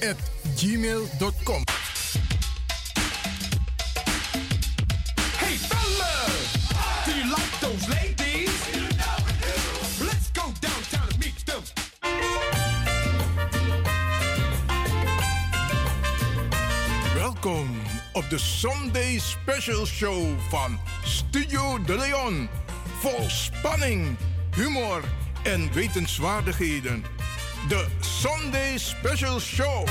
[0.00, 1.64] gmail.com.
[5.36, 6.66] Hey fellas,
[7.04, 8.50] do you like those ladies?
[10.00, 11.62] Let's go downtown and meet them.
[17.14, 17.68] Welkom
[18.12, 22.48] op de Sunday Special Show van Studio De Leon.
[23.00, 24.16] Vol spanning,
[24.54, 25.04] humor
[25.42, 27.04] en wetenswaardigheden.
[27.66, 29.84] De Sunday Special Show.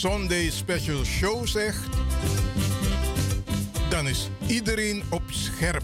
[0.00, 1.88] Sunday Special Show zegt,
[3.88, 5.82] dan is iedereen op scherp.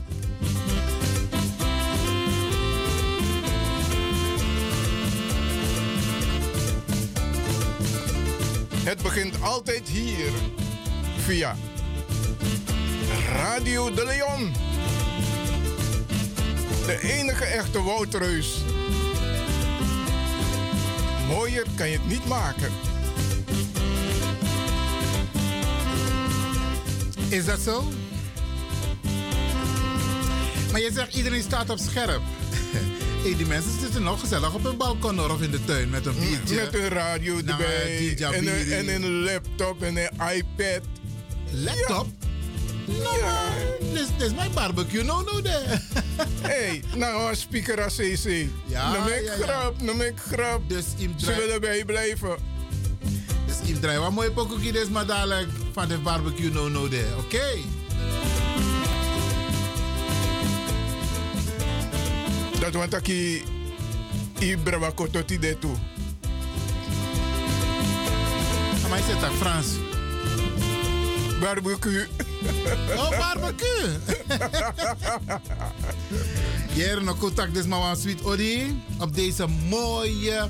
[8.85, 10.31] Het begint altijd hier,
[11.17, 11.57] via
[13.33, 14.53] Radio de Leon.
[16.87, 18.61] De enige echte Woutreus.
[21.29, 22.86] Mooier kan je het niet maken.
[27.37, 27.85] Is dat zo?
[30.73, 32.21] Maar je zegt iedereen staat op scherp.
[33.23, 36.15] hey, die mensen zitten nog gezellig op een balkon of in de tuin met een
[36.19, 36.55] biertje.
[36.55, 37.97] Met een radio Nou, erbij.
[37.99, 38.73] die En een, Jabiri.
[38.73, 40.81] en een laptop en een iPad.
[41.51, 42.07] Laptop?
[42.87, 43.41] Nou, Ja.
[43.93, 45.81] dit is mijn barbecue, no, no, there.
[46.49, 48.47] hey, nou een speaker als CC.
[48.67, 49.43] Ja, Noem ik ja, ja.
[49.45, 50.69] grap, noem ik grap.
[50.69, 50.85] Dus
[51.17, 52.37] Ze willen bij blijven.
[53.77, 57.17] Im draai wat mooie pokoekie dus, maar dadelijk van de barbecue, no, no, there.
[57.19, 57.45] Oké.
[62.61, 63.43] Dat want ik
[64.39, 65.75] Ibra wakoto ti de toe.
[68.89, 69.67] Maar je zegt dat Frans.
[71.41, 72.07] Barbecue.
[72.97, 73.89] Oh, barbecue.
[76.75, 78.83] Hier nog contact dus maar aan Sweet Odi.
[78.99, 80.49] Op deze mooie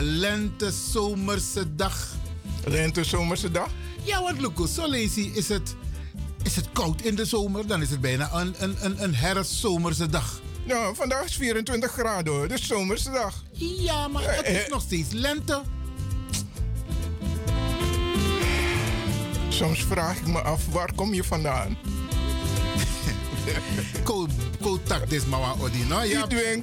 [0.00, 2.20] lente zomerse dag.
[2.64, 3.68] Lente zomerse dag.
[4.02, 5.74] Ja, want Luco, zo lazy is het,
[6.42, 7.66] is het koud in de zomer.
[7.66, 10.40] Dan is het bijna een, een, een, een herfstzomerse dag.
[10.64, 12.48] Nou, vandaag is 24 graden hoor.
[12.48, 13.42] Dus zomerse dag.
[13.52, 15.62] Ja, maar het is Eh, nog steeds lente.
[19.48, 21.76] Soms vraag ik me af, waar kom je vandaan?
[24.62, 26.02] Contact maar aan Odi, no?
[26.02, 26.26] Ja.
[26.26, 26.62] Nee,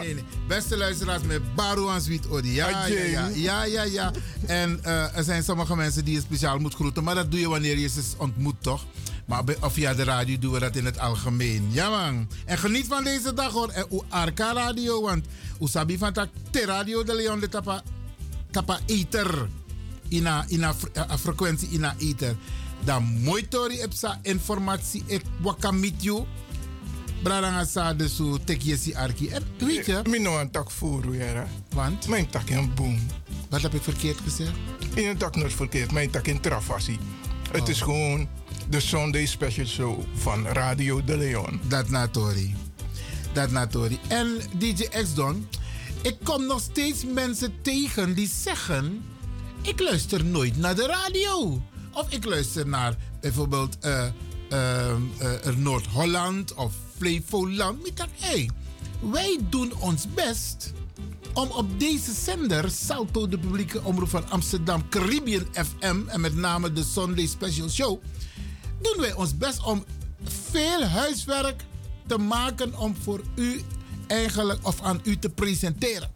[0.00, 0.24] nee, nee.
[0.48, 2.52] Beste luisteraars met Baru aan Sweet Odi.
[2.54, 4.12] Ja, ja, ja, ja, ja, ja.
[4.46, 7.04] En eh, er zijn sommige mensen die je speciaal moet groeten.
[7.04, 8.84] Maar dat doe je wanneer je ze ontmoet, toch?
[9.26, 11.68] Maar bij- of via de radio doen we dat in het algemeen.
[11.70, 12.28] Ja, man.
[12.44, 13.68] En geniet van deze dag, hoor.
[13.68, 15.26] En Arca Radio, want
[15.60, 17.82] u sabi van tak te radio de Leon de tapa,
[18.50, 19.48] tapa ether.
[20.08, 22.36] Ina, ina fre- a frequentie ina ether.
[22.84, 26.24] Dan mooi tori epsa informatie ik wakamit you.
[27.22, 29.28] Bradanga sa de so tek yesi arki.
[29.28, 31.04] En weet je, Ik ben een tak voor
[31.74, 32.98] want, Mijn tak in boom.
[33.48, 34.52] wat heb ik verkeerd gezegd?
[34.94, 36.98] In een tak nooit verkeerd, mijn tak in travassie.
[37.52, 38.28] Het is gewoon
[38.68, 41.60] de Sunday Special Show van Radio De Leon.
[41.68, 42.54] Dat natori.
[43.32, 43.98] Dat natori.
[44.08, 45.48] En DJ X-Don,
[46.02, 49.02] ik kom nog steeds mensen tegen die zeggen...
[49.62, 51.62] ik luister nooit naar de radio.
[51.92, 54.06] Of ik luister naar bijvoorbeeld eh,
[54.50, 57.86] eh, eh, Noord-Holland of Flevoland.
[57.86, 58.50] Ik dacht, hé, hey,
[59.10, 60.72] wij doen ons best
[61.34, 66.72] om op deze zender, Salto de publieke omroep van Amsterdam, Caribbean FM en met name
[66.72, 68.02] de Sunday Special Show,
[68.82, 69.84] doen wij ons best om
[70.24, 71.64] veel huiswerk
[72.06, 73.60] te maken om voor u
[74.06, 76.10] eigenlijk of aan u te presenteren.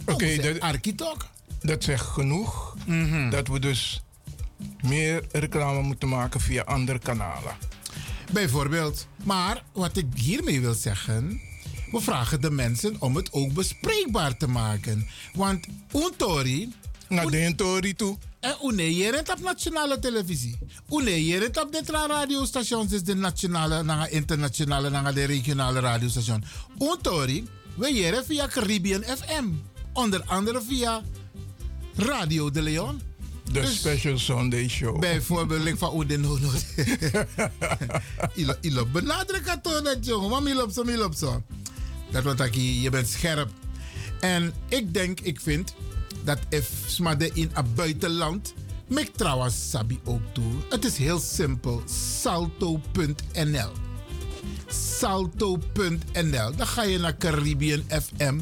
[0.00, 1.26] Oké, Oké, dat- Arkitok.
[1.60, 2.76] Dat zegt genoeg
[3.30, 4.02] dat we dus
[4.82, 7.56] meer reclame moeten maken via andere kanalen.
[8.32, 9.06] Bijvoorbeeld.
[9.24, 11.40] Maar wat ik hiermee wil zeggen.
[11.90, 15.06] We vragen de mensen om het ook bespreekbaar te maken.
[15.32, 16.72] Want Untori.
[17.08, 18.18] Naar de Tori toe.
[18.40, 20.58] En une jerent op nationale televisie.
[20.90, 26.44] Une jerent op de tra- radiostations, dus de nationale, na internationale, na de regionale radiostation.
[26.78, 29.44] Untori, we jeren via Caribbean FM.
[29.92, 31.02] Onder andere via
[31.96, 33.00] Radio de Leon.
[33.52, 34.98] De Dus- Special Sunday Show.
[35.00, 36.50] Bijvoorbeeld, ik van Ouden Nono.
[38.34, 40.30] Ilo, ilo, benadruk het toch net, jongen.
[40.30, 41.42] Maar milop zo, milop zo.
[42.10, 43.48] Dat wordt dat je, je bent scherp.
[44.20, 45.74] En ik denk, ik vind,
[46.24, 48.54] dat if smade in een buitenland,
[48.88, 50.52] mek trouwens sabi ook toe.
[50.68, 51.82] Het is heel simpel.
[52.20, 53.70] Salto.nl
[54.66, 58.38] Salto.nl Dan ga je naar Caribbean FM.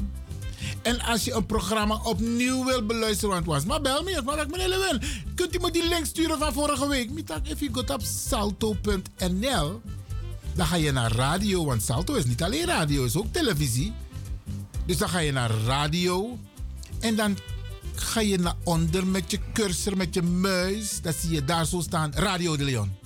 [0.83, 4.51] En als je een programma opnieuw wil beluisteren, want was maar bel me, maar ik
[4.51, 5.03] meneer Lewin,
[5.35, 7.11] kunt u me die link sturen van vorige week?
[7.11, 9.81] Mitak, if you go op salto.nl,
[10.55, 13.93] dan ga je naar radio, want Salto is niet alleen radio, is ook televisie.
[14.87, 16.39] Dus dan ga je naar radio
[17.01, 17.39] en dan
[17.95, 21.01] ga je naar onder met je cursor, met je muis.
[21.03, 22.97] Dan zie je daar zo staan Radio de Leon.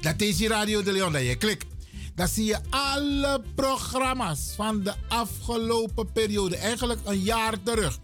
[0.00, 1.75] Dat is je Radio de Leon dat je klikt.
[2.16, 6.56] Dan zie je alle programma's van de afgelopen periode.
[6.56, 7.98] Eigenlijk een jaar terug.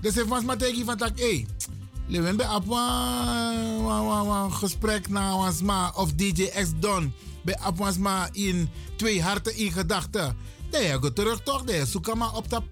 [0.00, 1.44] Dus ik was maar van tak, hé.
[2.06, 2.46] Lewin bij
[4.44, 7.12] een gesprek na ons ma of DJ X Don.
[7.42, 10.36] Bij op ons ma in twee harten in gedachten.
[10.70, 11.62] Dan je gaat terug toch.
[11.62, 12.62] Dan zoek maar op dat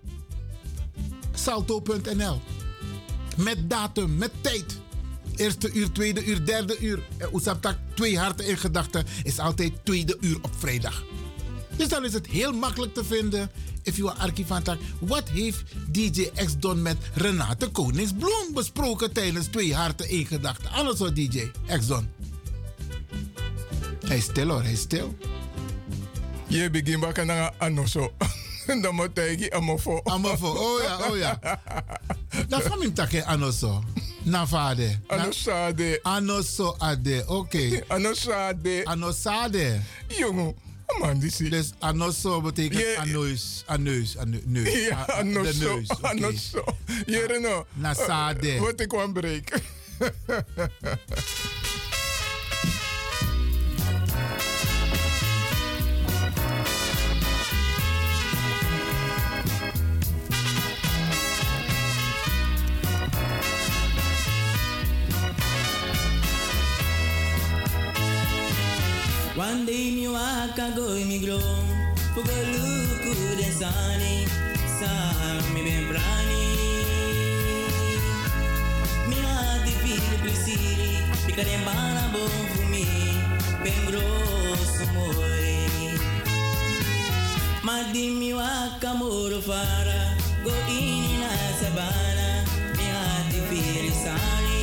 [1.35, 2.41] salto.nl.
[3.37, 4.81] Met datum, met tijd.
[5.41, 7.03] Eerste uur, tweede uur, derde uur.
[7.17, 11.05] En Oesaptak, twee harten in gedachten, is altijd tweede uur op vrijdag.
[11.77, 13.51] Dus dan is het heel makkelijk te vinden.
[13.83, 19.75] If you are archivantak, wat heeft DJ X Don met Renate Koningsbloem besproken tijdens twee
[19.75, 20.71] harten in gedachten?
[20.71, 22.09] Anders hoor DJ X Don.
[24.07, 25.17] Hij is stil hoor, hij is stil.
[26.47, 28.13] Je begint bakken naar Anoso.
[28.83, 30.01] Dan moet je amofo.
[30.05, 31.39] Amafo, oh ja, oh ja.
[32.49, 33.83] Dat van hem takke anoso.
[34.23, 34.99] Na vader.
[35.09, 36.01] Na- Anosade.
[36.05, 37.83] Anoso ade, oké.
[37.89, 38.81] Anosade.
[38.85, 39.81] Anosade.
[40.09, 40.55] Jongen.
[40.99, 41.51] Man, die zie.
[41.51, 44.69] Dus anoso betekent Je- aneus, aneus, ane- neus.
[44.89, 45.81] Ja, Anoso.
[46.03, 46.65] Anoso.
[47.07, 47.67] Jere no.
[47.73, 48.59] Nasade.
[48.59, 49.61] Wat ik kwam breken.
[69.41, 71.41] One day mi waka go mi grow
[72.15, 74.29] Pugo luku den sani
[74.77, 74.91] Sa
[75.55, 76.45] mi ben brani
[79.09, 80.93] Mi ha fili prisiri
[81.25, 82.37] Pika den bana bon
[83.65, 84.85] Ben grosso
[87.65, 88.93] Ma di mi waka
[89.49, 90.01] fara
[90.45, 92.29] Go in na sabana
[92.77, 94.63] Mi ha di fili sani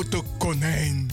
[0.00, 1.10] Stoute konijn.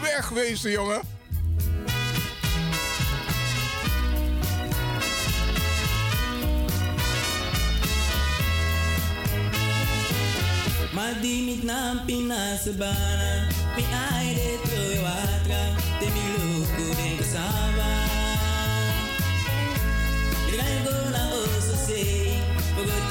[0.00, 1.00] Wegwezen, jongen.
[10.92, 15.62] Madimit na pinasabana, mi aire troy watra,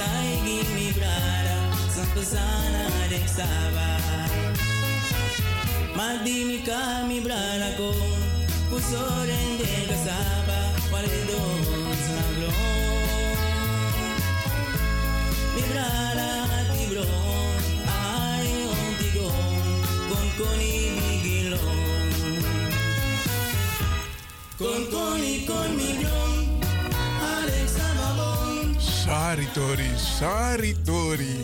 [0.02, 1.58] Tajgi mi brara,
[1.96, 3.88] sam pesana dek saba.
[5.98, 6.80] Madi mi ka
[7.10, 7.90] mi brara ko,
[8.70, 10.60] pusoren dek saba,
[10.92, 12.52] paredos na blo.
[15.54, 16.30] Mi brara
[16.74, 17.06] ti bro,
[18.02, 19.28] ay on ti go,
[20.10, 22.34] con coni mi gilon.
[24.62, 26.51] Con coni con mi blon.
[29.12, 29.52] Alex Sababon.
[29.52, 31.36] Saritori, Saritori.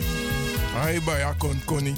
[0.80, 1.92] Ai baya kon koni.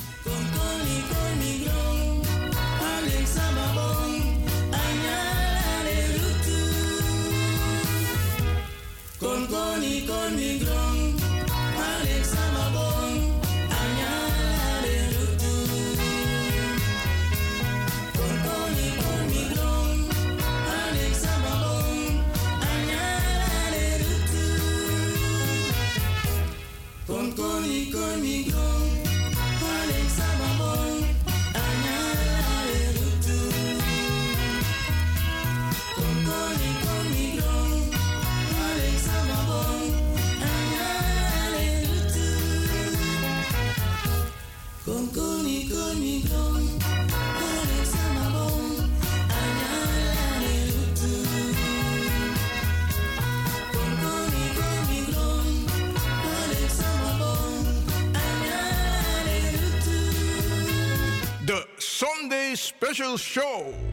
[9.21, 10.80] Kon koni kon mi
[63.17, 63.90] Special Show.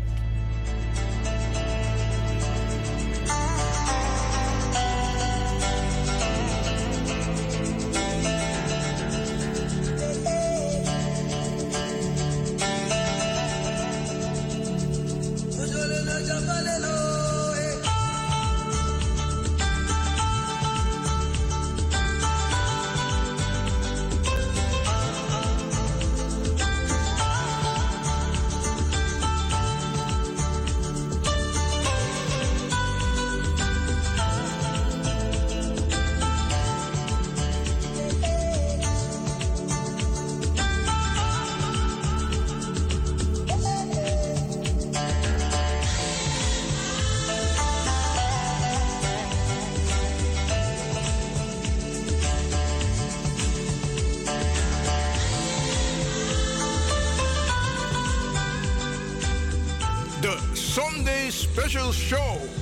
[61.78, 62.57] Sunday Special Show.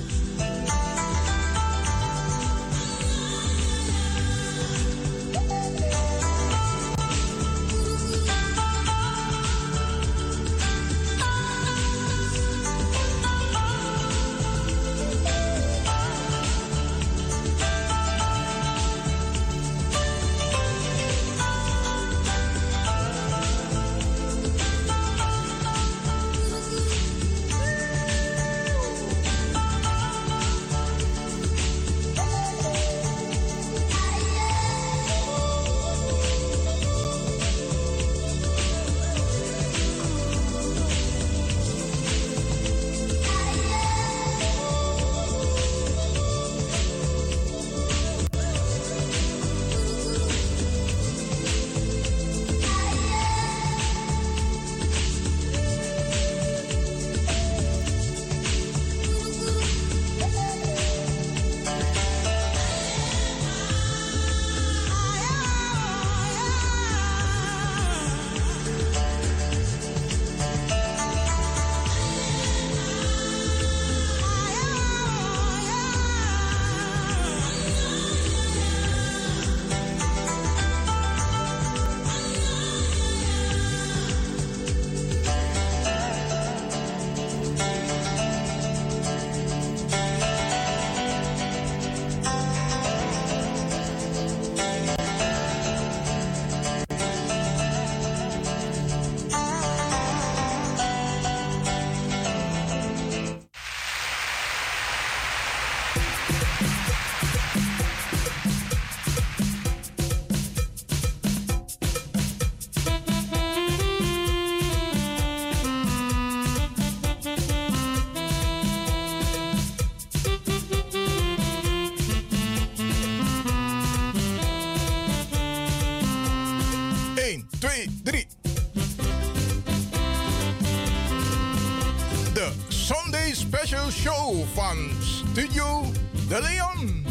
[134.06, 135.92] Show van Studio
[136.28, 137.06] De Leon.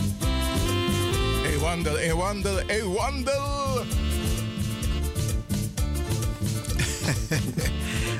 [1.42, 3.84] Hey wandel, hey wandel, hey wandel.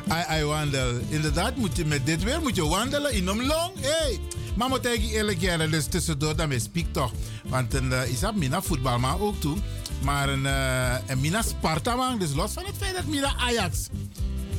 [0.09, 0.99] Ai, ai, wandel.
[1.09, 3.73] Inderdaad, moet je met dit weer moet je wandelen in Omlong.
[3.81, 4.21] Hey.
[4.57, 7.13] Maar moet ik eerlijk zeggen, dus tussendoor, dat speak toch.
[7.45, 9.57] Want een uh, Isab Mina voetbal, maar ook toe.
[10.03, 12.19] Maar een, uh, een Mina Sparta, man.
[12.19, 13.87] Dus los van het feit dat Mina Ajax.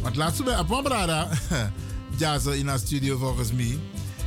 [0.02, 1.30] Want laatst bij Apambrada,
[2.20, 3.80] Jazz in haar studio volgens mij.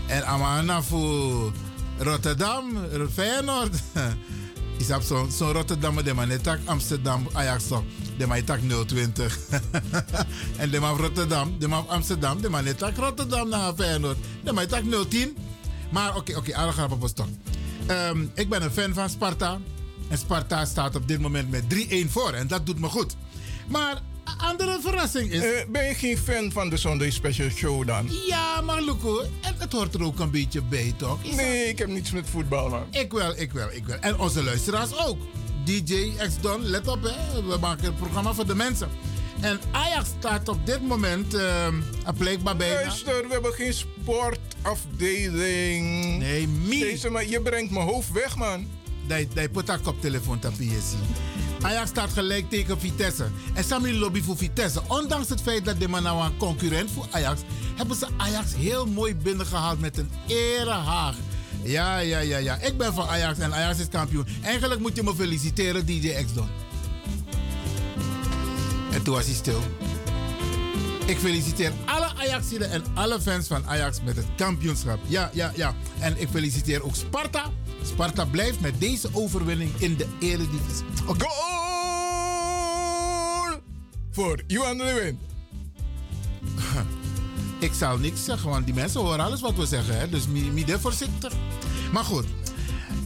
[0.09, 1.53] En Amana voor
[1.99, 2.65] Rotterdam,
[3.13, 3.77] Feyenoord.
[4.79, 7.83] Is op zo'n zo Rotterdam, de man tak Amsterdam, Ajax toch.
[8.19, 9.39] De man tak 020.
[10.57, 14.17] en de man Rotterdam, de man Amsterdam, de man tak Rotterdam naar Feyenoord.
[14.45, 15.37] De man tak 010.
[15.91, 17.29] Maar oké, oké, alle grappen op stok.
[17.87, 19.59] Ehm, ik ben een fan van Sparta.
[20.09, 22.33] En Sparta staat op dit moment met 3-1 voor.
[22.33, 23.17] En dat doet me goed.
[23.67, 24.03] Maar
[24.37, 25.43] andere verrassing is...
[25.43, 28.09] Eh, ben je geen fan van de Sunday Special Show dan?
[28.27, 29.25] Ja, maar Loeko,
[29.69, 31.19] het hoort er ook een beetje bij, toch?
[31.23, 32.87] Is Nee, ik heb niets met voetbal, man.
[32.91, 33.99] Ik wel, ik wel, ik wel.
[33.99, 35.19] En onze luisteraars ook.
[35.65, 37.43] DJ X-Don, let op hè.
[37.43, 38.89] We maken een programma voor de mensen.
[39.41, 41.69] En Ajax staat op dit moment uh,
[42.17, 42.75] blijkbaar bijna...
[42.75, 46.19] Luister, we hebben geen sportafdeling.
[46.19, 46.81] Nee, mi.
[46.81, 48.67] Deze, maar je brengt mijn hoofd weg, man.
[49.07, 50.95] Die, die put haar koptelefoon op PSC.
[51.63, 53.27] Ajax staat gelijk tegen Vitesse.
[53.55, 54.81] En Sammy lobby voor Vitesse.
[54.89, 57.41] Ondanks het feit dat de man nou een concurrent voor Ajax...
[57.77, 61.15] hebben ze Ajax heel mooi binnengehaald met een erehaag.
[61.63, 62.59] Ja, ja, ja, ja.
[62.61, 64.27] Ik ben van Ajax en Ajax is kampioen.
[64.43, 66.49] Eigenlijk moet je me feliciteren, DJ X-Don.
[68.93, 69.63] En toen was hij stil.
[71.07, 74.99] Ik feliciteer alle Ajaxiden en alle fans van Ajax met het kampioenschap.
[75.07, 75.75] Ja, ja, ja.
[75.99, 77.51] En ik feliciteer ook Sparta.
[77.83, 80.85] Sparta blijft met deze overwinning in de Eredivisie.
[81.05, 81.29] Goal!
[84.11, 85.19] Voor Johan de Leeuwin.
[87.69, 89.99] Ik zal niks zeggen, want die mensen horen alles wat we zeggen.
[89.99, 90.09] Hè?
[90.09, 91.33] Dus midden voorzichtig.
[91.93, 92.27] Maar goed.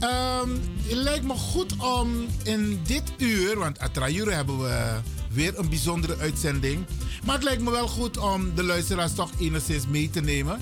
[0.01, 0.51] Ehm,
[0.83, 5.01] het lijkt me goed om in dit uur, want Atrajure hebben we
[5.33, 6.85] weer een bijzondere uitzending.
[7.25, 10.61] Maar het lijkt me wel goed om de luisteraars toch enigszins mee te nemen.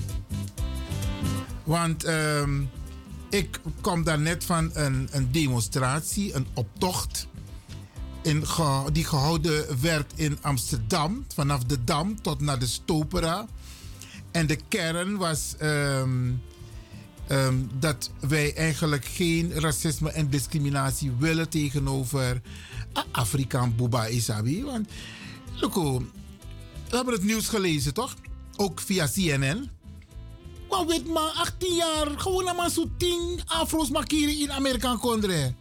[1.63, 2.61] Want ehm,
[3.31, 7.27] ik kom daar net van een, een demonstratie, een optocht.
[8.23, 8.43] In,
[8.91, 13.45] die gehouden werd in Amsterdam, vanaf de Dam tot naar de Stopera.
[14.31, 16.31] En de kern was ehm,
[17.27, 22.41] ehm, dat wij eigenlijk geen racisme en discriminatie willen tegenover
[23.11, 24.63] Afrikaan Buba Isabi.
[24.63, 24.89] Want,
[25.55, 25.99] Loco,
[26.89, 28.15] we hebben het nieuws gelezen, toch?
[28.55, 29.69] Ook via CNN.
[30.71, 35.55] Maar weet maar, 18 jaar, gewoon maar zo 10 afro's markeren in Amerika kondre.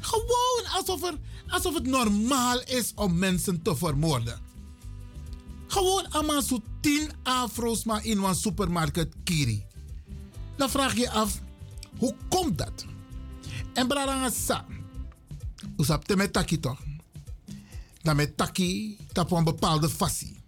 [0.00, 1.18] Gewoon alsof, er,
[1.48, 4.40] alsof het normaal is om mensen te vermoorden.
[5.66, 9.64] Gewoon allemaal zo 10 afro's maar in een supermarkt kiri.
[10.56, 11.40] Dan vraag je af,
[11.98, 12.84] hoe komt dat?
[13.72, 14.66] En braranga sa.
[15.76, 16.80] Usap te met taki toch?
[18.02, 20.43] Dan met taki, op een bepaalde fasie.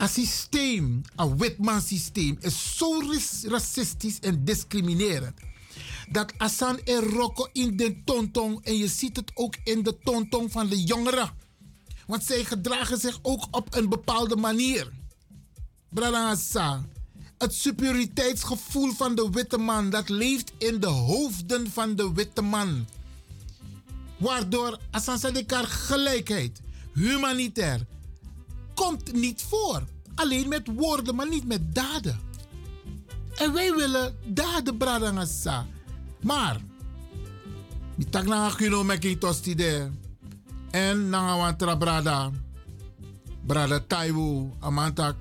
[0.00, 3.02] Een systeem, een witman systeem, is zo
[3.42, 5.40] racistisch en discriminerend.
[6.10, 10.52] Dat Asan en Rocco in de tontong, en je ziet het ook in de tontong
[10.52, 11.30] van de jongeren.
[12.06, 14.92] Want zij gedragen zich ook op een bepaalde manier.
[17.38, 22.86] Het superioriteitsgevoel van de witte man, dat leeft in de hoofden van de witte man.
[24.16, 26.60] Waardoor Asansadikar gelijkheid,
[26.94, 27.86] humanitair,
[28.80, 29.82] komt niet voor.
[30.14, 32.20] Alleen met woorden, maar niet met daden.
[33.34, 35.66] En wij willen daden, Bradangasa.
[36.22, 36.60] Maar,
[37.96, 38.84] die tak na kuno
[39.18, 39.88] tosti de.
[40.70, 42.30] En na wan tra brada.
[43.46, 45.16] Brada Taiwo, amantak.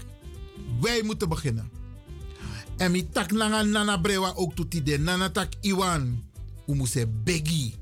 [0.82, 1.72] Wij moeten beginnen.
[2.78, 6.24] En mi tak nanga nana brewa ook tot die de nana tak iwan.
[6.66, 7.76] Moeten begi.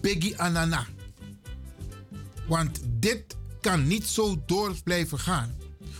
[0.00, 0.86] Begi anana.
[2.46, 5.54] Want dit kan niet zo door blijven gaan.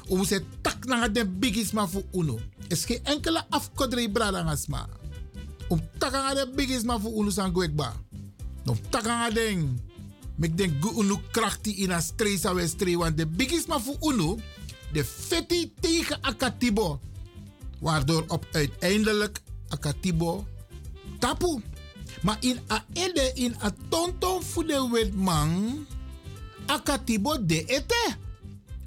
[0.09, 2.39] We moeten tak nanga de bigis maar voor uno.
[2.69, 4.89] Is geen enkele afkodrei brada ngasma.
[5.69, 7.95] Om tak nanga de bigis maar voor uno san gwekba.
[8.67, 9.81] Om tak nanga ding.
[10.41, 12.97] Ik denk gu unu krachti in a stresa we stre.
[12.97, 14.39] Want de bigis maar voor uno.
[14.93, 17.01] De fetti tegen Akatibo.
[17.79, 20.47] Waardoor op uiteindelijk Akatibo
[21.19, 21.63] tapu.
[22.23, 25.87] Maar in a ede in a tonton voor de wetman.
[26.71, 28.17] Akatibo de ete.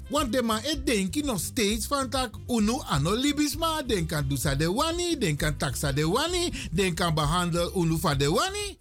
[0.08, 3.82] Want de man het denkt nog steeds van tak uno ano libisma.
[3.82, 8.18] Den kan dusa de wani, den kan taxa de wani, den kan behandelen uno van
[8.18, 8.78] de wani.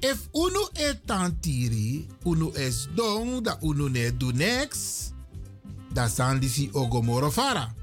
[0.00, 5.12] If uno e tantiri, uno es dong, da uno ne do next,
[5.92, 7.74] da san disi ogomoro fara.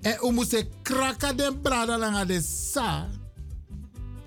[0.00, 3.08] En u moet se kraka den brada langa de sa.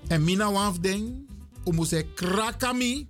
[0.08, 1.28] En mina waf ding,
[1.64, 3.08] u moet se kraka mi.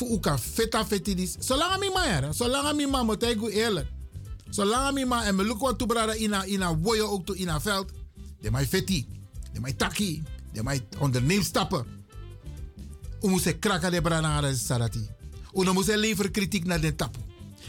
[0.00, 1.36] U kan feta feti dis.
[1.38, 3.88] Zolang mi ma er, zolang mi ma moet ik eerlijk.
[4.50, 7.90] Zolang mi ma en me look wat ina ina woyo ook to ina veld.
[8.40, 9.06] De mij feti,
[9.52, 11.86] de mij taki, de mij onderneem stappen.
[13.22, 15.08] U se kraka de de sarati.
[15.54, 17.18] U moet se leveren kritiek naar de tapu.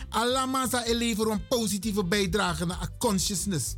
[0.09, 3.75] Alla masa e leveren een positieve bijdrage naar a consciousness.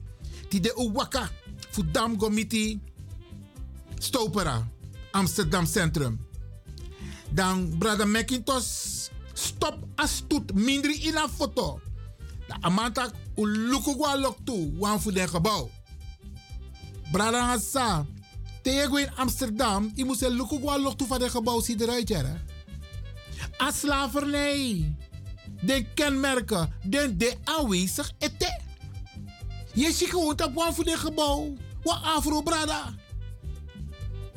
[0.50, 1.30] Die de uwaka
[1.70, 2.82] Fudam Gomiti,
[3.98, 4.68] Stopera,
[5.12, 6.28] Amsterdam Centrum.
[7.32, 11.80] Dan Brada McIntosh, stop astut mindri in een foto.
[12.48, 15.70] De amanta ulukugwa lok toe, wan voor den gebouw.
[17.12, 18.06] Brada Hassa,
[18.62, 22.42] tegen in Amsterdam, je moet een lukugwa lok toe van den gebouw, zie eruit, ja.
[23.58, 24.96] Als slavernij,
[25.62, 28.60] de kenmerken, de, de aanwezig ete.
[29.74, 32.94] Je ziet gewoon op wan voor den gebouw, wat afro brada.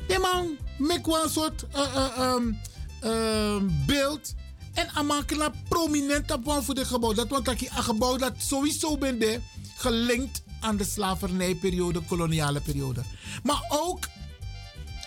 [0.07, 2.59] De man, met een soort uh, uh, um,
[3.05, 4.33] uh, beeld.
[4.73, 7.13] En amakela prominent op wan voor de gebouw.
[7.13, 9.39] Dat want een gebouw dat sowieso ben de
[9.75, 13.03] gelinkt aan de slavernijperiode, koloniale periode.
[13.43, 14.07] Maar ook,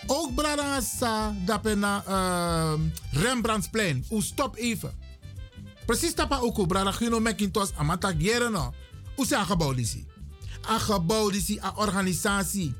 [0.06, 2.72] ook Bradangasa, dat ben uh,
[3.10, 4.04] Rembrandtsplein.
[4.08, 4.94] O, stop even.
[5.86, 8.74] Precies tapa ook, Bradagino McIntosh, amata gereno.
[9.14, 10.06] Hoe zijn gebouw disi?
[10.68, 12.74] Een gebouw disi, een organisatie.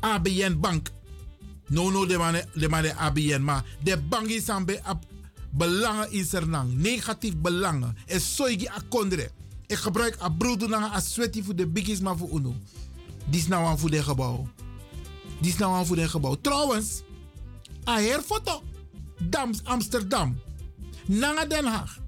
[0.00, 0.90] ABN Bank.
[1.68, 4.80] No, no, de mane, de mane ABN, maar de bank is aan be,
[5.50, 6.74] belangen in Sernang.
[6.74, 7.96] Negatief belangen.
[8.06, 9.30] En soigi akondre.
[9.66, 12.54] Ik gebruik a broeder na a sweaty voor de biggies maar voor uno.
[13.30, 14.48] Die is nou aan voor de gebouw.
[15.40, 16.36] Die is nou aan voor de gebouw.
[16.40, 17.02] Trouwens,
[17.88, 18.62] a her foto.
[19.18, 20.40] Dams Amsterdam.
[21.06, 21.98] Nanga Den Haag.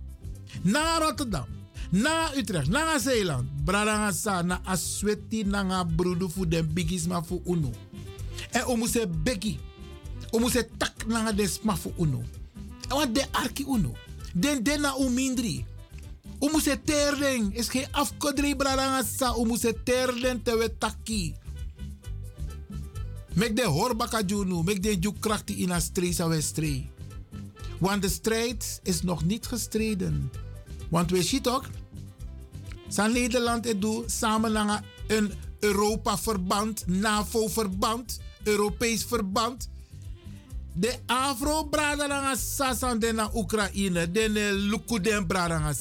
[0.62, 1.44] Nanga Rotterdam.
[1.90, 2.68] Nanga Utrecht.
[2.68, 3.64] Nanga Zeeland.
[3.64, 7.70] Bradanga sa na a sweaty nanga broeder voor de biggies maar voor uno.
[8.50, 9.59] En o moest beki.
[10.31, 12.22] O moest tak nanga de sma voor uno.
[12.88, 13.94] En wat de arki uno.
[14.35, 15.64] Den den na umindri.
[16.38, 17.53] O moest terden.
[17.53, 19.33] Is geen afkodri bradanga sa.
[19.35, 21.35] O moest terden te we taki.
[23.35, 24.62] Mek de horbaka junu.
[24.62, 26.90] Mek de juk krachti in a stree we stree.
[27.79, 30.31] Want de strijd is nog niet gestreden.
[30.88, 31.70] Want we zien toch?
[32.88, 39.68] Zijn Nederland het doet samen naar een Europa-verband, NAVO-verband, Europees verband.
[40.72, 45.72] De Afro bradanga sasan de na Oekraïne, de Lukuden bradanga.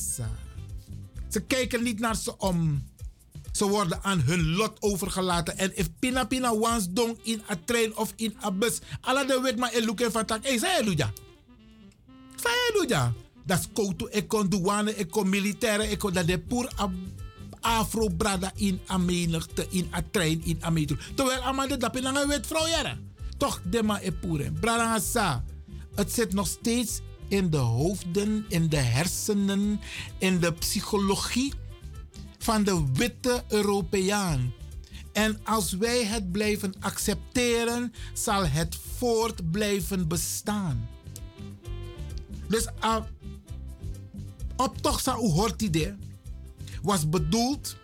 [1.30, 2.88] Ze kijken niet naar ze om.
[3.52, 5.58] Ze worden aan hun lot overgelaten.
[5.58, 8.80] En if pina pina wans dong in a trein of in a bus.
[9.02, 10.44] Alla de wet maar eluken van tak.
[10.44, 11.12] Hey, zei je ja?
[12.36, 13.14] Zei je ja?
[13.46, 16.72] Dat is koutu, ik kon douane, ik kon militaire, ik kon dat de poer
[17.62, 20.72] afro brada in a menigte, in a trein, in a.
[21.16, 23.14] Terwijl allemaal de dap in een jaren.
[23.38, 24.54] Toch de ma e poeren.
[24.60, 25.44] Brada sa.
[25.96, 29.80] Het zit nog steeds in de hoofden, in de hersenen,
[30.18, 31.54] in de psychologie
[32.38, 34.54] van de witte Europeaan.
[35.14, 40.90] En als wij het blijven accepteren, zal het voort blijven bestaan.
[42.48, 42.98] Dus uh,
[44.56, 45.94] optocht sa u hoort idee
[46.82, 47.76] was bedoeld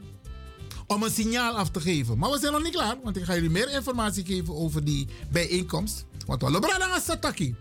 [0.88, 2.18] om een signaal af te geven.
[2.18, 5.08] Maar we zijn nog niet klaar, want ik ga jullie meer informatie geven over die
[5.32, 6.06] bijeenkomst.
[6.26, 7.56] Want we hebben Sataki.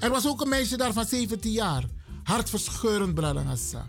[0.00, 1.84] Er was ook een meisje daar van 17 jaar.
[2.22, 3.88] Hartverscheurend Bradangasa.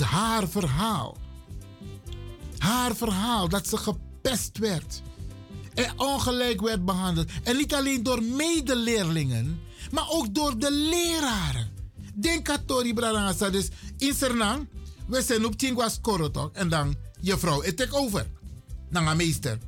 [0.00, 1.16] Haar verhaal.
[2.58, 5.02] Haar verhaal dat ze gepest werd.
[5.74, 7.30] En ongelijk werd behandeld.
[7.42, 9.60] En niet alleen door medeleerlingen,
[9.90, 11.68] maar ook door de leraren.
[12.14, 13.50] Denk aan Tori Bradangasa.
[13.50, 14.68] Dus in Sernang,
[15.10, 16.54] we zijn op Tingwas Korotok.
[16.54, 18.26] En dan je vrouw, ik take over.
[18.90, 19.58] Dan een meester.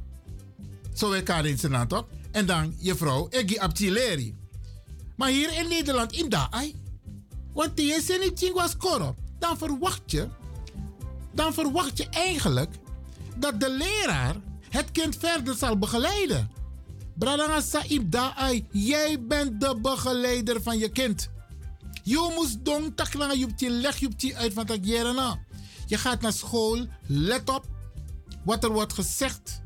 [0.94, 2.06] Zo we elkaar in toch?
[2.30, 3.28] En dan je vrouw,
[3.72, 4.36] Tileri.
[5.16, 6.74] Maar hier in Nederland, in Daai.
[7.52, 9.14] Want die is in Tingwas Koro.
[9.38, 10.28] Dan verwacht je,
[11.32, 12.74] dan verwacht je eigenlijk
[13.36, 14.36] dat de leraar
[14.68, 16.50] het kind verder zal begeleiden.
[17.14, 21.30] Bradanga Saib Daai, jij bent de begeleider van je kind.
[22.02, 24.86] Je moest dong taklang je leg je uit van dat
[25.86, 27.66] Je gaat naar school, let op
[28.44, 29.62] wat er wordt gezegd.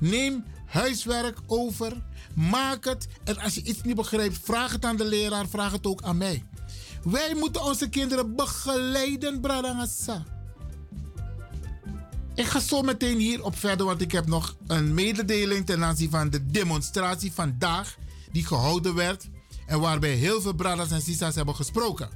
[0.00, 3.06] Neem huiswerk over, maak het.
[3.24, 6.16] En als je iets niet begrijpt, vraag het aan de leraar, vraag het ook aan
[6.16, 6.46] mij.
[7.02, 10.24] Wij moeten onze kinderen begeleiden, Bradangasa.
[12.34, 16.30] Ik ga zo meteen hierop verder, want ik heb nog een mededeling ten aanzien van
[16.30, 17.96] de demonstratie vandaag
[18.32, 19.28] die gehouden werd
[19.66, 22.08] en waarbij heel veel brothers en sisters hebben gesproken.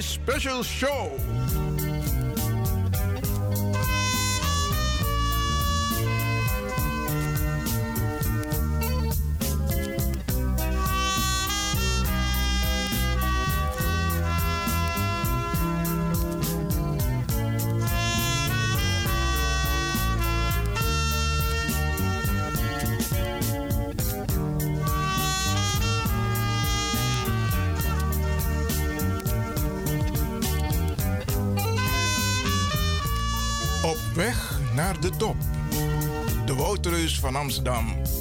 [0.00, 1.69] Special Show.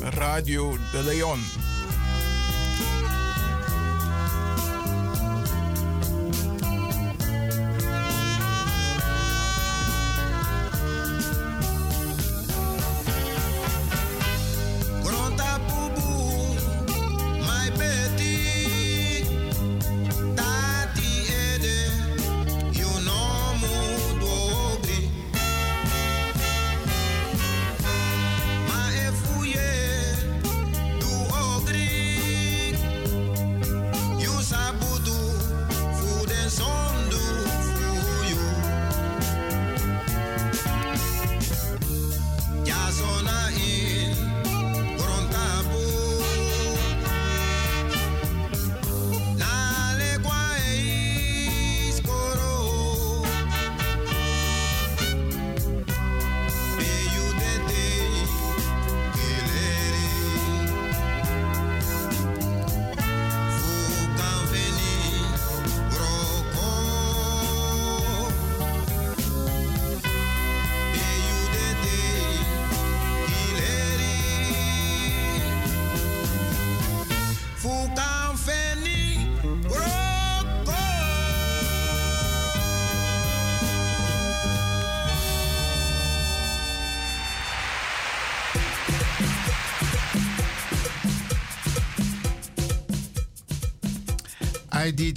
[0.01, 1.58] Radio de Leon.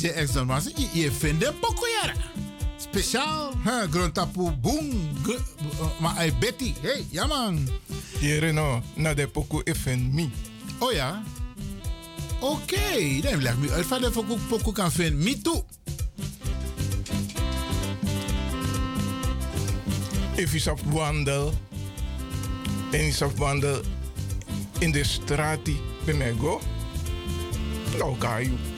[0.02, 2.14] Ai DJ Exxon, maar je, je vindt pokoyara.
[2.76, 4.90] Speciaal, hè, grondtapu, boom.
[5.26, 5.36] uh,
[6.00, 7.68] Maar ai Betty, hey, ja man.
[8.18, 10.30] Hier no, na de poku even mi.
[10.78, 11.22] Oh ja?
[12.40, 14.10] Oké, dan leg me uit van de
[14.48, 15.22] pokoe kan vinden.
[15.22, 15.64] Me too.
[20.34, 21.52] If je op wandel,
[22.90, 23.80] en je op wandel
[24.78, 25.60] in de straat
[26.04, 26.60] bij mij go,
[27.98, 28.71] nou ga je.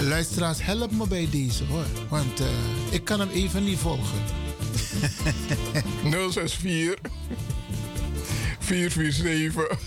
[0.00, 1.84] Luisteraars, help me bij deze hoor.
[2.08, 2.46] Want eh,
[2.90, 4.18] ik kan hem even niet volgen.
[6.32, 6.94] 064
[8.58, 9.78] 447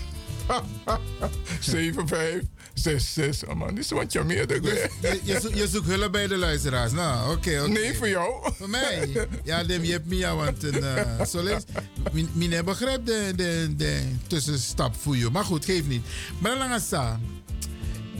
[1.60, 3.48] 7566.
[3.48, 4.46] Oh man, dit is wat je meer.
[4.48, 6.92] Je, je, zoekt, je zoekt hulp bij de luisteraars.
[6.92, 7.60] Nou, oké.
[7.60, 7.68] oké.
[7.68, 8.52] Nee, voor jou.
[8.58, 9.28] Voor mij?
[9.44, 11.62] Ja, Dem, je hebt me ja, want uh, solis.
[12.32, 15.30] Mine begrijpt de, de, de tussenstap voor je.
[15.30, 16.04] Maar goed, geef niet.
[16.38, 17.20] Maar Langasa,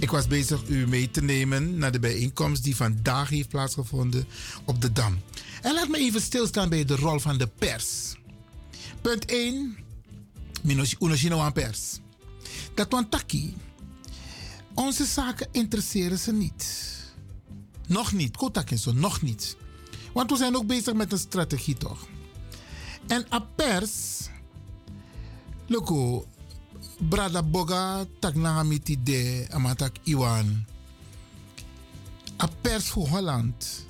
[0.02, 4.26] ik was bezig u mee te nemen naar de bijeenkomst die vandaag heeft plaatsgevonden
[4.64, 5.20] op de Dam.
[5.60, 8.16] En laat me even stilstaan bij de rol van de pers.
[9.00, 9.76] Punt 1.
[11.00, 11.98] Unosino aan pers.
[12.74, 13.56] Dat wantaki.
[14.74, 16.94] Onze zaken interesseren ze niet.
[17.86, 18.36] Nog niet.
[18.36, 19.56] Kotak zo, nog niet.
[20.12, 22.06] Want we zijn ook bezig met een strategie, toch?
[23.06, 24.20] En a pers...
[25.66, 26.26] Loko,
[27.08, 30.64] Brada Boga, tak nangamiti de, amatak Iwan.
[32.42, 33.86] A pers voor Holland.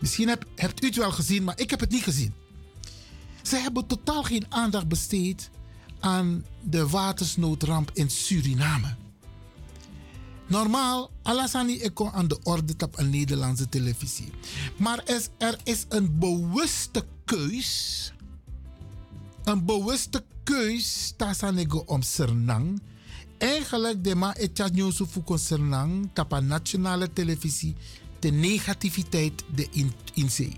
[0.00, 2.32] Misschien heb, hebt u het wel gezien, maar ik heb het niet gezien.
[3.42, 5.50] Ze hebben totaal geen aandacht besteed
[6.00, 8.96] aan de watersnoodramp in Suriname.
[10.46, 14.30] Normaal, Alassani ik aan de orde op een Nederlandse televisie.
[14.76, 15.02] Maar
[15.38, 18.12] er is een bewuste keus.
[19.46, 22.82] Een bewuste keus tasanego om Sernang.
[23.38, 27.76] Eigenlijk de ma etja nyosu fuko Sernang tapa nationale televisie
[28.18, 30.56] de negativiteit de in, in zee.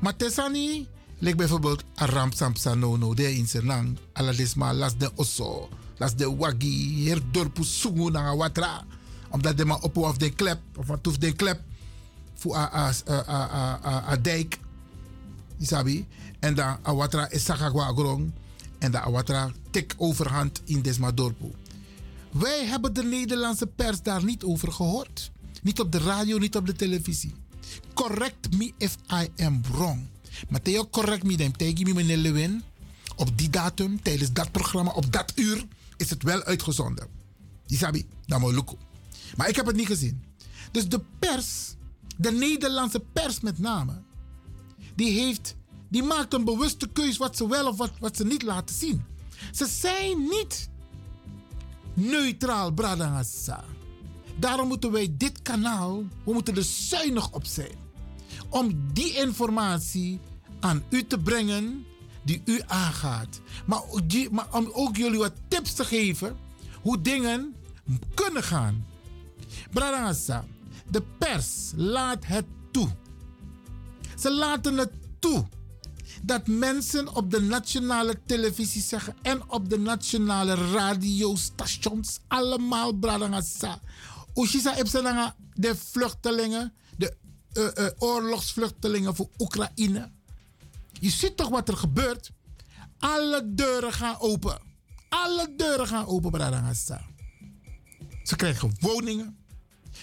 [0.00, 0.86] Maar tesani,
[1.18, 6.94] like bijvoorbeeld a ramp samsanono de in Sernang, aladesma las de osso, las de wagi,
[6.94, 8.84] hier dorpu sungu na watra.
[9.30, 11.60] Omdat de ma op of de klep, of wat hoeft de klep,
[12.34, 14.58] voor a, a, a, a, a, a dijk.
[15.58, 16.06] Isabi.
[16.40, 18.32] En dan a watra is agrong.
[18.78, 21.50] En dan a watra tik overhand in desma dorpu.
[22.30, 25.30] Wij hebben de Nederlandse pers daar niet over gehoord.
[25.62, 27.34] Niet op de radio, niet op de televisie.
[27.94, 30.06] Correct me if I am wrong.
[30.48, 31.52] Maar Theo, correct me dan.
[31.52, 32.60] Tegen me, meneer.
[33.16, 37.06] Op die datum, tijdens dat programma, op dat uur, is het wel uitgezonden.
[37.66, 38.78] Isabi, moet lukken.
[39.36, 40.22] Maar ik heb het niet gezien.
[40.70, 41.74] Dus de pers
[42.20, 44.02] de Nederlandse pers met name,
[44.94, 45.54] die, heeft,
[45.90, 49.04] die maakt een bewuste keus wat ze wel of wat, wat ze niet laten zien.
[49.52, 50.68] Ze zijn niet
[51.94, 53.64] neutraal, Bradangasa.
[54.38, 57.74] Daarom moeten wij dit kanaal, we moeten er zuinig op zijn.
[58.48, 60.20] Om die informatie
[60.60, 61.84] aan u te brengen
[62.22, 63.40] die u aangaat.
[63.66, 66.36] Maar, die- maar om ook jullie wat tips te geven
[66.82, 67.54] hoe dingen
[68.14, 68.86] kunnen gaan.
[69.72, 70.44] Bradangasa,
[70.90, 72.88] de pers laat het toe.
[74.18, 75.46] Ze laten het toe
[76.20, 83.80] dat mensen op de nationale televisie zeggen en op de nationale radiostations allemaal bradangasa.
[84.32, 87.16] Oshisa Epsenanga, de vluchtelingen, de
[87.52, 90.10] eh, eh, oorlogsvluchtelingen voor Oekraïne.
[91.00, 92.30] Je ziet toch wat er gebeurt?
[92.98, 94.60] Alle deuren gaan open.
[95.08, 97.06] Alle deuren gaan open, bradangasa.
[98.22, 99.38] Ze krijgen woningen.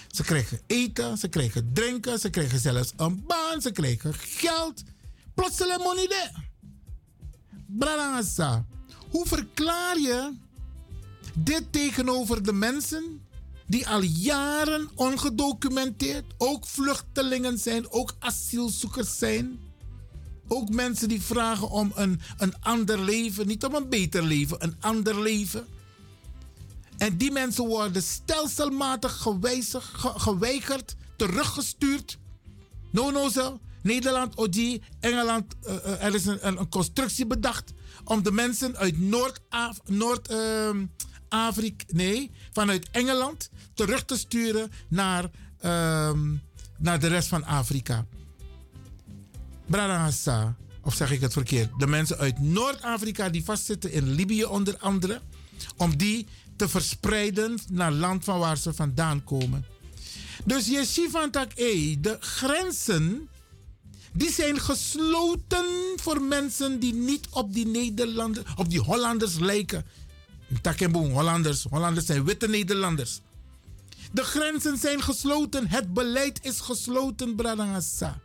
[0.08, 4.82] Ze krijgen eten, ze krijgen drinken, ze krijgen zelfs een baan, ze krijgen geld.
[5.38, 6.30] Plotseling monide.
[9.10, 10.32] Hoe verklaar je
[11.34, 13.26] dit tegenover de mensen
[13.66, 19.60] die al jaren ongedocumenteerd, ook vluchtelingen zijn, ook asielzoekers zijn?
[20.48, 24.76] Ook mensen die vragen om een, een ander leven, niet om een beter leven, een
[24.80, 25.66] ander leven.
[26.96, 29.26] En die mensen worden stelselmatig
[30.00, 32.18] geweigerd, teruggestuurd.
[32.90, 33.60] No, no, zo.
[33.82, 37.72] Nederland, OG, Engeland, eh, eh, er is een, constructie bedacht
[38.04, 40.84] om de mensen uit Noord-Afrika, Noord, ehm,
[41.86, 46.34] nee, vanuit Engeland terug te sturen naar, ehm,
[46.78, 48.06] naar de rest van Afrika.
[49.66, 51.70] Brarangasa, of zeg ik het verkeerd?
[51.78, 55.20] De mensen uit Noord-Afrika die vastzitten in Libië onder andere,
[55.76, 59.64] om die te verspreiden naar land van waar ze vandaan komen.
[60.44, 63.28] Dus je ziet van tak, eh, de grenzen
[64.12, 65.64] die zijn gesloten
[65.96, 69.84] voor mensen die niet op die Nederlanders, op die Hollanders lijken.
[70.62, 71.62] Takemboom, Hollanders.
[71.70, 73.20] Hollanders zijn witte Nederlanders.
[74.12, 75.68] De grenzen zijn gesloten.
[75.68, 78.20] Het beleid is gesloten, Bradangasa.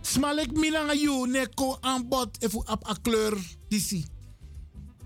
[0.00, 3.38] Smalek minanga you neko aanbod even op een kleur
[3.68, 4.06] disi.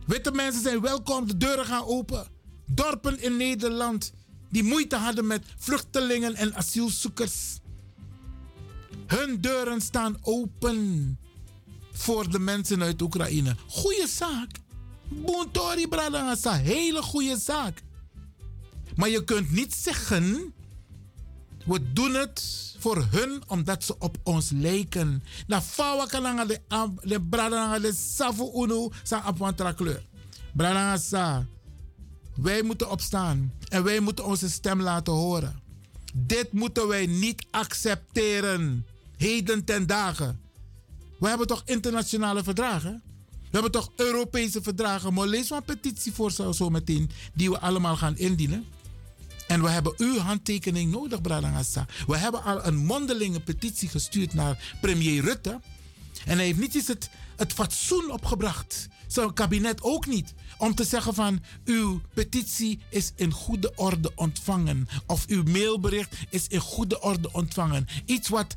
[0.07, 2.27] Witte mensen zijn welkom, de deuren gaan open.
[2.67, 4.13] Dorpen in Nederland
[4.51, 7.61] die moeite hadden met vluchtelingen en asielzoekers.
[9.13, 11.19] Hun deuren staan open
[11.93, 13.57] voor de mensen uit Oekraïne.
[13.69, 14.51] Goeie zaak.
[15.09, 17.83] Buntori Bradangasa, hele goede zaak.
[18.97, 20.55] Maar je kunt niet zeggen,
[21.65, 22.43] we doen het
[22.79, 25.23] voor hun omdat ze op ons lijken.
[25.47, 26.61] Na fawa kananga de
[27.03, 27.29] de
[27.81, 27.93] de
[29.03, 30.07] sa apwantra kleur.
[32.35, 35.61] Wij moeten opstaan en wij moeten onze stem laten horen.
[36.15, 38.87] Dit moeten wij niet accepteren.
[39.23, 40.41] Heden ten dagen.
[41.19, 43.03] We hebben toch internationale verdragen?
[43.31, 45.15] We hebben toch Europese verdragen?
[45.15, 48.65] Maar lees maar een petitie voor zo, meteen die we allemaal gaan indienen.
[49.47, 51.87] En we hebben uw handtekening nodig, Bradangassa.
[52.07, 55.61] We hebben al een mondelinge petitie gestuurd naar premier Rutte.
[56.25, 58.89] En hij heeft niet eens het, het fatsoen opgebracht.
[59.07, 60.35] Zijn kabinet ook niet.
[60.59, 64.89] Om te zeggen van uw petitie is in goede orde ontvangen.
[65.07, 67.87] Of uw mailbericht is in goede orde ontvangen.
[68.05, 68.55] Iets wat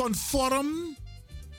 [0.00, 0.96] conform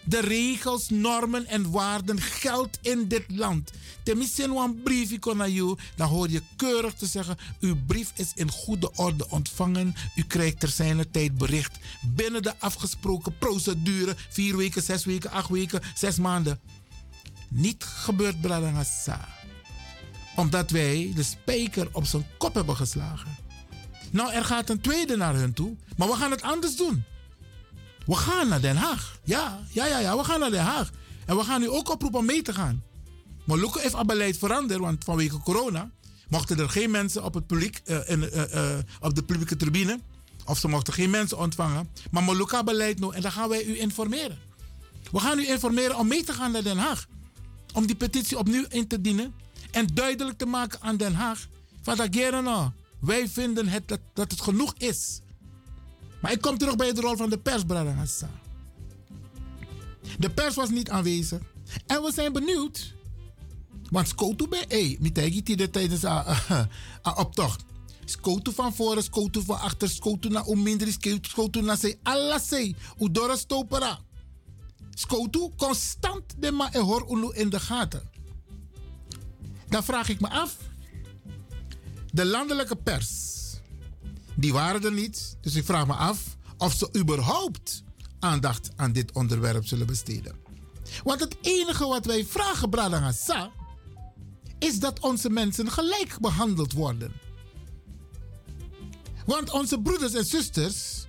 [0.04, 3.72] de regels, normen en waarden geldt in dit land.
[4.04, 8.52] Tenminste, een briefje naar jou, dan hoor je keurig te zeggen: uw brief is in
[8.52, 9.96] goede orde ontvangen.
[10.16, 15.50] U krijgt ter zijner tijd bericht binnen de afgesproken procedure: vier weken, zes weken, acht
[15.50, 16.60] weken, zes maanden.
[17.50, 19.30] Niet gebeurd, Bradangasa.
[20.36, 23.38] Omdat wij de spijker op zijn kop hebben geslagen.
[24.12, 27.04] Nou, er gaat een tweede naar hun toe, maar we gaan het anders doen.
[28.06, 29.20] We gaan naar Den Haag.
[29.24, 30.90] Ja, ja, ja, ja, we gaan naar Den Haag.
[31.26, 32.84] En we gaan nu ook oproepen om mee te gaan.
[33.46, 35.92] Maar heeft beleid veranderd, want vanwege corona
[36.30, 40.00] mochten er geen mensen op, het publiek, eh, in, eh, eh, op de publieke tribune.
[40.46, 41.90] Of ze mochten geen mensen ontvangen.
[42.12, 44.40] Maar Moluka beleid nou en dan gaan wij u informeren.
[45.12, 47.08] We gaan u informeren om mee te gaan naar Den Haag.
[47.74, 49.34] Om die petitie opnieuw in te dienen.
[49.72, 51.48] En duidelijk te maken aan Den Haag.
[51.82, 55.21] Van dat wij vinden het, dat het genoeg is.
[56.22, 58.30] Maar ik kom terug bij de rol van de pers, Bradangassa.
[60.18, 61.40] De pers was niet aanwezig.
[61.88, 62.94] En we zijn benieuwd.
[63.90, 67.64] Want Skotu bij E, Mitegi die tijdens een optocht.
[68.06, 72.00] Skotu van voren, Skotu van achter, Skotu naar Omindri, Skotu naar zee.
[72.04, 74.00] Alla zee, Udora Stopera.
[74.94, 78.10] Skotu constant de ma e hoor unu in de gaten.
[79.68, 80.58] Dan vraag ik me af.
[82.12, 83.41] De landelijke pers
[84.36, 85.38] die waren er niet.
[85.42, 87.84] Dus ik vraag me af of ze überhaupt
[88.20, 90.36] aandacht aan dit onderwerp zullen besteden.
[91.04, 93.52] Want het enige wat wij vragen, Bradangasa,
[94.60, 97.14] is dat onze mensen gelijk behandeld worden.
[99.26, 101.06] Want onze broeders en zusters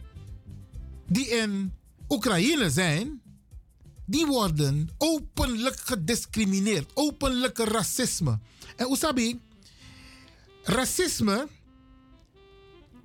[1.06, 1.72] die in
[2.08, 3.22] Oekraïne zijn,
[4.06, 6.90] die worden openlijk gediscrimineerd.
[6.94, 8.38] Openlijke racisme.
[8.76, 9.40] En Usabi,
[10.62, 11.48] racisme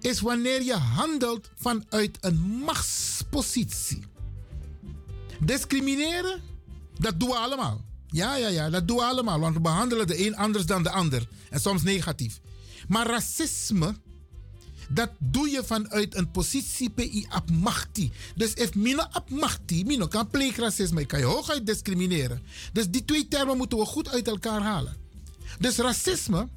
[0.08, 4.03] is wanneer je handelt vanuit een machtspositie.
[5.39, 6.41] Discrimineren,
[6.99, 7.86] dat doen we allemaal.
[8.08, 9.39] Ja, ja, ja, dat doen we allemaal.
[9.39, 11.28] Want we behandelen de een anders dan de ander.
[11.49, 12.39] En soms negatief.
[12.88, 13.95] Maar racisme,
[14.89, 18.12] dat doe je vanuit een positie pi op machti.
[18.36, 22.41] Dus if mino op machti, mino kan pleegracisme, ik kan je hooguit discrimineren.
[22.74, 24.95] Dus die twee termen moeten we goed uit elkaar halen.
[25.60, 26.47] Dus racisme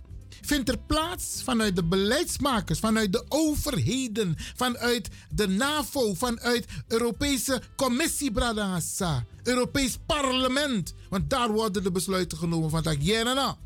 [0.41, 8.31] vindt er plaats vanuit de beleidsmakers, vanuit de overheden, vanuit de NAVO, vanuit Europese Commissie
[8.31, 10.95] Bradassa, Europees Parlement.
[11.09, 13.57] Want daar worden de besluiten genomen van ja,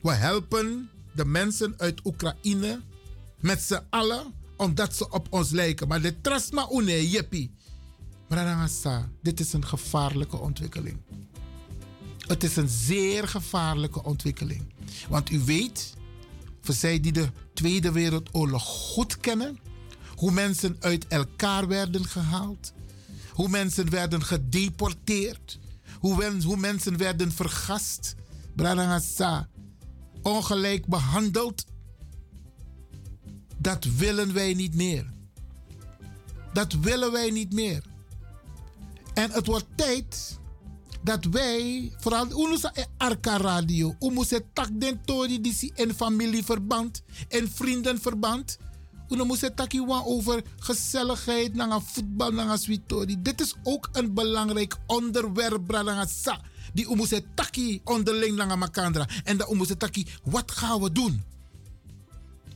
[0.00, 2.80] we helpen de mensen uit Oekraïne
[3.40, 5.88] met z'n allen omdat ze op ons lijken.
[5.88, 7.54] Maar de trasma une jeppie.
[8.28, 10.98] Bradassa, dit is een gevaarlijke ontwikkeling.
[12.18, 14.62] Het is een zeer gevaarlijke ontwikkeling.
[15.08, 15.94] Want u weet,
[16.66, 19.58] voor zij die de Tweede Wereldoorlog goed kennen,
[20.16, 22.72] hoe mensen uit elkaar werden gehaald,
[23.32, 25.58] hoe mensen werden gedeporteerd,
[25.98, 28.14] hoe, hoe mensen werden vergast,
[28.54, 29.48] Bradangasa,
[30.22, 31.64] ongelijk behandeld.
[33.58, 35.10] Dat willen wij niet meer.
[36.52, 37.82] Dat willen wij niet meer.
[39.14, 40.38] En het wordt tijd
[41.06, 48.58] dat wij, vooral onze Arca Radio, onze tak den tori die in familieverband, in vriendenverband,
[49.08, 53.22] we moeten taki wan over gezelligheid, naar voetbal, naar sweetori.
[53.22, 56.40] Dit is ook een belangrijk onderwerp, sa.
[56.72, 59.08] Die we moeten taki onderling naar makandra.
[59.24, 61.22] En dat we moeten taki, wat gaan we doen?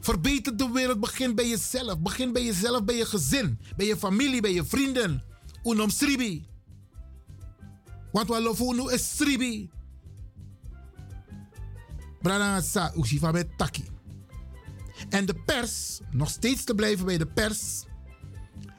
[0.01, 1.99] Verbeter de wereld, begin bij jezelf.
[1.99, 5.23] Begin bij jezelf, bij je gezin, bij je familie, bij je vrienden.
[5.65, 6.50] Unom sribi.
[8.13, 9.71] Wat lofu nu is sribi.
[12.23, 13.85] Brada sa usifa met taki.
[15.09, 17.85] En de pers, nog steeds te blijven bij de pers,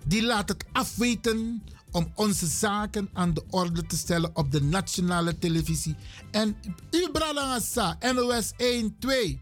[0.05, 5.37] die laat het afweten om onze zaken aan de orde te stellen op de nationale
[5.37, 5.95] televisie.
[6.31, 6.57] En
[6.91, 9.41] u brada sa NOS 1, 2.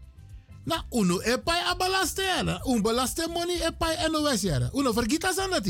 [0.64, 2.68] Na uno epai a belaste jaren.
[2.68, 4.70] Un belaste money epai NOS jaren.
[4.74, 5.68] Uno vergiet aan dat.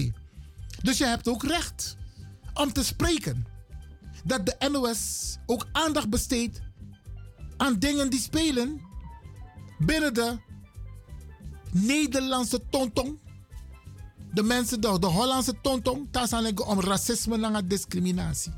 [0.83, 1.97] Dus je hebt ook recht
[2.55, 3.47] om te spreken.
[4.25, 6.61] Dat de NOS ook aandacht besteedt
[7.57, 8.81] aan dingen die spelen
[9.79, 10.39] binnen de
[11.71, 13.19] Nederlandse tontong.
[14.33, 18.53] De mensen, de, de Hollandse tontong, daar zijn om racisme en discriminatie.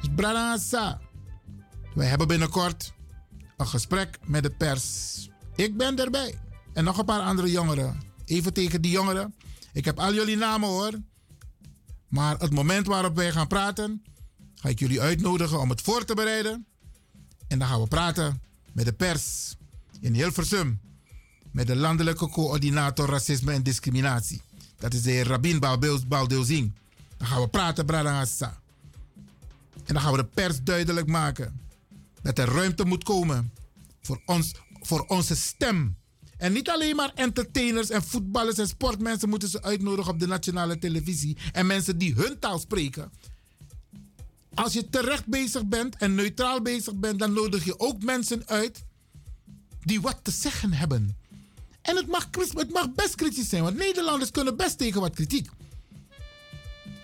[0.00, 1.00] Dus Brada Sa,
[1.94, 2.92] wij hebben binnenkort
[3.56, 5.28] een gesprek met de pers.
[5.54, 6.38] Ik ben erbij.
[6.72, 8.00] En nog een paar andere jongeren.
[8.24, 9.34] Even tegen die jongeren.
[9.72, 10.92] Ik heb al jullie namen hoor.
[12.10, 14.02] Maar het moment waarop wij gaan praten,
[14.54, 16.66] ga ik jullie uitnodigen om het voor te bereiden.
[17.48, 18.42] En dan gaan we praten
[18.72, 19.56] met de pers
[20.00, 20.80] in Hilversum.
[21.50, 24.42] Met de landelijke coördinator racisme en discriminatie.
[24.76, 25.58] Dat is de heer Rabin
[26.08, 26.72] Baldeuzing.
[27.16, 28.60] Dan gaan we praten, Bradangassa.
[29.84, 31.60] En dan gaan we de pers duidelijk maken
[32.22, 33.52] dat er ruimte moet komen
[34.00, 35.96] voor, ons, voor onze stem.
[36.40, 40.78] En niet alleen maar entertainers en voetballers en sportmensen moeten ze uitnodigen op de nationale
[40.78, 41.36] televisie.
[41.52, 43.12] En mensen die hun taal spreken.
[44.54, 48.84] Als je terecht bezig bent en neutraal bezig bent, dan nodig je ook mensen uit
[49.80, 51.16] die wat te zeggen hebben.
[51.82, 55.48] En het mag, het mag best kritisch zijn, want Nederlanders kunnen best tegen wat kritiek.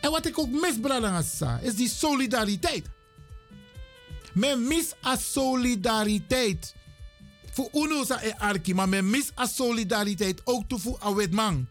[0.00, 2.86] En wat ik ook mis, Bradangassa, is die solidariteit.
[4.32, 6.74] Men mis a solidariteit.
[7.56, 11.66] Voor uno sa arki, maar men mis a solidariteit ook toe voor Awetman.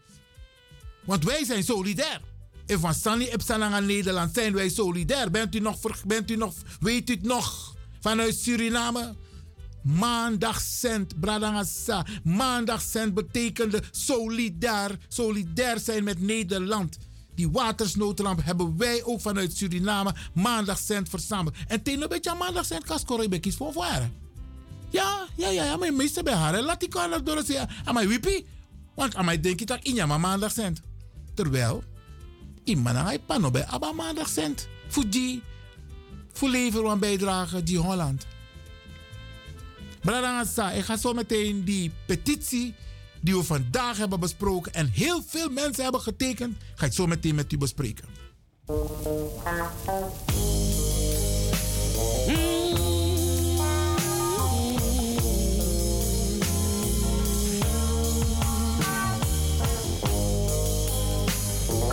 [1.04, 2.20] Want wij zijn solidair.
[2.66, 5.30] En van Sani Epsananga Nederland zijn wij solidair.
[5.30, 7.74] Bent u nog, bent u nog, weet u het nog?
[8.00, 9.14] Vanuit Suriname?
[9.82, 12.06] Maandagcent, Bradangasa.
[12.24, 16.98] Maandagcent betekende solidair, solidair zijn met Nederland.
[17.34, 21.54] Die watersnoodramp hebben wij ook vanuit Suriname maandagcent verzameld.
[21.66, 23.74] En tegen een beetje maandagcent kaskoro ik kies voor.
[24.90, 26.62] Ja, ja, ja, ja, maar meeste bij haar.
[26.62, 27.68] Laat die kan door zeggen.
[27.84, 28.46] Aan mij wippie.
[28.94, 30.80] Want aan mij denk ik in ja, maar maandagcent.
[31.34, 31.82] Terwijl,
[32.64, 34.68] iemand aan pano bij Abba maandagcent.
[34.88, 35.42] Voor die,
[36.32, 38.26] voor leveren een bijdrage, die Holland.
[40.00, 42.74] Bradangasa, ik ga zo meteen die petitie
[43.20, 47.34] die we vandaag hebben besproken en heel veel mensen hebben getekend, ga ik zo meteen
[47.34, 48.04] met u bespreken.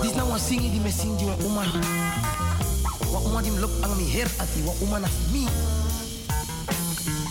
[0.03, 1.63] Dis na wan singi di me sing di wan uma.
[3.07, 5.47] Wan uma di me lok ang mi her ati wan uma na mi.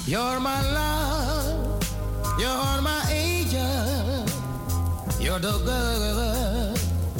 [0.08, 1.84] You're my love,
[2.40, 4.24] you're my angel,
[5.20, 6.72] you're the girl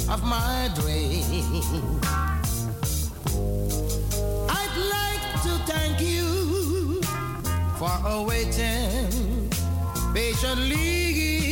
[0.09, 2.01] of my dream.
[4.49, 6.97] I'd like to thank you
[7.77, 9.53] for waiting
[10.17, 11.42] patiently.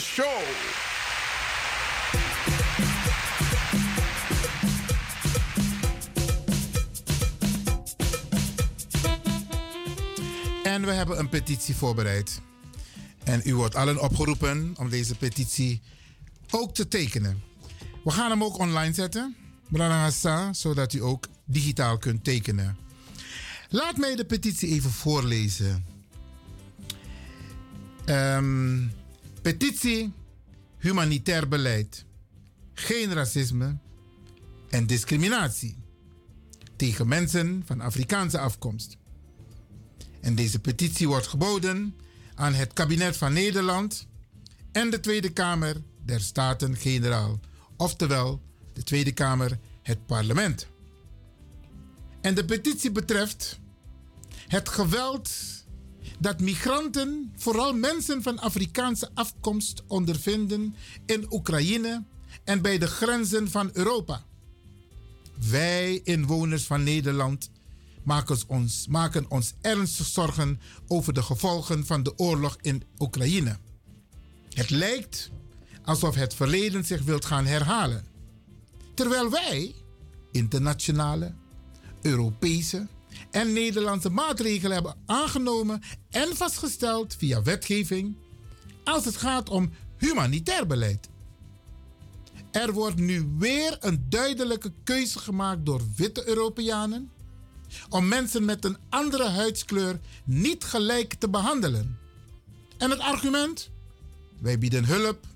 [0.00, 0.42] Show.
[10.64, 12.40] En we hebben een petitie voorbereid.
[13.24, 15.80] En u wordt allen opgeroepen om deze petitie
[16.50, 17.42] ook te tekenen.
[18.04, 19.36] We gaan hem ook online zetten,
[20.52, 22.76] zodat u ook digitaal kunt tekenen.
[23.68, 25.84] Laat mij de petitie even voorlezen.
[28.04, 28.82] Ehm,
[29.46, 30.12] petitie
[30.78, 32.04] humanitair beleid.
[32.74, 33.78] Geen racisme
[34.68, 35.76] en discriminatie
[36.76, 38.96] tegen mensen van Afrikaanse afkomst.
[40.20, 41.94] En deze petitie wordt geboden
[42.34, 44.06] aan het kabinet van Nederland
[44.72, 47.40] en de Tweede Kamer der Staten-Generaal,
[47.76, 48.40] oftewel
[48.72, 50.66] de Tweede Kamer, het parlement.
[52.20, 53.58] En de petitie betreft
[54.48, 55.30] het geweld
[56.18, 60.74] dat migranten, vooral mensen van Afrikaanse afkomst, ondervinden
[61.06, 62.04] in Oekraïne
[62.44, 64.24] en bij de grenzen van Europa.
[65.50, 67.50] Wij, inwoners van Nederland,
[68.02, 73.58] maken ons, maken ons ernstig zorgen over de gevolgen van de oorlog in Oekraïne.
[74.50, 75.30] Het lijkt
[75.84, 78.04] alsof het verleden zich wilt gaan herhalen.
[78.94, 79.74] Terwijl wij
[80.32, 81.34] internationale,
[82.02, 82.86] Europese
[83.36, 88.16] en Nederlandse maatregelen hebben aangenomen en vastgesteld via wetgeving
[88.84, 91.08] als het gaat om humanitair beleid.
[92.50, 97.10] Er wordt nu weer een duidelijke keuze gemaakt door witte Europeanen,
[97.88, 101.98] om mensen met een andere huidskleur niet gelijk te behandelen.
[102.78, 103.70] En het argument?
[104.40, 105.26] Wij bieden hulp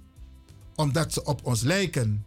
[0.75, 2.27] omdat ze op ons lijken.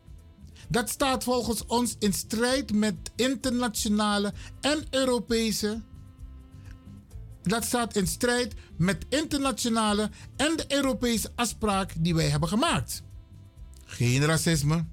[0.74, 5.82] Dat staat volgens ons in strijd met internationale en Europese.
[7.42, 13.04] Dat staat in strijd met internationale en de Europese afspraak die wij hebben gemaakt.
[13.86, 14.86] Geen racisme,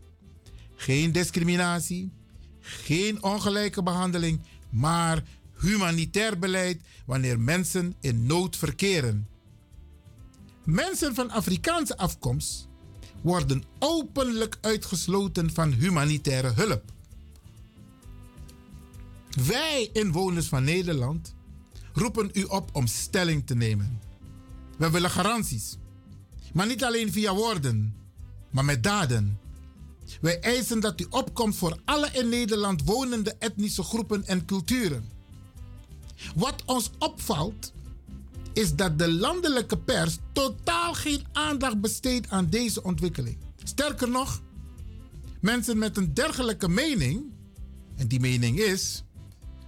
[0.75, 2.13] geen discriminatie,
[2.61, 5.23] geen ongelijke behandeling, maar
[5.61, 9.29] humanitair beleid wanneer mensen in nood verkeren.
[10.65, 12.70] Mensen van Afrikaanse afkomst
[13.21, 16.83] worden openlijk uitgesloten van humanitaire hulp.
[19.47, 21.35] Wij, inwoners van Nederland,
[21.93, 24.01] roepen u op om stelling te nemen.
[24.77, 25.77] We willen garanties.
[26.53, 27.95] Maar niet alleen via woorden,
[28.51, 29.39] maar met daden.
[30.21, 35.09] Wij eisen dat u opkomt voor alle in Nederland wonende etnische groepen en culturen.
[36.35, 37.73] Wat ons opvalt,
[38.61, 43.39] is dat de landelijke pers totaal geen aandacht besteedt aan deze ontwikkeling.
[43.65, 44.43] Sterker nog,
[45.41, 47.23] mensen met een dergelijke mening,
[47.97, 49.05] en die mening is: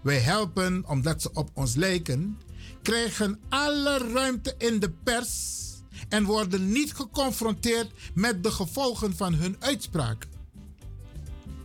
[0.03, 2.39] wij helpen omdat ze op ons lijken,
[2.83, 5.61] krijgen alle ruimte in de pers
[6.09, 10.27] en worden niet geconfronteerd met de gevolgen van hun uitspraak.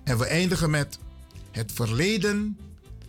[0.03, 0.99] En we eindigen met:
[1.51, 2.57] het verleden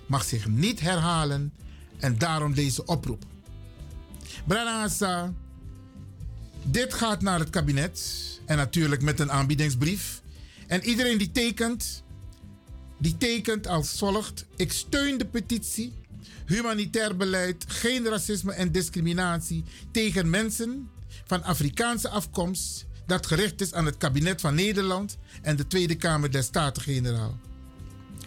[0.07, 1.53] mag zich niet herhalen
[1.99, 3.25] en daarom deze oproep.
[4.47, 5.35] Branasa,
[6.63, 8.01] dit gaat naar het kabinet
[8.47, 10.23] en natuurlijk met een aanbiedingsbrief.
[10.67, 12.03] En iedereen die tekent,
[12.99, 15.93] die tekent als volgt: Ik steun de petitie.
[16.47, 20.91] Humanitair beleid, geen racisme en discriminatie tegen mensen
[21.25, 26.31] van Afrikaanse afkomst, dat gericht is aan het kabinet van Nederland en de Tweede Kamer
[26.31, 27.39] der Staten-Generaal.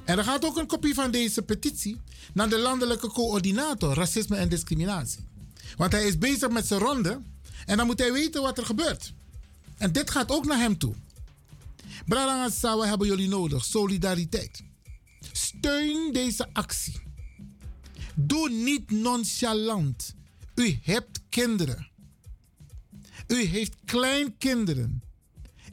[0.03, 2.01] En er gaat ook een kopie van deze petitie
[2.33, 5.30] naar de landelijke coördinator racisme en discriminatie.
[5.81, 7.21] Want hij is bezig met zijn ronde
[7.65, 9.13] en dan moet hij weten wat er gebeurt.
[9.77, 10.95] En dit gaat ook naar hem toe.
[12.05, 13.65] Brarangasa, hebben jullie nodig.
[13.65, 14.63] Solidariteit.
[15.31, 17.01] Steun deze actie.
[18.15, 20.15] Doe niet nonchalant.
[20.55, 21.89] U hebt kinderen.
[23.27, 25.03] U heeft kleinkinderen.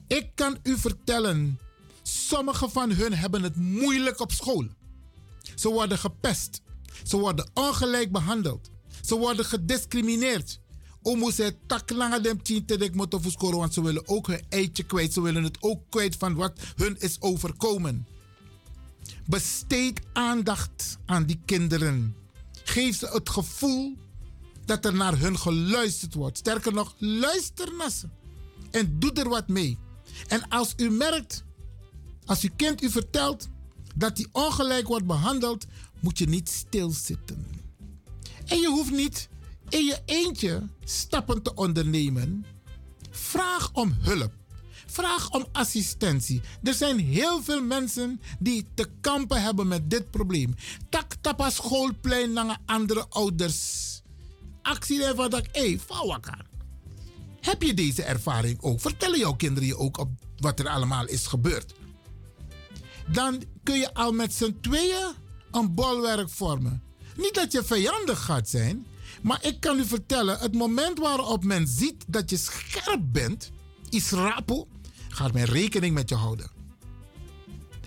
[0.07, 1.59] Ik kan u vertellen,
[2.03, 4.69] sommige van hun hebben het moeilijk op school.
[5.55, 6.63] Ze worden gepest.
[7.05, 8.71] Ze worden ongelijk behandeld.
[9.09, 10.61] Ze worden gediscrimineerd.
[11.03, 14.83] Omo zei tak langer dem tien te dek moeten want ze willen ook hun eitje
[14.83, 15.13] kwijt.
[15.13, 18.07] Ze willen het ook kwijt van wat hun is overkomen.
[19.27, 22.17] Besteed aandacht aan die kinderen.
[22.65, 23.97] Geef ze het gevoel
[24.65, 26.39] dat er naar hun geluisterd wordt.
[26.39, 28.09] Sterker nog, luister naar ze.
[28.71, 29.79] En doe er wat mee.
[30.27, 31.45] En als u merkt,
[32.25, 33.49] als uw kind u vertelt
[33.95, 35.67] dat hij ongelijk wordt behandeld,
[36.01, 37.58] moet je niet stilzitten.
[38.49, 39.29] En je hoeft niet
[39.69, 42.45] in je eentje stappen te ondernemen.
[43.11, 44.33] Vraag om hulp.
[44.87, 46.41] Vraag om assistentie.
[46.63, 50.55] Er zijn heel veel mensen die te kampen hebben met dit probleem.
[50.89, 53.87] Tak tapa schoolplein naar andere ouders.
[54.63, 56.39] Actie ervan dat, hé, Fawaka.
[57.41, 58.81] Heb je deze ervaring ook?
[58.81, 61.75] Vertellen jouw kinderen je ook op wat er allemaal is gebeurd?
[63.13, 65.13] Dan kun je al met z'n tweeën
[65.51, 66.88] een bolwerk vormen.
[67.19, 68.87] Niet dat je vijandig gaat zijn,
[69.23, 73.51] maar ik kan u vertellen, het moment waarop men ziet dat je scherp bent,
[73.89, 74.69] is rapo,
[75.09, 76.51] gaat men rekening met je houden.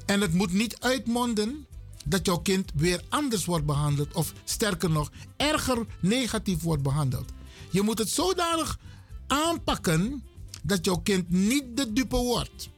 [0.06, 1.66] En het moet niet uitmonden
[2.06, 7.30] dat jouw kind weer anders wordt behandeld of sterker nog, erger negatief wordt behandeld.
[7.70, 8.80] Je moet het zodanig
[9.28, 10.24] aanpakken
[10.64, 12.70] dat jouw kind niet de dupe wordt.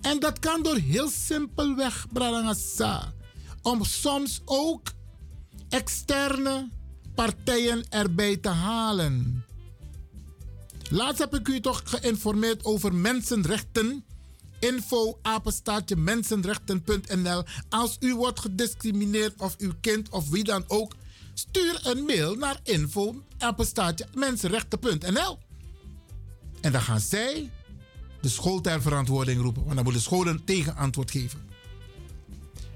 [0.00, 2.06] En dat kan door heel simpelweg,
[3.62, 4.92] om soms ook
[5.68, 6.68] externe
[7.14, 9.44] partijen erbij te halen.
[10.90, 14.04] Laatst heb ik u toch geïnformeerd over mensenrechten.
[14.58, 17.42] Info apenstaatje mensenrechten.nl.
[17.68, 20.94] Als u wordt gediscrimineerd of uw kind of wie dan ook,
[21.34, 25.38] stuur een mail naar info apenstaatje mensenrechten.nl.
[26.60, 27.50] En dan gaan zij
[28.20, 31.53] de school ter verantwoording roepen, want dan moet de school een tegenantwoord geven.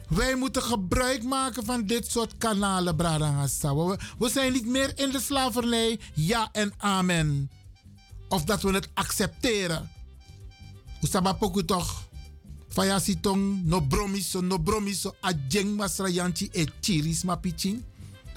[0.08, 3.74] Wij moeten gebruik maken van dit soort kanalen, Bradangasa.
[3.74, 7.50] We, zijn niet meer in de slavernij, ja en amen.
[8.28, 9.90] Of dat we het accepteren.
[11.02, 12.06] Usabapoku toch.
[12.68, 17.84] Faya sitong no bromiso, no bromiso, a jeng masrayanchi e chiris pichin.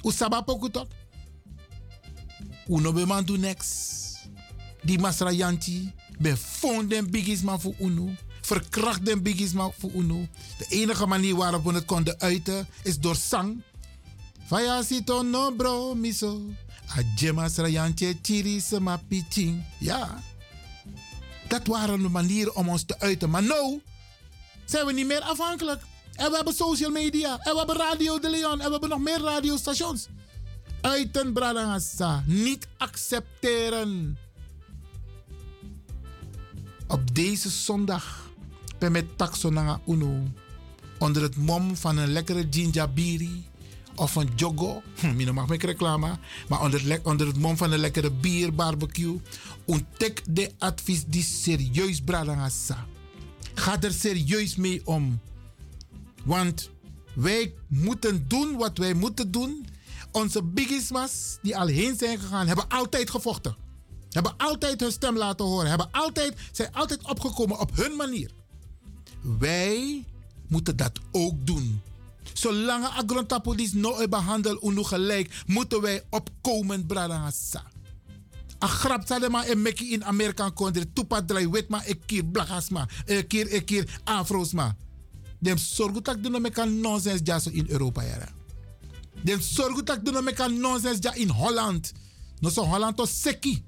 [0.04, 0.88] Usabapoku toch.
[2.68, 4.00] Uno be man next.
[4.84, 8.10] Die masrayanchi be fonden bigis man voor uno
[8.42, 10.28] verkracht den biggies maar voor UNO.
[10.58, 13.62] De enige manier waarop we het konden uiten is door zang.
[14.46, 16.42] Faya sito no bro miso.
[16.98, 19.64] A jema srayantje chiri sema piching.
[19.80, 20.24] Ja.
[21.48, 23.30] Dat waren de manieren om ons te uiten.
[23.30, 23.82] Maar nu
[24.66, 25.82] zijn we niet meer afhankelijk.
[26.16, 27.40] En we hebben social media.
[27.40, 28.60] En we hebben Radio de Leon.
[28.60, 30.08] En we hebben nog meer radiostations.
[30.82, 32.24] Uiten Bradangasa.
[32.26, 34.18] Niet accepteren.
[36.88, 38.31] Op deze zondag
[38.82, 40.24] ben met taxonanga uno.
[41.00, 43.46] Onder het mom van een lekkere ginjabiri
[43.96, 44.82] of een jogo.
[45.00, 46.18] Hm, Mino mag reclame.
[46.50, 49.22] Maar onder, het onder het mom van een lekkere bier barbecue.
[49.66, 52.86] Ontdek de advies die serieus bradangasa.
[53.54, 55.20] Ga er serieus mee om.
[56.24, 56.70] Want
[57.14, 59.66] wij moeten doen wat wij moeten doen.
[60.12, 63.56] Onze bigismas die al heen zijn gegaan, hebben altijd gevochten.
[64.10, 65.70] Hebben altijd hun stem laten horen.
[65.70, 68.32] Hebben altijd, zijn altijd opgekomen op hun manier.
[69.22, 70.06] Wij
[70.48, 71.82] moeten dat ook doen.
[72.34, 77.64] Zolang agrontapolis nooit behandeld en gelijk, moeten wij opkomen, bradangasa.
[78.64, 80.94] A grap maar en meki in Amerika kondre.
[80.94, 82.88] Tupa draai wet maar ik keer blagas ma.
[83.06, 84.76] Een keer, een keer afro's ma.
[85.40, 88.30] Dem zorg dat doen met kan nonsens ja zo in Europa jara.
[89.24, 91.92] Dem zorg dat doen met kan nonsens ja in Holland.
[92.40, 93.64] No zo Holland to seki.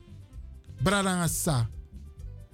[0.83, 1.69] Bradangasa.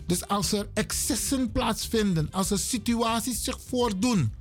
[0.09, 4.33] Dus als er excessen plaatsvinden, als er situaties zich voordoen,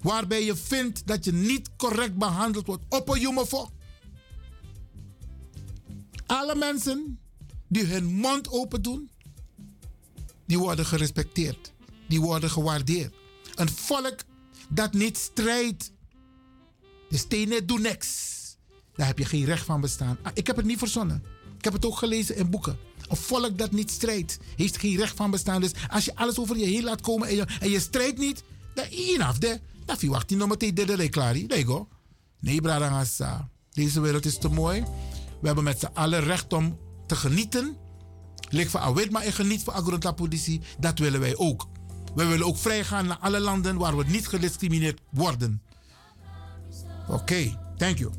[0.00, 3.70] waarbij je vindt dat je niet correct behandeld wordt, op een jongen voor.
[6.26, 7.18] Alle mensen
[7.68, 9.10] die hun mond open doen,
[10.46, 11.72] die worden gerespecteerd.
[12.08, 13.14] Die worden gewaardeerd.
[13.54, 14.16] Een volk
[14.68, 15.92] dat niet strijdt,
[17.08, 18.36] de stenen doen niks.
[18.94, 20.18] Daar heb je geen recht van bestaan.
[20.22, 21.22] Ah, Ik heb het niet verzonnen.
[21.58, 22.78] Ik heb het ook gelezen in boeken.
[23.08, 25.60] Een volk dat niet strijdt, heeft geen recht van bestaan.
[25.60, 28.44] Dus als je alles over je heen laat komen en je, je strijdt niet,
[28.74, 29.60] dan inaf de.
[29.84, 31.46] Dan verwacht je nog meteen de de klaar.
[31.46, 31.88] Daar go.
[32.40, 33.48] Nee, Bradangasa.
[33.70, 34.84] Deze wereld is te mooi.
[35.40, 37.76] We hebben met z'n allen recht om te genieten.
[38.50, 40.60] Lik van Awit, maar en geniet van Agrontapolitie.
[40.78, 41.66] Dat willen wij ook.
[42.14, 45.62] We willen ook vrijgaan naar alle landen waar we niet gediscrimineerd worden.
[47.08, 48.12] Oké, thank you.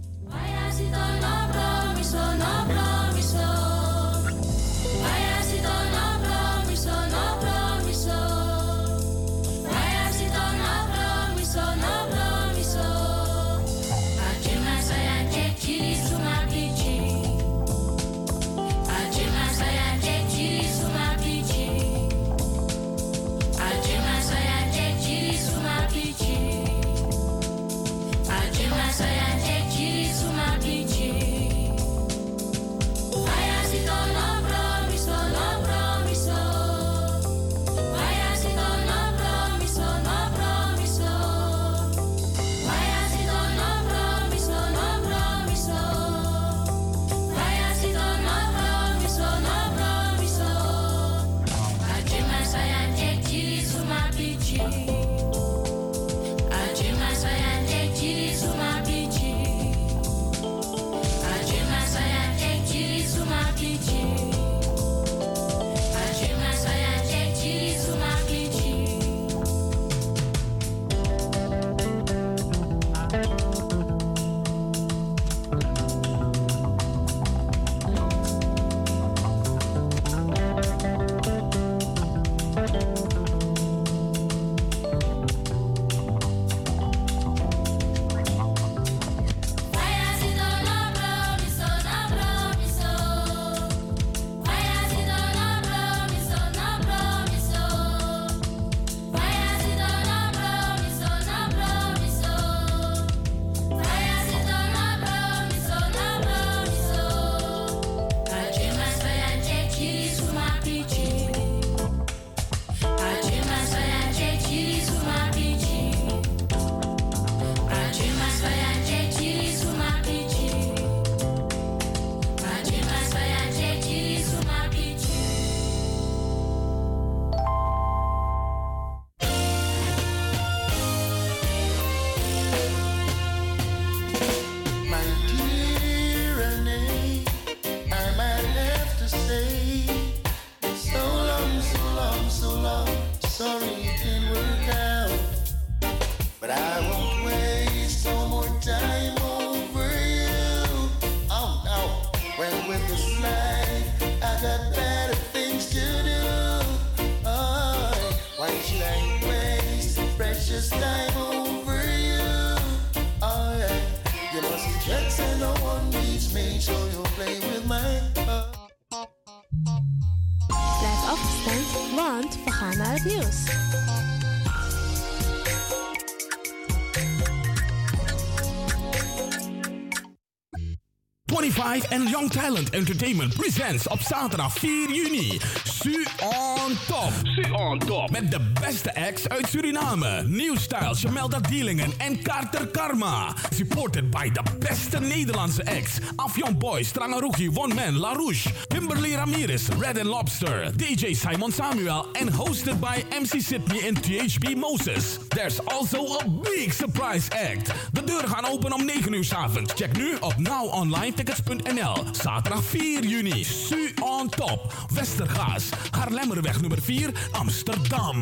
[182.10, 187.12] Young Talent Entertainment presents op zaterdag 4 juni Su on Top.
[187.24, 188.10] Su on Top.
[188.10, 190.24] Met de beste acts uit Suriname.
[190.28, 193.34] New Style, Jamelda Dielingen en Carter Karma.
[193.56, 195.98] Supported by de beste Nederlandse acts.
[196.16, 198.50] Afjon Boy, Strangaruki, One Man, La Rouge.
[198.68, 200.72] Kimberly Ramirez, Red and Lobster.
[200.76, 202.06] DJ Simon Samuel.
[202.12, 205.29] En hosted by MC Sydney en THB Moses.
[205.40, 207.72] There's also a big surprise act.
[207.92, 209.74] De deuren gaan open om 9 uur 's avonds.
[209.74, 212.04] Check nu op nowonlinetickets.nl.
[212.12, 213.44] Zaterdag 4 juni.
[213.44, 214.74] Su on top.
[214.94, 215.70] Westergaas.
[215.92, 218.22] Haarlemmerweg nummer 4, Amsterdam.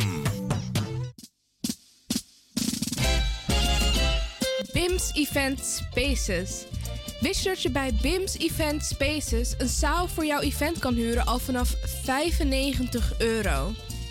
[4.73, 6.65] BIMS Event Spaces.
[7.19, 11.25] Wist je dat je bij BIMS Event Spaces een zaal voor jouw event kan huren
[11.25, 13.73] al vanaf 95 euro?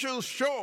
[0.00, 0.59] special show.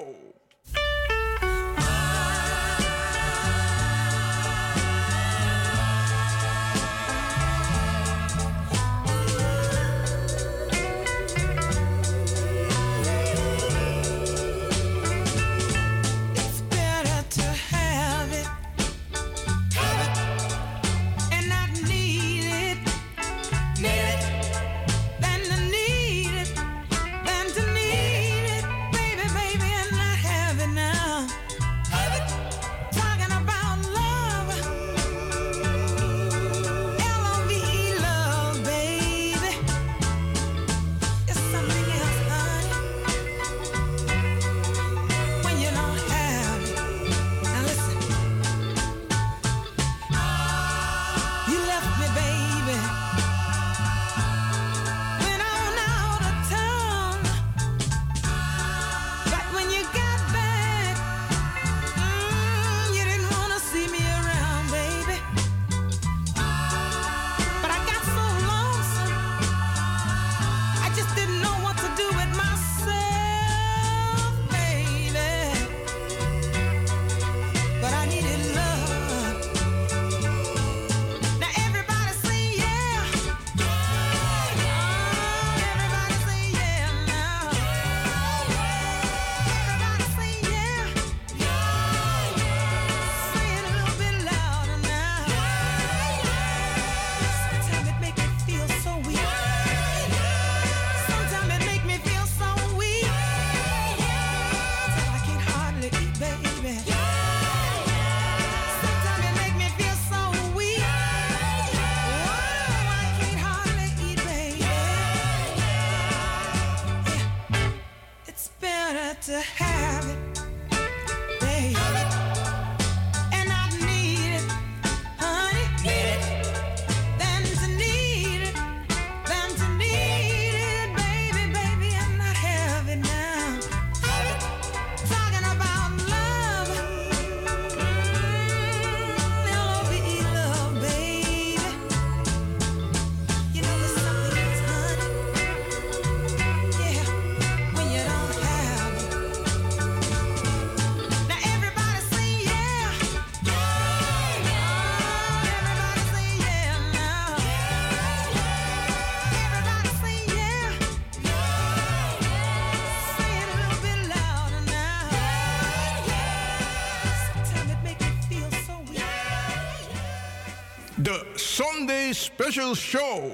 [172.14, 173.32] Special show.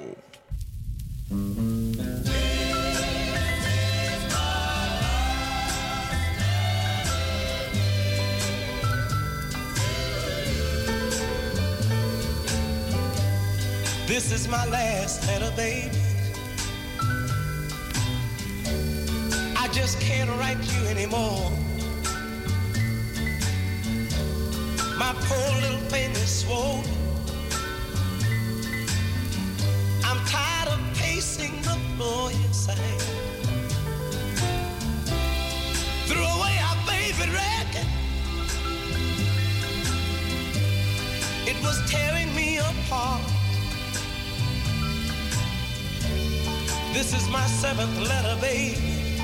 [14.07, 15.95] This is my last letter, baby.
[19.55, 21.42] I just can't write you anymore.
[47.13, 49.19] This is my seventh letter, baby,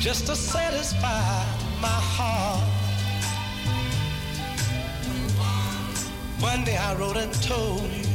[0.00, 1.44] just to satisfy
[1.80, 2.64] my heart.
[6.40, 8.05] One day I wrote and told you.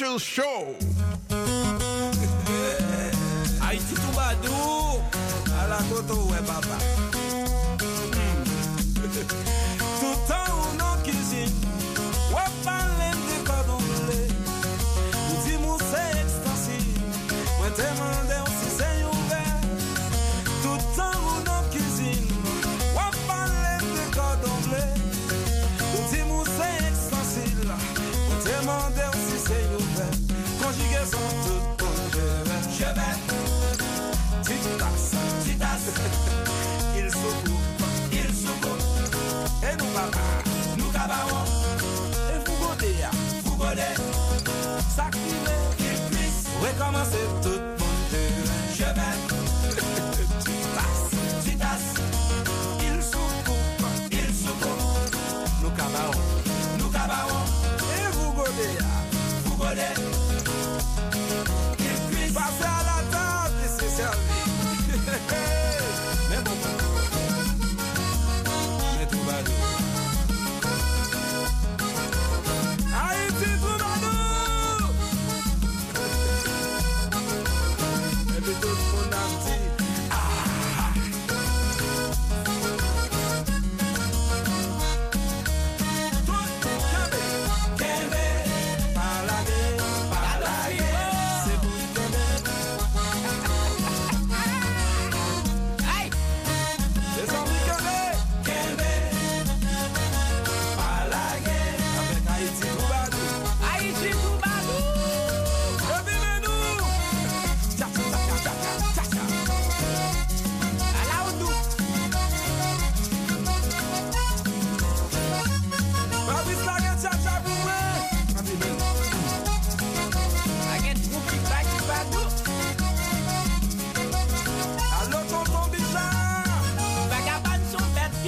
[0.00, 0.89] Special Show.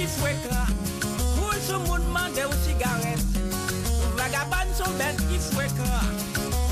[0.03, 0.63] ki fwe kra
[1.37, 3.21] Koul sou moun mande ou sigaret.
[4.17, 6.01] Vagaban sou bet ki fwe kra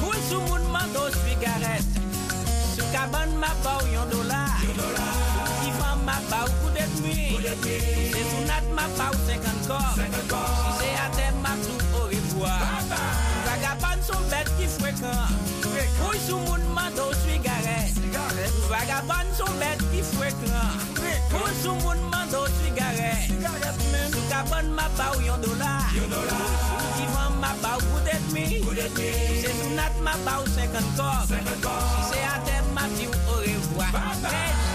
[0.02, 1.99] Koul sou moun mande ou sigaret.
[2.74, 4.41] Sou kaban ma pa ou yon dola
[5.62, 7.16] Si fan ma pa ou kou detmi
[8.12, 10.12] Se sou nat ma pa ou sekant kor Si
[10.82, 12.58] se ate ma plou ou repwa
[13.48, 15.32] Vagaban sou bet ki fwe kra
[15.64, 18.11] Koul sou moun mande ou sigaret.
[18.69, 20.73] Vagabond sou bet ki fwekran
[21.31, 25.76] Moun sou moun mando sigaret Moun sou kabon mabaw yon dola.
[25.93, 28.47] Moun sou divan mabaw koudet mi.
[28.63, 31.39] Si se sou nat mabaw sekant kok Si
[32.09, 33.89] se ate mati ou orevwa
[34.26, 34.70] Hey!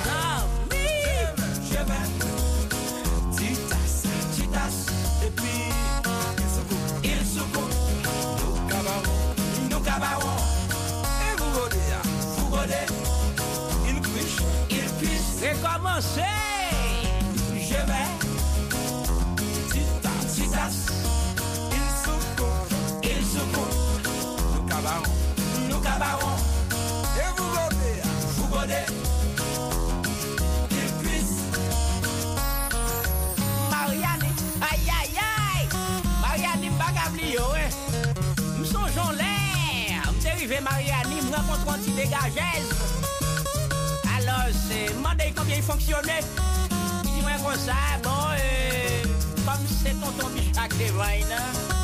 [40.60, 42.70] M'dérivé Marianne, m'rencontre un petit dégageuse.
[44.18, 46.20] Alors, c'est, m'demander combien il fonctionnait.
[47.04, 49.02] Il dit, moi, comme ça, bon, euh,
[49.44, 51.36] comme c'est tonton Michak Devine,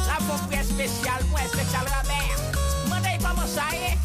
[0.06, 2.38] la pompe spéciale, moi, spécial Robert.
[2.86, 3.98] M'demander comment ça y est.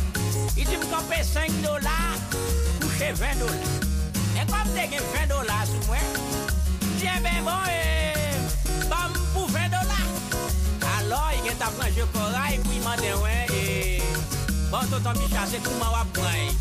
[0.57, 2.17] Il dit, m'camper 5 dollars,
[2.81, 3.55] coucher 20 dollars.
[4.35, 5.97] Et comme t'es 20 dollars sous moi,
[6.99, 9.85] Tiens, ben bon, eh, bam pour 20 dollars.
[10.99, 13.46] Alors, il est à prendre le corail, puis il m'a ouais.
[14.71, 16.51] Bon ton ton bicha se kouman wap mwen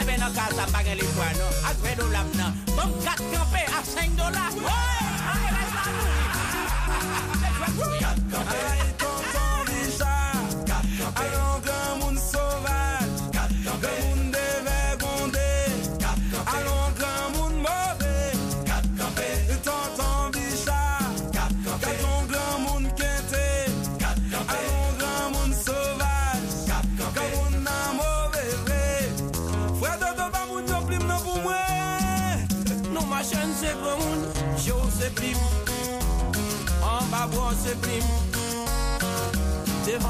[0.00, 3.62] Ebe nan kaza bagen li fwa nan A dwe do lam nan Bon kat kampe
[3.78, 4.46] a 5 dola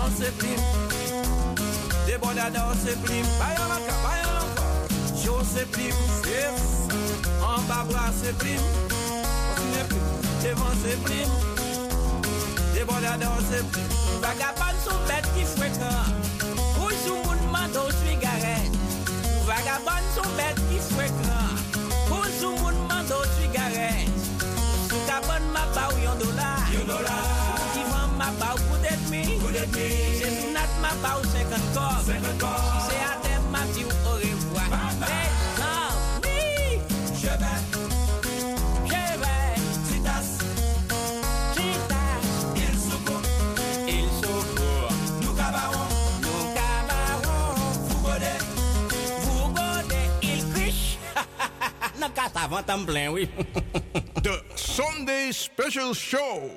[0.06, 0.60] danse plim
[2.06, 4.64] De boda danse plim Bayan laka, bayan lanka
[5.22, 6.56] Chose plim, sef
[7.42, 8.62] An ba brase plim
[9.50, 10.06] Osine plim,
[10.42, 11.30] devan se plim
[12.74, 13.90] De boda danse plim
[14.22, 16.06] Vagapan sou bet ki fwekan
[16.78, 16.90] Ou
[17.24, 18.66] moun mando sigaret
[19.46, 21.50] Vagapan sou bet ki fwekan
[22.10, 22.24] Ou
[22.60, 23.34] moun mando Sou
[25.52, 27.16] ma pa ou yon dola Yon dola
[27.58, 28.28] Sou kivan ma
[29.72, 29.88] me.
[30.18, 32.00] She's not my bow second call.
[32.02, 32.58] Second call.
[32.72, 33.54] She say I them
[34.06, 34.66] au revoir.
[37.14, 37.60] Je vais.
[38.84, 39.50] Je vais.
[39.88, 40.28] Citas.
[41.54, 42.22] Citas.
[42.56, 43.26] Il secours.
[43.88, 44.92] Il secours.
[45.22, 45.88] Nous cabarons.
[46.22, 47.54] Nous cabarons.
[47.88, 48.38] Vous godez.
[49.22, 50.06] Vous godez.
[50.22, 50.98] Il criche.
[52.00, 53.28] Non, casse avant, t'en plein, oui.
[54.22, 56.50] The Sunday Special Show.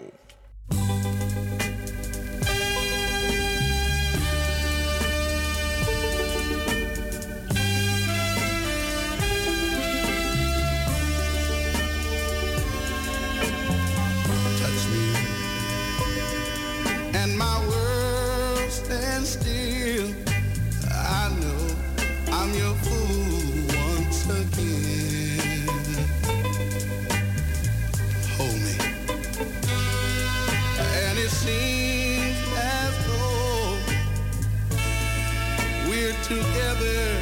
[36.90, 37.19] Together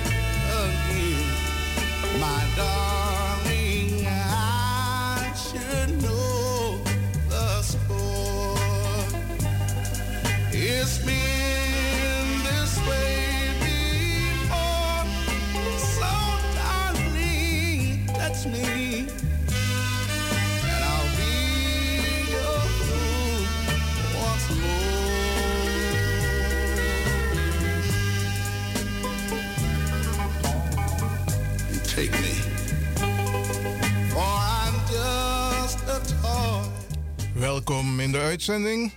[37.67, 38.91] Welkom in de uitzending.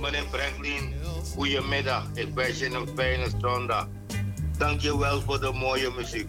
[0.00, 0.94] Meneer Franklin,
[1.34, 2.06] goedemiddag.
[2.14, 3.88] Ik wens je een fijne zondag.
[4.58, 6.28] Dank je wel voor de mooie muziek.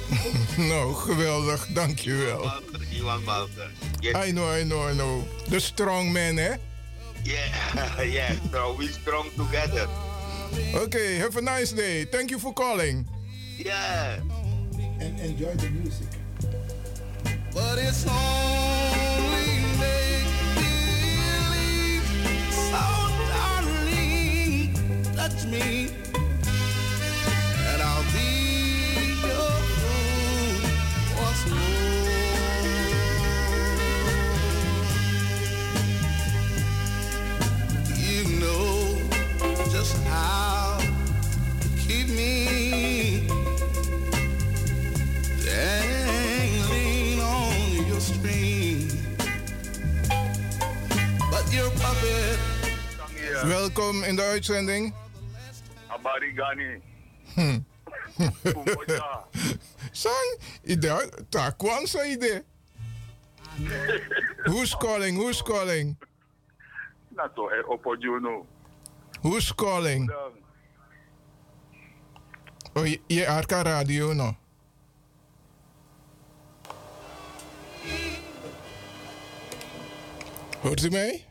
[0.70, 2.50] nou, geweldig, dankjewel.
[2.90, 3.70] Iwan Balker.
[4.26, 5.22] I know, I know, I know.
[5.48, 6.52] The strong man, hè?
[7.22, 8.30] Yeah, yeah.
[8.52, 9.88] So we strong together.
[10.74, 12.04] Okay, have a nice day.
[12.04, 13.06] Thank you for calling.
[13.56, 14.18] Yeah.
[15.00, 16.08] And enjoy the music.
[17.52, 18.95] But it's only
[25.46, 25.88] me,
[27.70, 29.52] and I'll be your
[31.16, 31.86] once more.
[37.96, 38.98] You know
[39.70, 40.78] just how
[41.60, 43.28] to keep me
[45.44, 48.90] dangling on your string.
[51.30, 52.38] But your puppet
[53.44, 54.92] Welkom in de uitzending.
[56.16, 56.80] Abarigani.
[57.34, 57.64] Hm.
[59.92, 60.88] Sang, ide,
[61.30, 62.44] ta kwan sa ide.
[64.46, 65.16] Who's calling?
[65.16, 65.96] Who's calling?
[67.10, 68.46] Nato e opojuno.
[69.22, 70.08] Who's calling?
[72.76, 74.36] Oh, je, je Arca Radio, no?
[80.60, 81.25] Hoort u mij?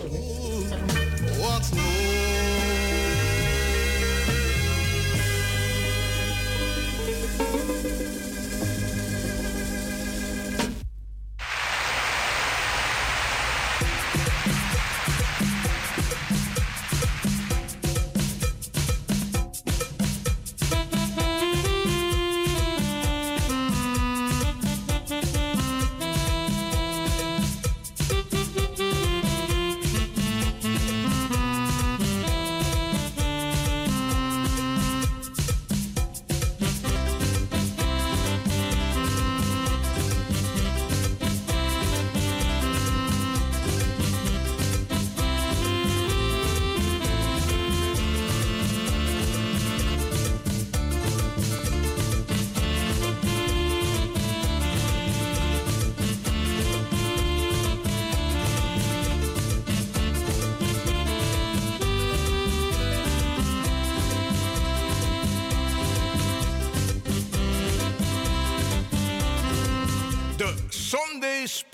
[0.00, 2.81] Once more.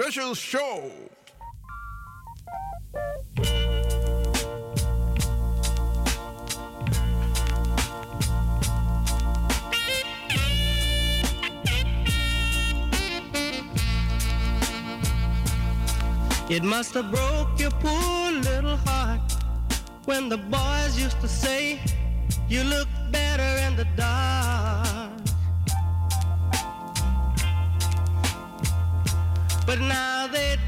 [0.08, 0.90] Special Show.
[16.48, 19.20] It must have broke your poor little heart
[20.06, 21.80] when the boys used to say
[22.48, 24.57] you look better in the dark.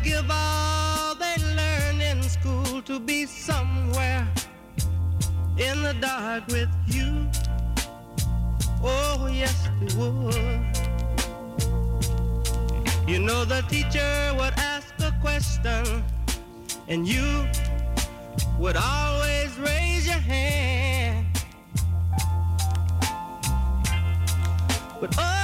[0.03, 4.27] Give all they learned in school to be somewhere
[5.59, 7.29] in the dark with you.
[8.83, 10.35] Oh, yes, they would.
[13.07, 16.05] You know, the teacher would ask a question,
[16.89, 17.47] and you
[18.59, 21.27] would always raise your hand.
[25.01, 25.40] But oh,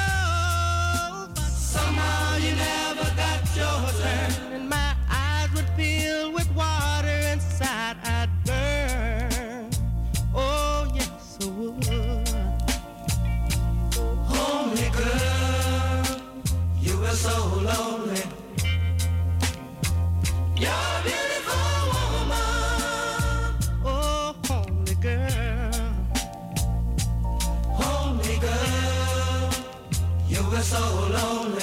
[31.28, 31.58] Oh,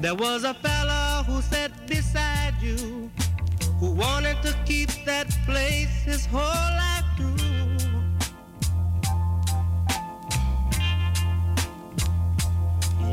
[0.00, 3.10] there was a fella who sat beside you
[3.78, 7.36] who wanted to keep that place his whole life through.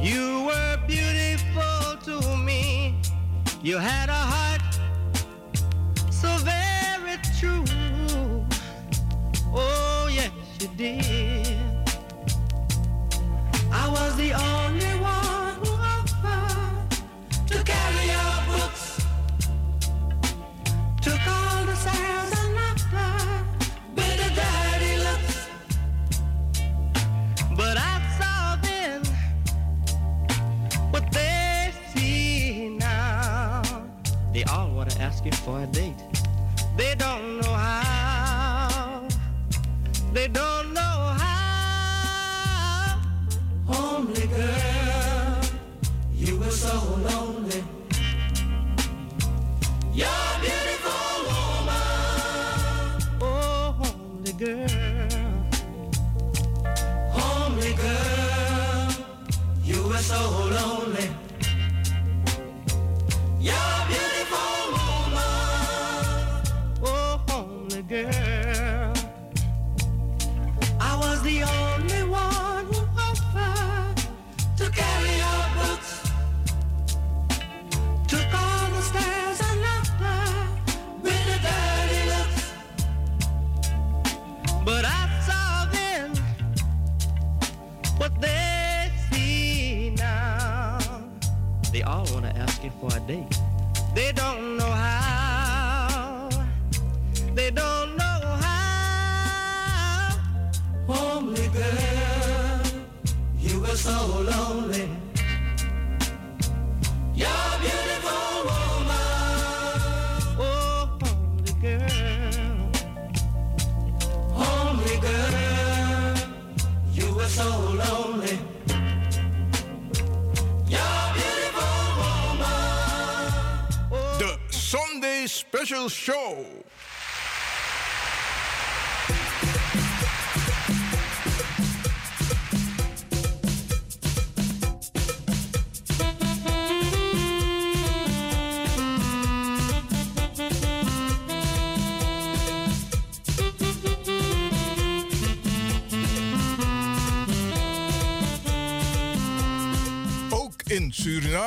[0.01, 3.01] You were beautiful to me.
[3.61, 4.70] You had a heart
[7.41, 7.65] true.
[9.51, 11.47] Oh, yes, you did.
[13.71, 16.91] I was the only one who offered
[17.47, 18.83] to carry your books.
[21.01, 23.13] Took all the sounds and laughter
[23.95, 25.37] with the dirty looks.
[27.57, 29.01] But I saw then
[30.91, 33.63] what they see now.
[34.31, 35.95] They all want to ask you for a date.
[36.81, 39.07] They don't know how.
[40.13, 42.99] They don't know how.
[43.67, 45.41] Homely girl,
[46.11, 46.73] you were so
[47.07, 47.63] lonely.
[49.93, 51.83] You're beautiful woman.
[53.21, 54.67] Oh, homely girl.
[57.77, 58.89] Girl,
[59.63, 60.90] you were so lonely.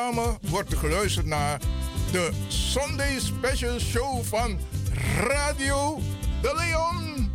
[0.05, 1.59] Suriname wordt er geluisterd naar
[2.11, 4.57] de Sunday Special Show van
[5.17, 6.01] Radio
[6.41, 7.29] de Leon.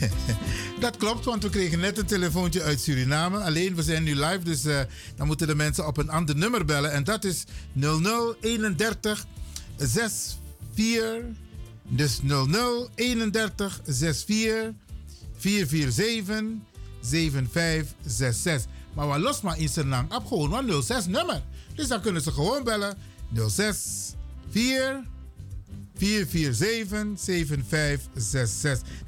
[0.80, 3.38] Dat klopt, want we kregen net een telefoontje uit Suriname.
[3.38, 4.80] Alleen, we zijn nu live, dus eh,
[5.16, 6.92] dan moeten de mensen op een ander nummer bellen.
[6.92, 9.26] En dat is 0031
[9.76, 10.44] 64.
[11.82, 12.20] Dus
[12.94, 14.72] 0031 64
[15.36, 16.44] 447
[17.00, 18.75] 7566.
[18.96, 21.42] Maar wat los maar in zijn lang op gewoon wat 06 nummer.
[21.74, 22.96] Dus dan kunnen ze gewoon bellen
[23.48, 24.12] 06
[24.50, 25.04] 4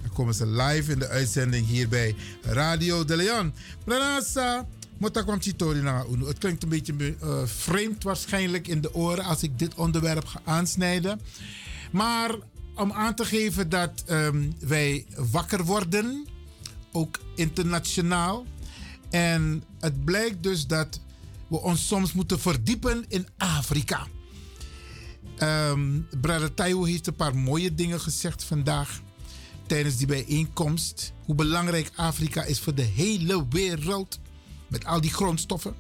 [0.03, 3.53] Dan komen ze live in de uitzending hier bij Radio de Leon.
[3.85, 4.67] Pranasa.
[5.01, 10.41] Het klinkt een beetje eh, vreemd waarschijnlijk in de oren als ik dit onderwerp ga
[10.45, 11.21] aansnijden.
[11.91, 12.35] Maar
[12.75, 16.27] om aan te geven dat ehm, wij wakker worden,
[16.93, 18.47] ook internationaal.
[19.11, 21.01] En het blijkt dus dat
[21.47, 24.07] we ons soms moeten verdiepen in Afrika.
[25.43, 29.01] Um, Brother heeft een paar mooie dingen gezegd vandaag
[29.67, 31.13] tijdens die bijeenkomst.
[31.25, 34.21] Hoe belangrijk Afrika is voor de hele wereld
[34.67, 35.75] met al die grondstoffen.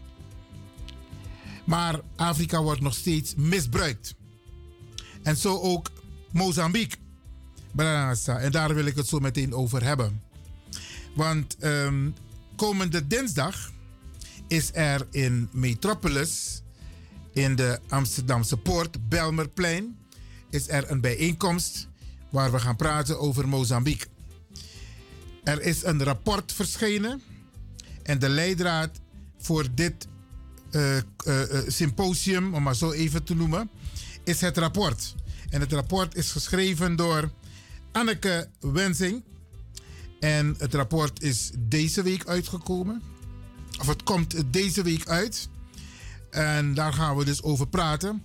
[1.64, 4.14] Maar Afrika wordt nog steeds misbruikt.
[5.22, 5.90] En zo ook
[6.32, 6.96] Mozambique.
[8.26, 10.22] En daar wil ik het zo meteen over hebben.
[11.14, 12.14] Want um,
[12.58, 13.70] komende dinsdag
[14.48, 16.62] is er in Metropolis,
[17.32, 19.96] in de Amsterdamse Poort, Belmerplein,
[20.50, 21.88] is er een bijeenkomst
[22.30, 24.06] waar we gaan praten over Mozambique.
[25.44, 27.22] Er is een rapport verschenen
[28.02, 29.00] en de leidraad
[29.38, 30.08] voor dit
[30.70, 31.02] uh, uh,
[31.66, 33.70] symposium, om maar zo even te noemen,
[34.24, 35.14] is het rapport.
[35.50, 37.30] En het rapport is geschreven door
[37.92, 39.22] Anneke Wensing.
[40.20, 43.02] En het rapport is deze week uitgekomen.
[43.80, 45.48] Of het komt deze week uit.
[46.30, 48.22] En daar gaan we dus over praten.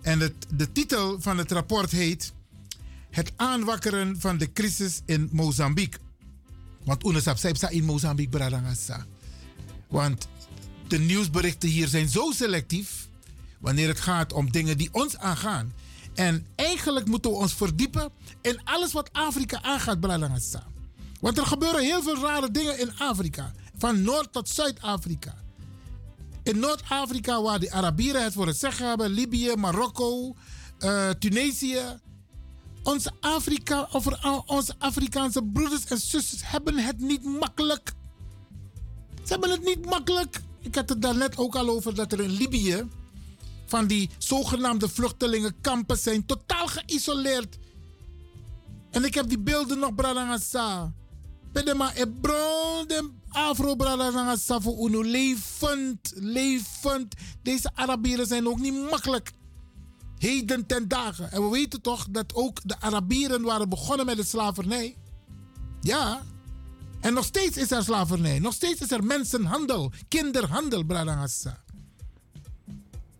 [0.00, 2.32] En het, de titel van het rapport heet
[3.10, 6.00] Het aanwakkeren van de crisis in Mozambique.
[6.84, 9.06] Want UNESAP zei in Mozambique, Bradangasa.
[9.88, 10.28] Want
[10.88, 13.08] de nieuwsberichten hier zijn zo selectief
[13.60, 15.72] wanneer het gaat om dingen die ons aangaan.
[16.14, 18.10] En eigenlijk moeten we ons verdiepen
[18.40, 20.71] in alles wat Afrika aangaat, Bralangasa.
[21.22, 23.52] Want er gebeuren heel veel rare dingen in Afrika.
[23.76, 25.34] Van Noord tot Zuid-Afrika.
[26.42, 30.34] In Noord-Afrika, waar de Arabieren het voor het zeggen hebben, Libië, Marokko,
[30.78, 31.80] uh, Tunesië.
[32.82, 34.06] Onze, Afrika, of
[34.46, 37.92] onze Afrikaanse broeders en zusters hebben het niet makkelijk.
[39.14, 40.40] Ze hebben het niet makkelijk.
[40.60, 42.88] Ik had het daarnet ook al over dat er in Libië
[43.66, 47.58] van die zogenaamde vluchtelingenkampen zijn totaal geïsoleerd.
[48.90, 50.92] En ik heb die beelden nog, Bradangasa.
[51.52, 57.14] Pedema e bron de afro Bradangasa voor uno levend, levend.
[57.42, 59.32] Deze Arabieren zijn ook niet makkelijk.
[60.18, 61.32] Heden ten dagen.
[61.32, 64.96] En we weten toch dat ook de Arabieren waren begonnen met de slavernij.
[65.80, 66.22] Ja.
[67.00, 68.38] En nog steeds is er slavernij.
[68.38, 71.62] Nog steeds is er mensenhandel, kinderhandel, Bradangasa.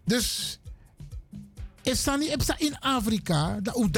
[0.05, 0.59] Dus
[1.83, 3.93] is dat niet in Afrika, dat ook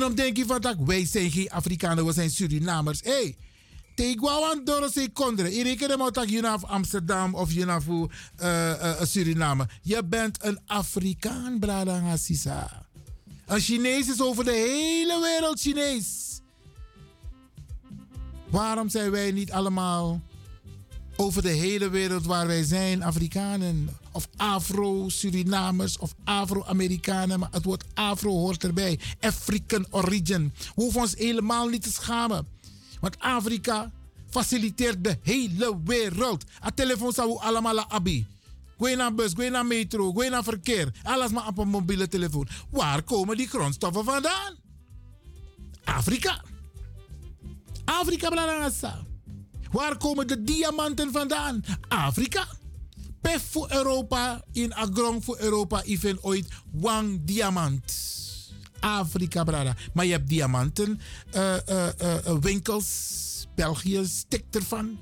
[0.00, 3.00] dan denk je van dat wij zijn geen Afrikanen, we zijn Surinamers.
[3.00, 3.36] Hé, hey,
[4.64, 5.54] door se kondre.
[5.54, 8.00] Ik reken hem dat je naar Amsterdam of je naar uh,
[8.42, 9.68] uh, Suriname.
[9.82, 12.86] Je bent een Afrikaan, brada Hassisa.
[13.46, 16.40] Een Chinees is over de hele wereld Chinees.
[18.50, 20.20] Waarom zijn wij niet allemaal
[21.16, 23.88] over de hele wereld waar wij zijn, Afrikanen?
[24.14, 28.98] of Afro-Surinamers of Afro-Amerikanen, maar het woord Afro hoort erbij.
[29.20, 30.52] African origin.
[30.56, 32.46] We hoeven ons helemaal niet te schamen.
[33.00, 33.90] Want Afrika
[34.30, 36.44] faciliteert de hele wereld.
[36.64, 38.26] A telefoon zou allemaal abi.
[38.78, 40.92] Ga naar bus, ga naar metro, ga naar verkeer.
[41.02, 42.48] Alles maar op een mobiele telefoon.
[42.70, 44.54] Waar komen die grondstoffen vandaan?
[45.84, 46.42] Afrika.
[47.84, 49.02] Afrika, Blanangasa.
[49.74, 51.64] Waar komen de diamanten vandaan?
[51.88, 52.46] Afrika
[53.20, 57.92] pef voor Europa, in agrong voor Europa, even ooit wang diamant.
[58.80, 59.76] Afrika, brada.
[59.92, 61.00] Maar je hebt diamanten,
[61.34, 62.88] uh, uh, uh, winkels.
[63.54, 64.98] België stikt ervan.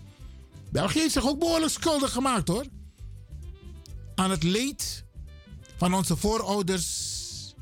[0.70, 2.64] België heeft zich ook behoorlijk schuldig gemaakt hoor.
[4.14, 5.04] Aan het leed
[5.76, 6.88] van onze voorouders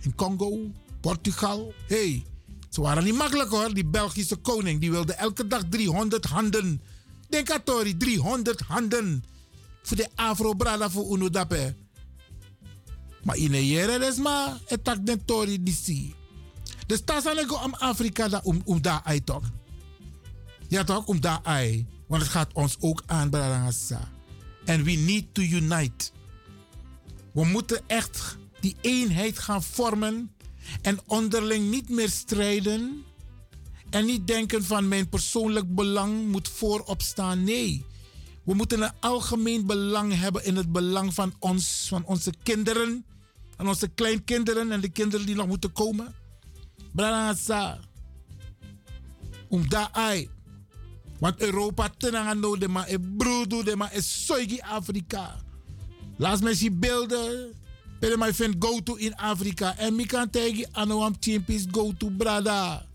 [0.01, 0.59] in Congo,
[1.01, 1.73] Portugal.
[1.87, 2.25] hey,
[2.69, 3.75] ze waren niet makkelijk hoor.
[3.75, 6.81] Die Belgische koning die wilde elke dag 300 handen.
[7.31, 9.25] Denk aan Tori, 300 handen
[9.83, 11.29] voor de afro brada voor uno.
[13.23, 16.15] Maar in een jere is maar het tak den tori disi.
[16.87, 17.01] Dus
[17.47, 19.53] go om Afrika da om daar ai toch.
[20.69, 21.41] Ja toch om daar.
[22.07, 23.71] Want het gaat ons ook aan brada
[24.67, 26.11] And we need to unite.
[27.33, 30.35] We moeten echt die eenheid gaan vormen
[30.83, 33.05] en onderling niet meer strijden.
[33.91, 37.45] En niet denken van mijn persoonlijk belang moet voorop staan.
[37.45, 37.85] Nee.
[38.45, 43.05] We moeten een algemeen belang hebben in het belang van ons, van onze kinderen,
[43.57, 46.15] van onze kleinkinderen en de kinderen die nog moeten komen.
[46.93, 47.79] Branasa.
[49.49, 50.25] Om daar.
[51.19, 55.37] Want Europa tenang no de ma e broedu de ma e soigi Afrika.
[56.17, 57.53] Laat me zien beelden
[58.01, 59.77] my friend go to in Afrika.
[59.77, 61.15] En mi kan tegi anoam
[61.73, 62.90] go to brada.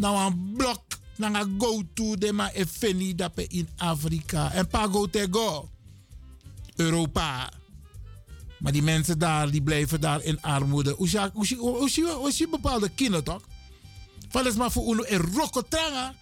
[0.00, 0.82] Nou een blok.
[1.16, 4.52] Nanga go to de ma e feni dape in Afrika.
[4.52, 5.68] En pa go te go.
[6.76, 7.52] Europa.
[8.58, 10.96] Maar die mensen daar, die blijven daar in armoede.
[12.28, 13.42] Zie bepaalde kinderen toch?
[14.28, 16.14] Van is maar voor uno in rokotranga.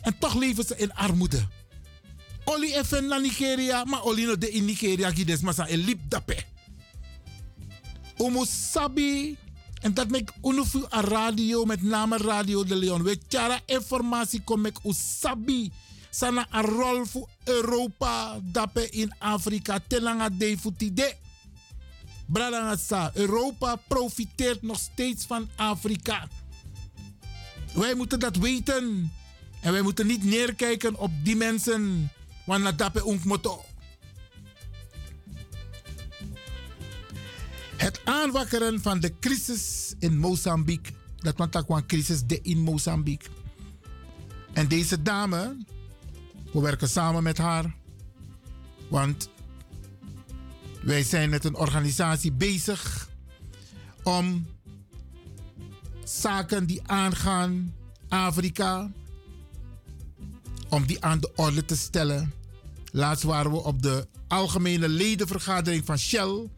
[0.00, 1.46] En toch leven ze in armoede.
[2.44, 6.36] Oli even naar Nigeria, maar oli no de in Nigeria gides masa lip dape.
[8.18, 9.36] Umu sabi,
[9.88, 13.02] en dat mek unufu a radio, met name Radio de Leon.
[13.02, 15.72] We chara informatie kom ik usabi.
[16.10, 19.78] Sana a rol voor Europa dape in Afrika.
[19.86, 21.16] Telanga de futide.
[22.26, 26.28] Bradanga sa, Europa profiteert nog steeds van Afrika.
[27.74, 29.12] Wij moeten dat weten.
[29.60, 32.10] En wij moeten niet neerkijken op die mensen.
[32.44, 33.64] Want na dape unkmoto.
[37.78, 40.92] Het aanwakkeren van de crisis in Mozambique.
[41.16, 43.28] Dat want dat kwam crisis de in Mozambique.
[44.52, 45.56] En deze dame,
[46.52, 47.74] we werken samen met haar.
[48.88, 49.30] Want
[50.82, 53.08] wij zijn met een organisatie bezig
[54.02, 54.46] om
[56.04, 57.74] zaken die aangaan
[58.08, 58.90] Afrika,
[60.68, 62.32] om die aan de orde te stellen.
[62.92, 66.48] Laatst waren we op de algemene ledenvergadering van Shell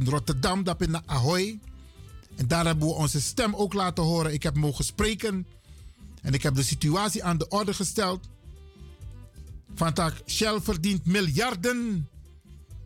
[0.00, 1.58] in Rotterdam, dat in Ahoy.
[2.36, 4.32] En daar hebben we onze stem ook laten horen.
[4.32, 5.46] Ik heb mogen spreken
[6.22, 8.28] en ik heb de situatie aan de orde gesteld.
[9.74, 12.08] Van tak, Shell verdient miljarden.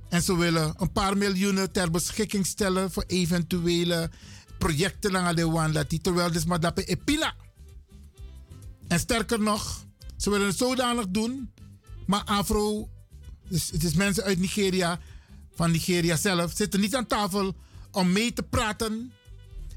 [0.08, 4.10] En ze willen een paar miljoenen ter beschikking stellen voor eventuele
[4.58, 5.84] projecten aan de Wanda.
[6.02, 7.34] Terwijl dus maar dat epila.
[8.88, 9.84] En sterker nog,
[10.16, 11.50] ze willen het zodanig doen.
[12.06, 12.88] Maar Afro,
[13.48, 15.00] het is mensen uit Nigeria,
[15.60, 17.54] van Nigeria zelf, zitten niet aan tafel
[17.92, 19.12] om mee te praten.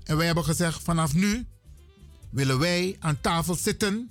[0.04, 1.46] En wij hebben gezegd, vanaf nu
[2.30, 4.10] willen wij aan tafel zitten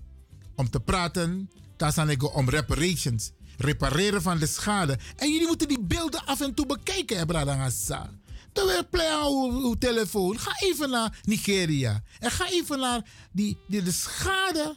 [0.57, 1.51] om te praten.
[1.77, 3.33] Daar zijn ik om reparations.
[3.57, 4.99] Repareren van de schade.
[5.17, 8.11] En jullie moeten die beelden af en toe bekijken, Bradangasa.
[8.53, 9.25] Terwijl play
[9.63, 10.39] uw telefoon.
[10.39, 12.03] Ga even naar Nigeria.
[12.19, 14.77] En ga even naar die, die, de schade.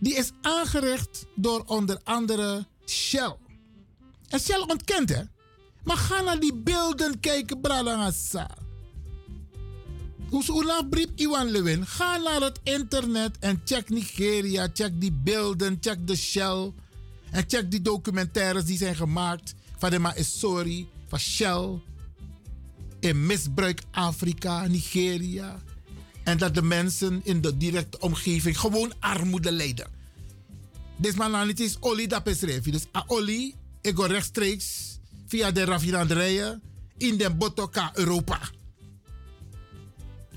[0.00, 3.36] Die is aangericht door onder andere Shell.
[4.28, 5.22] En Shell ontkent, hè?
[5.86, 8.50] Maar ga naar die beelden kijken, Bradangasa.
[10.30, 11.86] Oela brief Iwan Lewin.
[11.86, 14.68] Ga naar het internet en check Nigeria.
[14.74, 15.78] Check die beelden.
[15.80, 16.72] Check de Shell.
[17.30, 21.80] En check die documentaires die zijn gemaakt van de Maesori, van Shell.
[23.00, 25.62] In misbruik Afrika, Nigeria.
[26.24, 29.86] En dat de mensen in de directe omgeving gewoon armoede lijden.
[30.96, 34.95] Dit man is olie dat is Dus a olie, ik ga rechtstreeks
[35.26, 36.62] via de raffinaderijen
[36.96, 38.38] in de Botoka, Europa.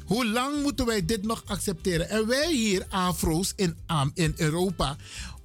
[0.05, 2.09] Hoe lang moeten wij dit nog accepteren?
[2.09, 3.77] En wij hier, Afro's in,
[4.13, 4.97] in Europa,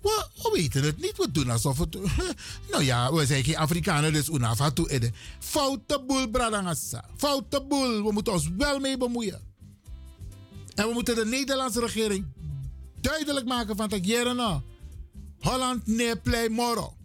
[0.05, 1.17] we, we weten het niet.
[1.17, 1.99] We doen alsof het.
[2.71, 5.13] Nou ja, we zijn geen Afrikanen, dus unafatu ede.
[5.39, 7.05] Foute boel, bradangassa.
[7.17, 8.05] Foute boel.
[8.05, 9.41] We moeten ons wel mee bemoeien.
[10.75, 12.27] En we moeten de Nederlandse regering
[13.01, 14.05] duidelijk maken van dat
[14.35, 14.61] nou.
[15.41, 16.97] Holland nee play moro.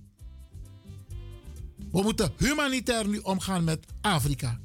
[1.91, 4.59] We moeten humanitair nu omgaan met Afrika.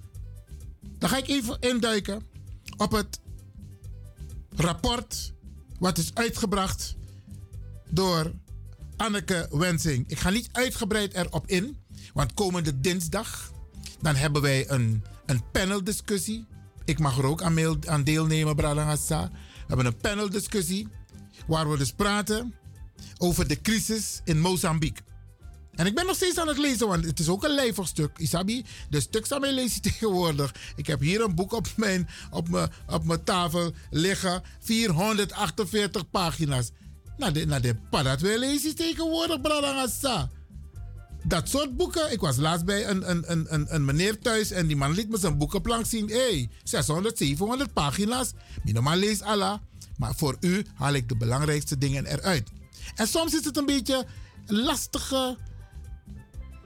[0.98, 2.22] Dan ga ik even induiken
[2.76, 3.20] op het
[4.56, 5.32] rapport
[5.78, 6.96] wat is uitgebracht
[7.90, 8.32] door
[8.96, 10.05] Anneke Wensing.
[10.09, 11.76] Ik ga niet uitgebreid erop in,
[12.12, 13.52] want komende dinsdag
[14.05, 16.46] dan hebben wij een, een paneldiscussie.
[16.84, 18.56] Ik mag er ook aan, aan deelnemen.
[18.56, 19.28] We
[19.66, 20.88] hebben een paneldiscussie
[21.46, 22.55] waar we dus praten
[23.18, 25.05] over de crisis in Mozambique.
[25.76, 28.18] En ik ben nog steeds aan het lezen, want het is ook een lijvig stuk.
[28.18, 30.55] Isabi, de stuk aan mij je tegenwoordig.
[30.76, 34.42] Ik heb hier een boek op mijn, op mijn, op mijn tafel liggen.
[34.60, 36.70] 448 pagina's.
[37.16, 40.30] Na de, na de padat we lezen tegenwoordig, Bradangasa.
[41.26, 42.12] Dat soort boeken.
[42.12, 45.09] Ik was laatst bij een, een, een, een, een meneer thuis en die man liet
[45.09, 46.09] me zijn boekenplank zien.
[46.09, 48.32] Hé, hey, 600, 700 pagina's.
[48.64, 49.59] Minimaal lees Allah.
[49.96, 52.51] Maar voor u haal ik de belangrijkste dingen eruit.
[52.94, 54.06] En soms is het een beetje
[54.46, 55.36] lastige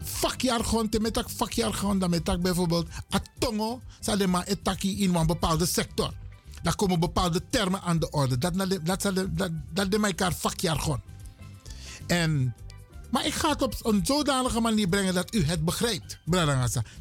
[0.02, 0.88] vakjargon.
[1.00, 3.80] Met dat vakjargon, dan met bijvoorbeeld atongo,
[4.28, 6.12] maar etaki in een bepaalde sector.
[6.62, 8.38] Daar komen bepaalde termen aan de orde.
[8.38, 8.80] Dat, dat,
[9.32, 11.00] dat, dat, de elkaar vakjargon.
[12.06, 12.54] En,
[13.10, 16.18] maar ik ga het op een zodanige manier brengen dat u het begrijpt.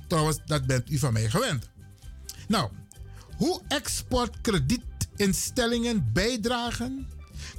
[0.07, 1.69] Trouwens, dat bent u van mij gewend.
[2.47, 2.69] Nou,
[3.37, 7.07] hoe exportkredietinstellingen bijdragen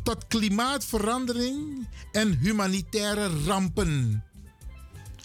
[0.02, 4.24] tot klimaatverandering en humanitaire rampen.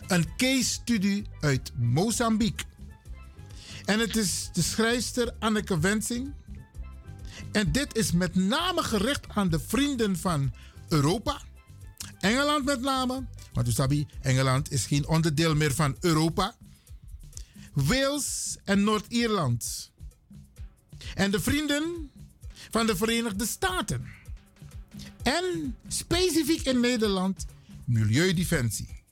[0.07, 2.65] Een case studie uit Mozambique.
[3.85, 6.33] En het is de schrijfster Anneke Wensing.
[7.51, 10.53] En dit is met name gericht aan de vrienden van
[10.89, 11.41] Europa.
[12.19, 13.25] Engeland met name.
[13.53, 16.55] Want sabi, Engeland is geen onderdeel meer van Europa.
[17.73, 19.91] Wales en Noord-Ierland.
[21.13, 22.11] En de vrienden
[22.69, 24.07] van de Verenigde Staten.
[25.23, 27.45] En specifiek in Nederland,
[27.85, 29.02] Milieudefensie.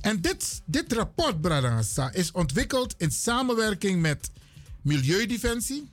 [0.00, 4.30] En dit, dit rapport, Bradangasa, is ontwikkeld in samenwerking met
[4.82, 5.90] Milieudefensie.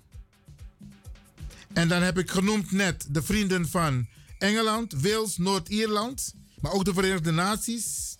[1.74, 4.08] En dan heb ik genoemd net de vrienden van
[4.38, 8.16] Engeland, Wales, Noord-Ierland, maar ook de Verenigde Naties.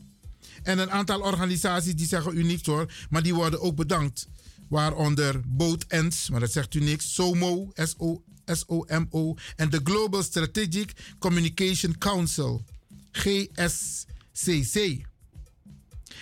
[0.64, 4.28] En een aantal organisaties die zeggen u hoor, maar die worden ook bedankt.
[4.70, 11.16] Waaronder Boat Ends, maar dat zegt u niks, SOMO, S-O- S-O-M-O, en de Global Strategic
[11.20, 12.66] Communication Council,
[13.12, 14.76] GSCC.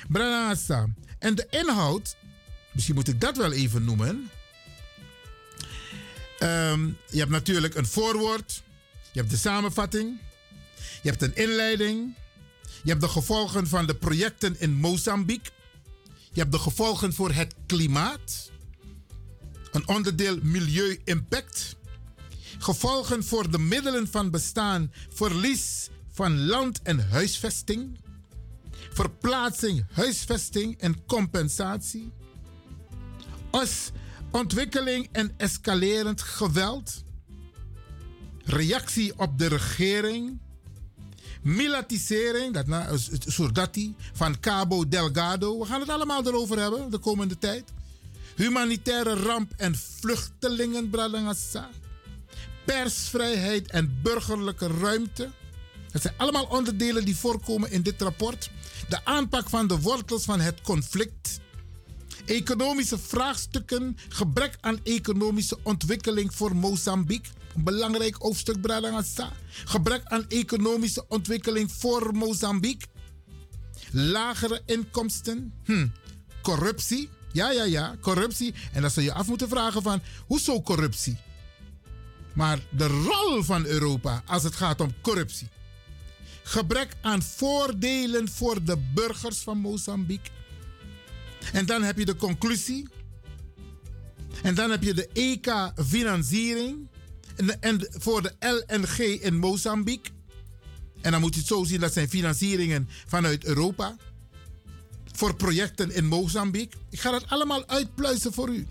[0.07, 0.87] Branasa.
[1.19, 2.15] En de inhoud,
[2.71, 4.29] misschien moet ik dat wel even noemen.
[6.39, 8.63] Ehm, je hebt natuurlijk een voorwoord,
[9.11, 10.17] je hebt de samenvatting,
[11.01, 12.15] je hebt een inleiding,
[12.83, 15.51] je hebt de gevolgen van de projecten in Mozambique,
[16.31, 18.51] je hebt de gevolgen voor het klimaat,
[19.71, 21.75] een onderdeel milieu-impact,
[22.57, 27.99] gevolgen voor de middelen van bestaan, verlies van land- en huisvesting,
[28.95, 32.11] verplaatsing, huisvesting en compensatie,
[33.49, 33.91] als
[34.31, 37.03] ontwikkeling en escalerend geweld,
[38.43, 40.39] reactie op de regering,
[41.41, 45.59] milatisering, dat het Surdati, van Cabo Delgado.
[45.59, 47.63] We gaan het allemaal erover hebben de komende tijd.
[48.35, 51.69] Humanitaire ramp en vluchtelingen, Bradangassa.
[52.65, 55.29] Persvrijheid en burgerlijke ruimte.
[55.91, 58.49] Het zijn allemaal onderdelen die voorkomen in dit rapport.
[58.89, 61.39] De aanpak van de wortels van het conflict.
[62.25, 67.31] Economische vraagstukken, gebrek aan economische ontwikkeling voor Mozambique.
[67.55, 69.31] Een belangrijk hoofdstuk, Bradangasa.
[69.65, 72.87] Gebrek aan economische ontwikkeling voor Mozambique.
[73.91, 75.53] Lagere inkomsten.
[75.63, 75.87] Hm.
[76.41, 77.09] Corruptie.
[77.31, 78.53] Ja, ja, ja, corruptie.
[78.73, 81.17] En dan zou je af moeten vragen van, hoezo corruptie?
[82.33, 85.47] Maar de rol van Europa als het gaat om corruptie.
[86.47, 90.31] Gebrek aan voordelen voor de burgers van Mozambique.
[91.53, 92.87] En dan heb je de conclusie.
[94.43, 96.87] En dan heb je de EK-financiering.
[97.35, 100.11] En, en voor de LNG in Mozambique.
[101.01, 103.95] En dan moet je het zo zien, dat zijn financieringen vanuit Europa.
[105.11, 106.79] Voor projecten in Mozambique.
[106.89, 108.67] Ik ga dat allemaal uitpluizen voor u.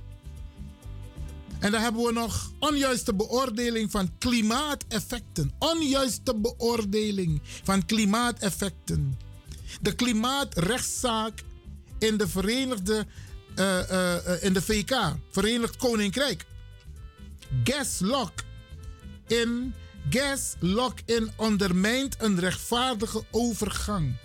[1.65, 5.53] En dan hebben we nog onjuiste beoordeling van klimaateffecten.
[5.59, 9.19] Onjuiste beoordeling van klimaateffecten.
[9.81, 11.43] De klimaatrechtszaak
[11.99, 13.07] in de Verenigde,
[13.55, 16.45] eh, in de VK, Verenigd Koninkrijk.
[17.65, 18.32] Gas lock
[19.27, 19.74] in,
[20.11, 24.16] gas lock in ondermijnt een rechtvaardige overgang.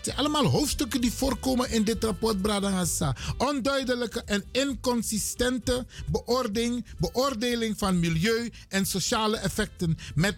[0.00, 3.16] Zijn allemaal hoofdstukken die voorkomen in dit rapport, Bradangassa.
[3.38, 10.36] Onduidelijke en inconsistente beoordeling, beoordeling van milieu- en sociale effecten met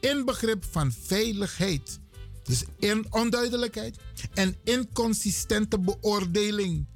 [0.00, 1.98] inbegrip van veiligheid.
[2.42, 3.96] Dus in onduidelijkheid
[4.34, 6.86] en inconsistente beoordeling.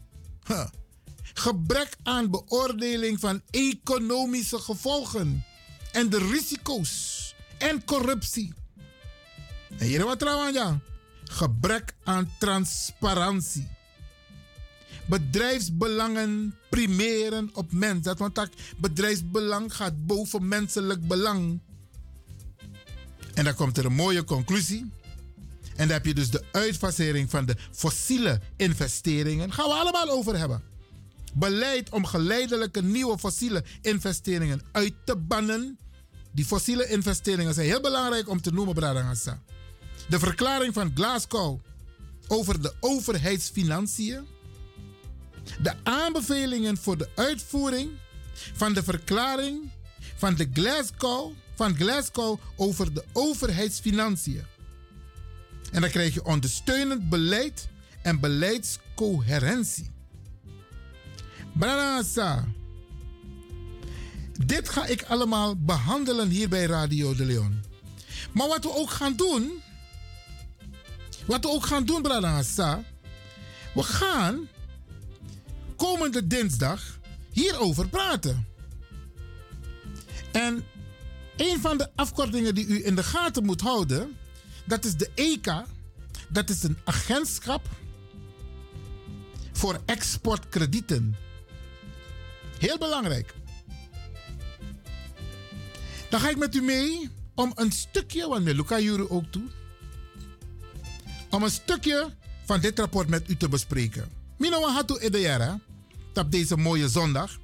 [1.34, 5.44] Gebrek aan beoordeling van economische gevolgen
[5.92, 8.52] en de risico's en corruptie.
[9.78, 10.80] En hier wat trouwens, ja.
[11.28, 13.68] Gebrek aan transparantie.
[15.06, 18.02] Bedrijfsbelangen primeren op mens.
[18.02, 21.60] Dat want bedrijfsbelang gaat boven menselijk belang.
[23.34, 24.90] En dan komt er een mooie conclusie.
[25.76, 29.52] En dan heb je dus de uitfasering van de fossiele investeringen.
[29.52, 30.62] Gaan we allemaal over hebben.
[31.34, 35.78] Beleid om geleidelijke nieuwe fossiele investeringen uit te bannen.
[36.32, 39.42] Die fossiele investeringen zijn heel belangrijk om te noemen, Bradangasa.
[40.08, 41.60] De verklaring van Glasgow
[42.28, 44.26] over de overheidsfinanciën.
[45.62, 47.90] De aanbevelingen voor de uitvoering
[48.32, 49.70] van de verklaring
[50.16, 54.44] van, de Glasgow, van Glasgow over de overheidsfinanciën.
[55.72, 57.68] En dan krijg je ondersteunend beleid
[58.02, 59.90] en beleidscoherentie.
[61.52, 62.48] Branasa.
[64.44, 67.62] Dit ga ik allemaal behandelen hier bij Radio de Leon.
[68.32, 69.62] Maar wat we ook gaan doen.
[71.28, 72.84] Wat we ook gaan doen, Branasa.
[73.74, 74.48] We gaan
[75.76, 76.98] komende dinsdag
[77.32, 78.46] hierover praten.
[80.32, 80.64] En
[81.36, 84.16] een van de afkortingen die u in de gaten moet houden,
[84.64, 85.52] dat is de EK.
[86.28, 87.68] Dat is een agentschap
[89.52, 91.16] voor exportkredieten.
[92.58, 93.34] Heel belangrijk.
[96.10, 99.48] Dan ga ik met u mee om een stukje, want met Luca Juru ook toe,
[101.30, 102.14] om een stukje
[102.44, 104.08] van dit rapport met u te bespreken.
[104.36, 105.60] Mina wa hatu edeyara,
[106.14, 107.38] op deze mooie zondag.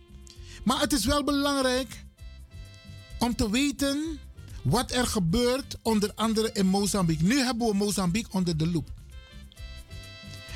[0.64, 2.04] Maar het is wel belangrijk
[3.18, 4.18] om te weten
[4.62, 7.26] wat er gebeurt, onder andere in Mozambique.
[7.26, 8.88] Nu hebben we Mozambique onder de loep.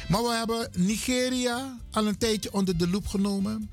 [0.08, 3.70] Maar we hebben Nigeria al een tijdje onder de loep genomen.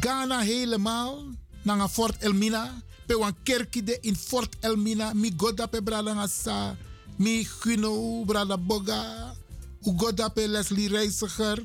[0.00, 1.24] Ghana helemaal,
[1.62, 2.82] naar Fort Elmina.
[3.06, 5.12] Pe wan kerki de in Fort Elmina.
[5.12, 6.76] Mi goda pe brada nga sa.
[7.16, 9.34] Mi Guno, brada Boga.
[9.84, 11.64] U goda pe Leslie Reiziger.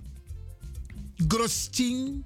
[1.27, 2.23] Grosting.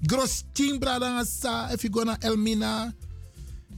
[0.00, 1.72] Grosting brada nga sa.
[1.72, 2.94] If you go naar Elmina.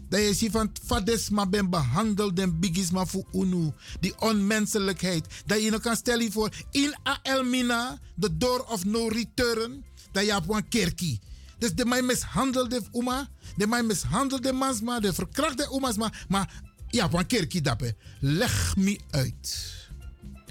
[0.08, 3.72] Dat je ziet van fades maar ben behandeld en bigis maar voor unu.
[4.00, 5.26] Die onmenselijkheid.
[5.46, 9.84] Dat je nog kan stellen voor in a Elmina, the door of no return.
[10.12, 11.20] Dat je op een kerkie.
[11.58, 16.62] Dus de mij mishandelde oma, de mij mishandelde mansma, de verkrachte maar, maar
[16.94, 17.96] ja, van kerkie dappen.
[18.20, 19.72] Leg me uit.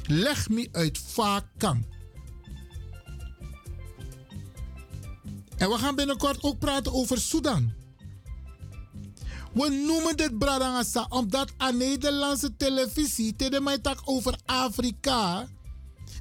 [0.05, 1.85] Leg me uit vaak kan.
[5.57, 7.73] En we gaan binnenkort ook praten over Sudan.
[9.53, 15.47] We noemen dit Bradangasa omdat aan Nederlandse televisie te de mij tak over Afrika.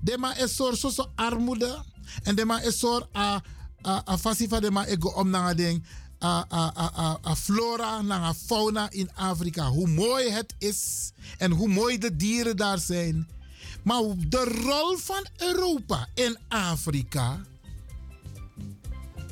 [0.03, 1.85] De ma is soort zo armoede
[2.23, 3.43] en de ma is soort a
[3.87, 5.85] a a fasifa de ma ego om na ding
[6.23, 9.69] a a a a, a flora na fauna in Afrika.
[9.69, 13.29] Hoe mooi het is en hoe mooi de dieren daar zijn.
[13.85, 17.41] Maar de rol van Europa in Afrika.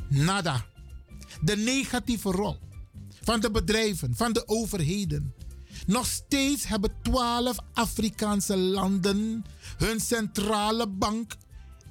[0.09, 0.65] Nada.
[1.41, 2.59] De negatieve rol
[3.23, 5.35] van de bedrijven, van de overheden.
[5.87, 9.45] Nog steeds hebben twaalf Afrikaanse landen
[9.77, 11.37] hun centrale bank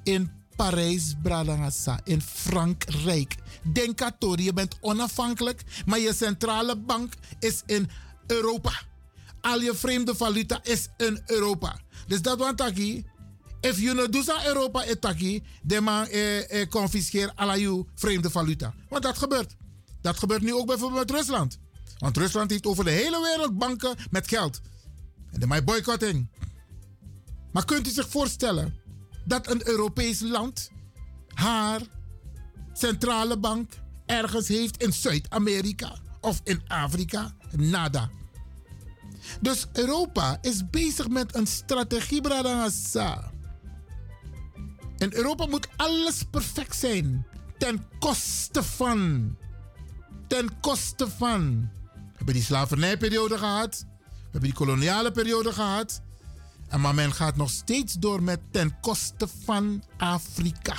[0.03, 3.35] in Parijs, Bradangasa, in Frankrijk.
[3.61, 7.89] Denk aan Tori, je bent onafhankelijk, maar je centrale bank is in
[8.27, 8.71] Europa.
[9.41, 11.79] Al je vreemde valuta is in Europa.
[12.07, 13.05] Dus dat want taki,
[13.61, 18.73] if you no do sa Europa etaki, de man eh, eh, alla je vreemde valuta.
[18.89, 19.55] Want dat gebeurt.
[20.01, 21.59] Dat gebeurt nu ook bijvoorbeeld met Rusland.
[21.97, 24.61] Want Rusland heeft over de hele wereld banken met geld.
[25.31, 26.27] En de mij boycotting.
[27.51, 28.75] Maar kunt u zich voorstellen
[29.25, 30.69] dat een Europees land
[31.33, 31.81] haar
[32.79, 33.71] centrale bank
[34.05, 37.35] ergens heeft in Zuid-Amerika of in Afrika?
[37.55, 38.09] Nada.
[39.41, 43.31] Dus Europa is bezig met een strategie, Bradangasa.
[44.97, 47.25] In Europa moet alles perfect zijn.
[47.57, 49.35] Ten koste van
[50.29, 51.69] ten koste van.
[51.93, 53.85] We hebben die slavernijperiode gehad.
[53.99, 56.01] We hebben die koloniale periode gehad.
[56.67, 60.75] En maar men gaat nog steeds door met ten koste van Afrika.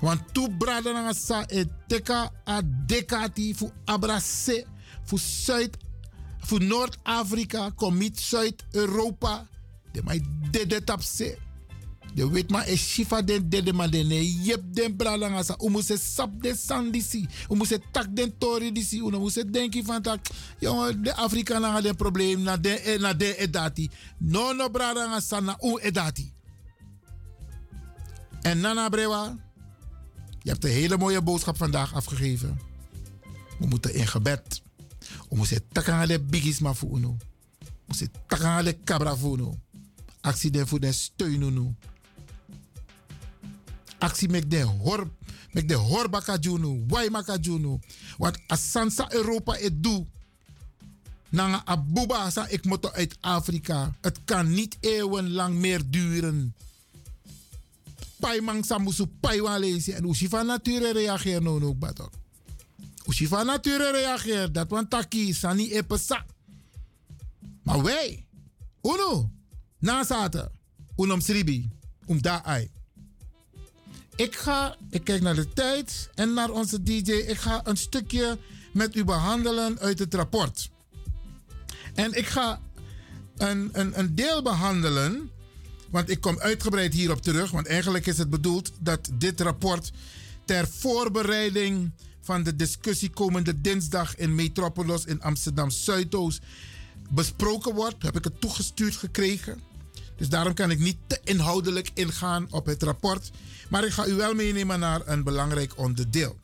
[0.00, 4.66] Want toe brada na sa e teka a dekati fu abrase
[5.04, 5.76] fu Zuid
[6.38, 9.46] fu Noord-Afrika komit Zuid-Europa.
[9.92, 11.38] De mai de tapse.
[12.14, 14.08] De weet maar is shifa den dede maar den
[14.44, 15.56] yep den bralanga sa.
[15.60, 17.26] U moet sap de sandisi.
[17.50, 18.98] U moet tak den tori disi.
[18.98, 20.26] U moet denken van tak.
[20.58, 23.90] Jongen, de Afrikanen hebben een probleem na de na de edati.
[24.18, 26.32] No no bralanga sa na u edati.
[28.42, 29.36] En Nana Brewa,
[30.42, 32.60] je hebt een hele mooie boodschap vandaag afgegeven.
[33.58, 34.62] We moeten in gebed.
[35.28, 37.02] We moeten takken de bigis maar voor u.
[37.02, 37.16] We
[37.86, 39.48] moeten takken de cabra voor u.
[40.20, 41.74] Actie den voor den steun nu
[43.98, 45.10] actie met de hor
[45.50, 47.78] met de horbaka junu, waimaka junu.
[48.18, 50.06] Want als Sansa Europa het doet,
[51.28, 53.96] na abuba sa ik moet uit Afrika.
[54.00, 56.54] Het kan niet eeuwenlang meer duren.
[58.20, 62.10] Paimang samusu paiwan lezen en van nature reageert no no batok.
[63.06, 66.26] Van nature reageert dat want taki sani epesa.
[67.62, 68.26] Maar wij,
[68.82, 69.30] uno,
[69.78, 70.52] na zaten,
[70.96, 71.70] unom sribi,
[72.06, 72.70] um da ai.
[74.16, 77.12] Ik ga, ik kijk naar de tijd en naar onze DJ.
[77.12, 78.38] Ik ga een stukje
[78.72, 80.70] met u behandelen uit het rapport.
[81.94, 82.60] En ik ga
[83.36, 85.30] een, een, een deel behandelen,
[85.90, 87.50] want ik kom uitgebreid hierop terug.
[87.50, 89.92] Want eigenlijk is het bedoeld dat dit rapport
[90.44, 91.90] ter voorbereiding
[92.20, 96.40] van de discussie komende dinsdag in Metropolis in Amsterdam Zuidoost
[97.10, 98.02] besproken wordt.
[98.02, 99.60] Heb ik het toegestuurd gekregen.
[100.16, 103.30] Dus daarom kan ik niet te inhoudelijk ingaan op het rapport.
[103.68, 106.36] Maar ik ga u wel meenemen naar een belangrijk onderdeel.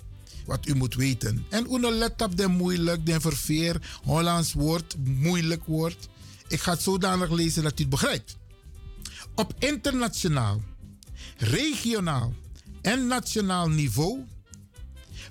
[0.46, 1.46] Wat u moet weten.
[1.50, 6.08] En u let op de moeilijk, de verveer, Hollands woord, moeilijk woord.
[6.48, 8.36] Ik ga het zodanig lezen dat u het begrijpt.
[9.34, 10.62] Op internationaal,
[11.36, 12.34] regionaal
[12.82, 14.24] en nationaal niveau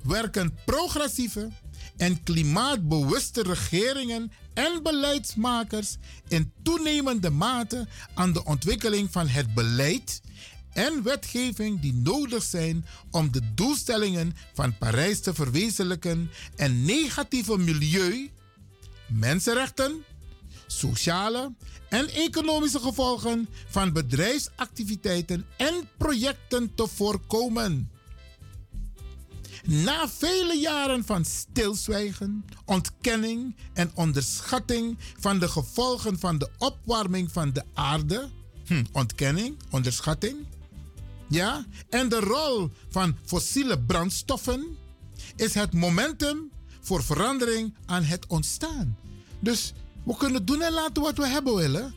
[0.04, 1.50] werken progressieve
[1.98, 5.98] en klimaatbewuste regeringen en beleidsmakers
[6.28, 10.22] in toenemende mate aan de ontwikkeling van het beleid
[10.74, 18.32] en wetgeving die nodig zijn om de doelstellingen van Parijs te verwezenlijken en negatieve milieu,
[19.08, 20.04] mensenrechten,
[20.68, 21.54] sociale
[21.90, 27.92] en economische gevolgen van bedrijfsactiviteiten en projecten te voorkomen.
[29.66, 37.54] Na vele jaren van stilzwijgen, ontkenning en onderschatting van de gevolgen van de opwarming van
[37.54, 38.30] de aarde,
[38.66, 40.36] hm, ontkenning, onderschatting,
[41.30, 44.78] ja, en de rol van fossiele brandstoffen,
[45.36, 48.98] is het momentum voor verandering aan het ontstaan.
[49.40, 49.74] Dus
[50.06, 51.94] we kunnen doen en laten wat we hebben willen.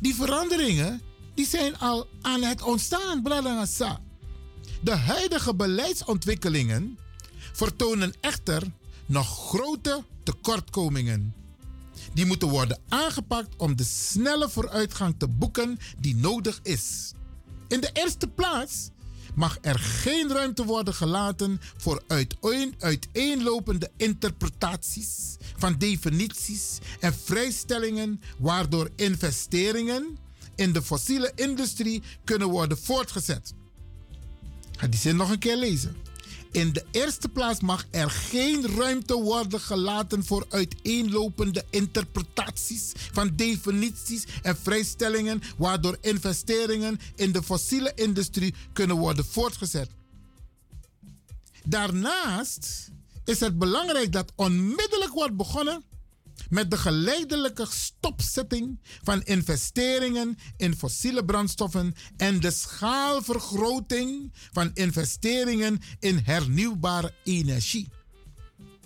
[0.00, 1.02] Die veranderingen
[1.34, 4.00] die zijn al aan het ontstaan, Bradangasa.
[4.82, 6.98] De huidige beleidsontwikkelingen
[7.52, 8.62] vertonen echter
[9.06, 11.34] nog grote tekortkomingen.
[12.14, 17.12] Die moeten worden aangepakt om de snelle vooruitgang te boeken die nodig is.
[17.68, 18.90] In de eerste plaats
[19.34, 28.90] mag er geen ruimte worden gelaten voor uiteen, uiteenlopende interpretaties van definities en vrijstellingen waardoor
[28.96, 30.18] investeringen
[30.54, 33.54] in de fossiele industrie kunnen worden voortgezet.
[34.76, 35.96] Ga die zin nog een keer lezen.
[36.50, 44.24] In de eerste plaats mag er geen ruimte worden gelaten voor uiteenlopende interpretaties van definities
[44.42, 49.90] en vrijstellingen, waardoor investeringen in de fossiele industrie kunnen worden voortgezet.
[51.64, 52.90] Daarnaast
[53.24, 55.82] is het belangrijk dat onmiddellijk wordt begonnen
[56.48, 66.20] met de geleidelijke stopzetting van investeringen in fossiele brandstoffen en de schaalvergroting van investeringen in
[66.24, 67.88] hernieuwbare energie.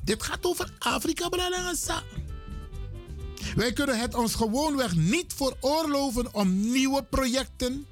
[0.03, 2.03] Dit gaat over Afrika, Branagasa.
[3.55, 7.87] Wij kunnen het ons gewoonweg niet veroorloven om nieuwe projecten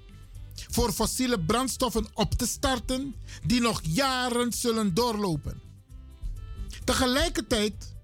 [0.71, 3.15] voor fossiele brandstoffen op te starten
[3.47, 5.61] die nog jaren zullen doorlopen.
[6.85, 7.95] Tegelijkertijd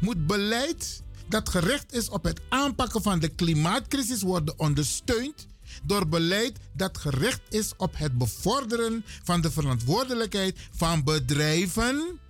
[0.00, 5.46] moet beleid dat gericht is op het aanpakken van de klimaatcrisis worden ondersteund
[5.82, 12.20] door beleid dat gericht is op het bevorderen van de verantwoordelijkheid van bedrijven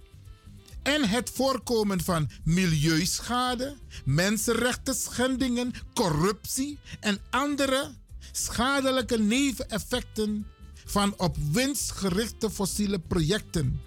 [0.83, 7.95] en het voorkomen van milieuschade, mensenrechten schendingen, corruptie en andere
[8.33, 10.47] schadelijke neveneffecten
[10.85, 13.81] van op winst gerichte fossiele projecten.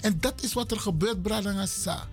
[0.00, 2.08] En dat is wat er gebeurt, Bradangasa.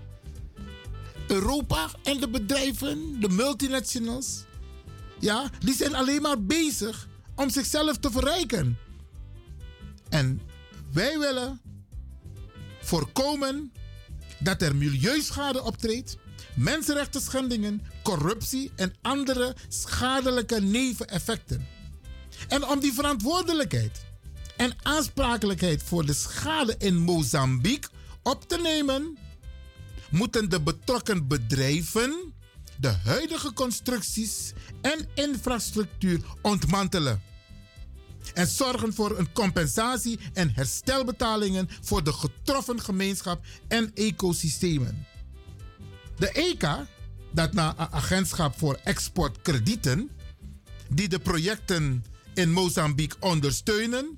[1.28, 4.44] Europa en de bedrijven, de multinationals,
[5.20, 8.78] ja, die zijn alleen maar bezig om zichzelf te verrijken.
[10.10, 10.42] En
[10.92, 11.62] wij willen
[12.82, 13.72] voorkomen
[14.40, 16.18] dat er milieuschade optreedt,
[16.56, 21.68] mensenrechten schendingen, corruptie en andere schadelijke neveneffecten.
[22.48, 24.06] En om die verantwoordelijkheid
[24.58, 27.90] en aansprakelijkheid voor de schade in Mozambique
[28.24, 29.18] op te nemen,
[30.14, 32.34] moeten de betrokken bedrijven
[32.80, 37.22] de huidige constructies en infrastructuur ontmantelen.
[38.34, 45.06] En zorgen voor een compensatie en herstelbetalingen voor de getroffen gemeenschap en ecosystemen.
[46.18, 46.88] De ECA,
[47.32, 50.10] dat na een agentschap voor exportkredieten,
[50.90, 54.18] die de projecten in Mozambique ondersteunen,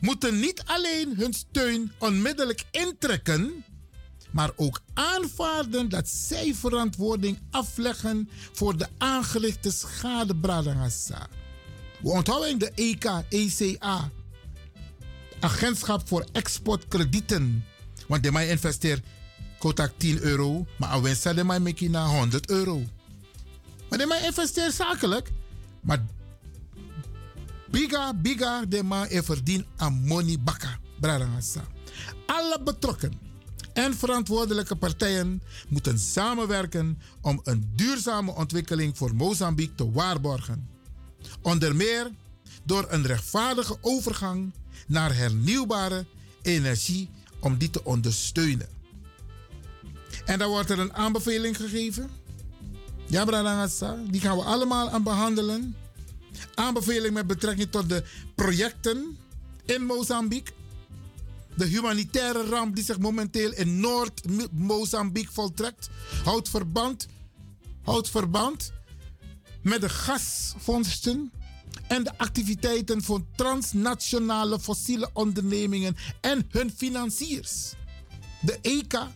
[0.00, 3.64] moeten niet alleen hun steun onmiddellijk intrekken,
[4.30, 11.28] maar ook aanvaarden dat zij verantwoording afleggen voor de aangerichte schade Bradangasa.
[12.02, 14.10] We onthouden de EK, ECA,
[15.40, 17.64] Agentschap voor Exportkredieten.
[18.06, 19.04] Want de mij investeert
[19.58, 22.82] kotak 10 euro, maar aan winst de mij make na 100 euro.
[23.88, 25.30] Maar de mij investeert zakelijk,
[25.80, 26.04] maar
[27.70, 30.78] biga, biga, de mij verdient aan money bakka.
[32.26, 33.29] Alle betrokken
[33.72, 40.68] en verantwoordelijke partijen moeten samenwerken om een duurzame ontwikkeling voor Mozambique te waarborgen.
[41.42, 42.10] Onder meer
[42.62, 44.52] door een rechtvaardige overgang
[44.86, 46.06] naar hernieuwbare
[46.42, 47.08] energie
[47.40, 48.68] om die te ondersteunen.
[50.24, 52.10] En dan wordt er een aanbeveling gegeven.
[53.06, 55.76] Ja, Bradangasa, die gaan we allemaal aan behandelen.
[56.54, 59.18] Aanbeveling met betrekking tot de projecten
[59.64, 60.54] in Mozambique
[61.56, 65.88] de humanitaire ramp die zich momenteel in Noord-Mozambique voltrekt,
[66.24, 67.06] houdt verband,
[67.82, 68.72] houdt verband
[69.62, 71.32] met de gasvondsten
[71.88, 77.72] en de activiteiten van transnationale fossiele ondernemingen en hun financiers.
[78.40, 79.12] De ECA.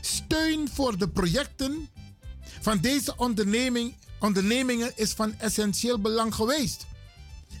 [0.00, 1.88] Steun voor de projecten
[2.60, 6.86] van deze onderneming, ondernemingen is van essentieel belang geweest.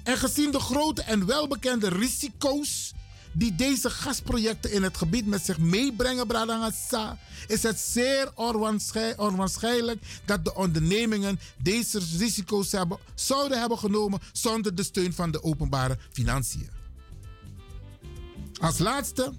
[0.04, 2.92] En gezien de grote en welbekende risico's
[3.32, 10.02] die deze gasprojecten in het gebied met zich meebrengen, Bradangasa, is het zeer onwaarschij- onwaarschijnlijk
[10.24, 15.98] dat de ondernemingen deze risico's hebben, zouden hebben genomen zonder de steun van de openbare
[16.12, 16.70] financiën.
[18.60, 19.32] Als laatste,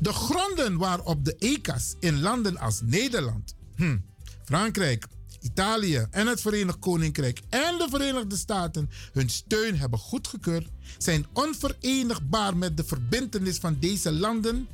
[0.00, 3.98] de gronden waarop de ECA's in landen als Nederland, hm,
[4.44, 5.06] Frankrijk,
[5.44, 10.68] Italië en het Verenigd Koninkrijk en de Verenigde Staten hun steun hebben goedgekeurd,
[10.98, 14.68] zijn onverenigbaar met de verbintenis van deze landen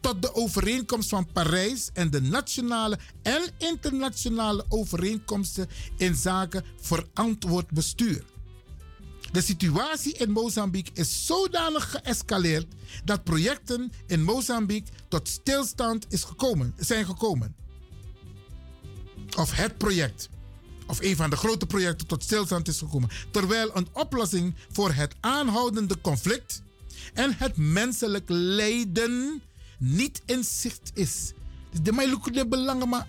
[0.00, 8.24] tot de overeenkomst van Parijs en de nationale en internationale overeenkomsten in zaken verantwoord bestuur.
[9.32, 12.66] De situatie in Mozambique is zodanig geëscaleerd
[13.04, 17.54] dat projecten in Mozambique tot stilstand is gekomen, zijn gekomen.
[19.36, 20.28] Of het project,
[20.86, 23.10] of een van de grote projecten tot stilstand is gekomen.
[23.30, 26.62] Terwijl een oplossing voor het aanhoudende conflict
[27.14, 29.42] en het menselijk lijden
[29.78, 31.32] niet in zicht is.
[31.82, 33.06] De mij de belangen maar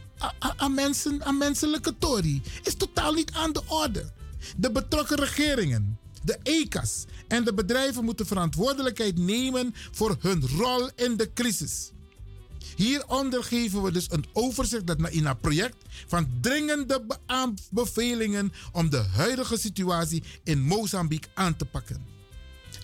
[0.58, 4.12] aan mensen, aan menselijke tori is totaal niet aan de orde.
[4.58, 11.18] De betrokken regeringen, de ECA's en de bedrijven moeten verantwoordelijkheid nemen voor hun rol in
[11.18, 11.92] de crisis.
[12.76, 15.76] Hieronder geven we dus een overzicht dat in een project
[16.08, 22.06] van dringende be- aanbevelingen om de huidige situatie in Mozambique aan te pakken.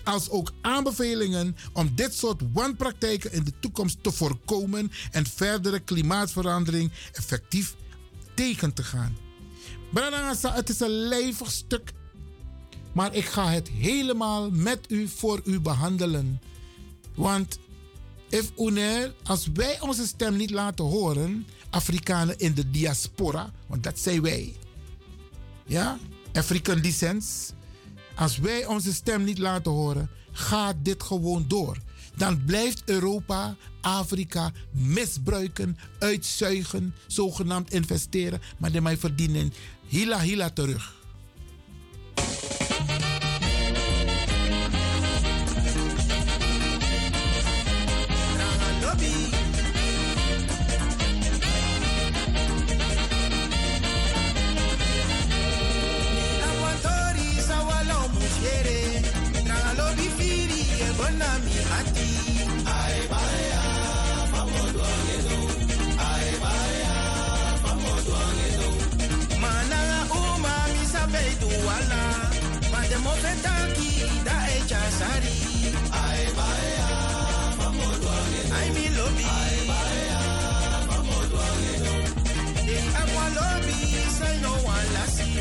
[0.04, 6.92] Als ook aanbevelingen om dit soort wanpraktijken in de toekomst te voorkomen en verdere klimaatverandering
[7.12, 7.74] effectief
[8.34, 9.16] tegen te gaan.
[9.92, 11.92] Branagasa, het is een lijvig stuk,
[12.92, 16.40] maar ik ga het helemaal met u voor u behandelen.
[17.14, 17.58] Want
[19.22, 24.54] als wij onze stem niet laten horen, Afrikanen in de diaspora, want dat zijn wij,
[25.66, 25.98] ja,
[26.32, 27.52] African descents,
[28.14, 31.76] als wij onze stem niet laten horen, gaat dit gewoon door.
[32.16, 39.52] Dan blijft Europa Afrika misbruiken, uitzuigen, zogenaamd investeren, maar de mij verdienen
[39.86, 40.97] hila hila terug.
[73.38, 75.34] Mate mo fetaki da echa sari
[76.02, 76.88] Ai baya
[77.58, 80.20] famoso agedo Ai mi lobi Ai baya
[80.88, 81.92] famoso agedo
[82.66, 83.78] Dei agua lobi
[84.18, 85.34] say no one la see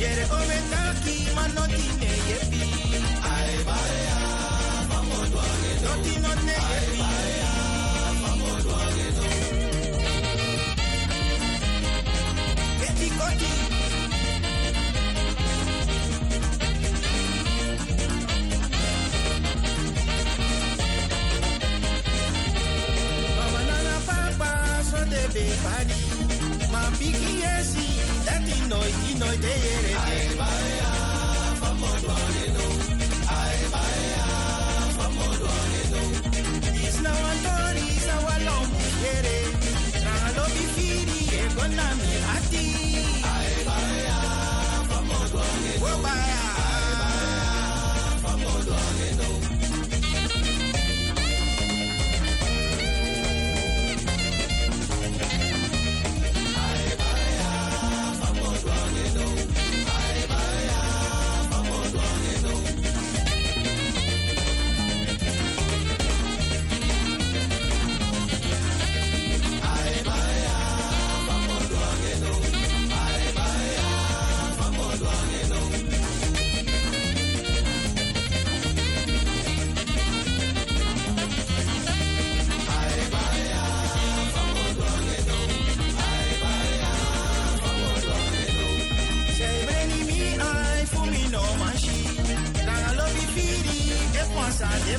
[0.00, 2.62] Yere ometaki mano tine yepi
[3.34, 4.18] Ai baya
[4.90, 7.52] vamos to agedo No tino ne yepi Ai baya
[8.22, 9.26] vamos to agedo
[12.88, 13.52] Eti koti
[25.32, 26.00] de be body
[26.72, 27.86] Ma bigi yesi
[28.26, 30.90] dati noi ti noi te yere Ai baya
[31.60, 32.66] vamos to agedo
[33.38, 34.26] Ai baya
[34.98, 36.00] vamos to agedo
[36.88, 38.68] Is na wantori sa walom
[39.04, 39.38] yere.
[40.04, 42.66] Na lo bifiri e gonna mi ati.
[43.34, 44.18] Ai baya
[44.90, 46.37] vamos to agedo Wo baya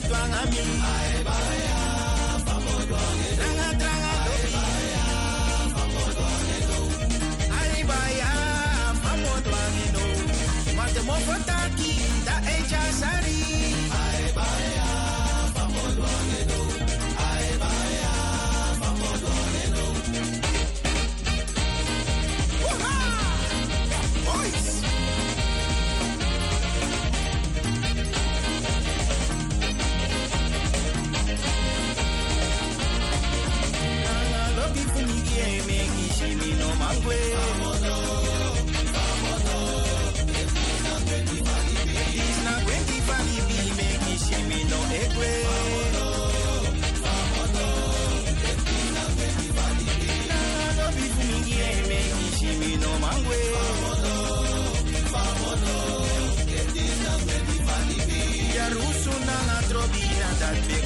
[0.07, 0.63] twangami
[3.37, 4.13] tranga tranga
[7.59, 8.31] ali baya
[9.03, 10.03] famo twangi no
[10.77, 11.93] mate mo fotaki
[12.25, 13.38] da echa sari
[43.77, 45.31] me kishimi no egwe.
[45.47, 46.07] Vamono,
[47.03, 47.67] vamono.
[50.29, 53.39] Nana lobi funigi e me kishimi no mangwe.
[53.55, 54.15] Vamono,
[55.13, 55.75] vamono.
[56.81, 58.21] It's not when the funny be.
[58.57, 60.77] Ya rusu nana trobi na dat be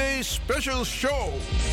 [0.00, 1.69] Sunday Special Show.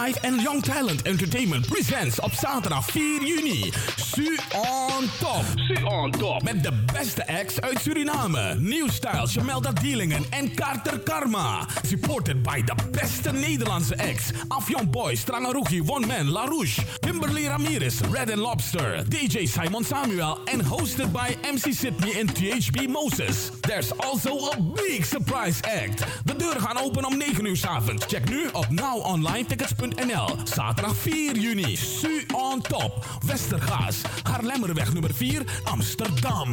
[0.00, 5.44] And Young Talent Entertainment presents op zaterdag 4 juni Su on Top.
[5.54, 6.42] Su on Top.
[6.42, 8.56] Met de beste acts uit Suriname.
[8.58, 11.66] New Style, Jamelda Dielingen en Carter Karma.
[11.86, 14.30] Supported by de beste Nederlandse acts.
[14.48, 16.82] Afjon Boy, Strangaruki, One Man, LaRouche.
[17.00, 19.04] Kimberly Ramirez, Red and Lobster.
[19.08, 20.38] DJ Simon Samuel.
[20.44, 23.59] En hosted by MC Sydney and THB Moses.
[23.70, 26.04] There's also a big surprise act.
[26.24, 28.06] De deuren gaan open om 9 uur 's avonds.
[28.06, 30.36] Check nu op nowonlinetickets.nl.
[30.44, 31.76] Zaterdag 4 juni.
[31.76, 33.06] Su on top.
[33.26, 34.02] Westergaas.
[34.22, 36.52] Haarlemmerweg nummer 4, Amsterdam.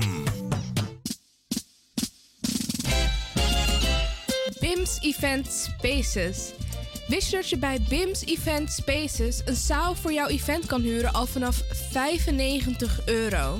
[4.59, 6.51] BIMS Event Spaces.
[7.07, 11.13] Wist je dat je bij BIMS Event Spaces een zaal voor jouw event kan huren
[11.13, 11.61] al vanaf
[11.91, 13.59] 95 euro?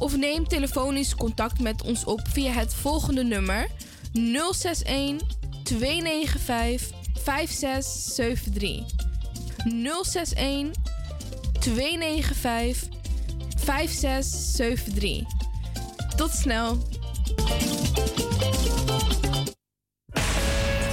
[0.00, 3.66] of neem telefonisch contact met ons op via het volgende nummer
[4.12, 5.16] 061
[5.62, 9.08] 295 5673.
[9.64, 10.70] 061
[11.60, 12.88] 295
[13.56, 15.22] 5673.
[16.16, 16.78] Tot snel.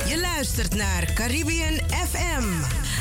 [0.08, 2.44] Je luistert naar Caribbean FM,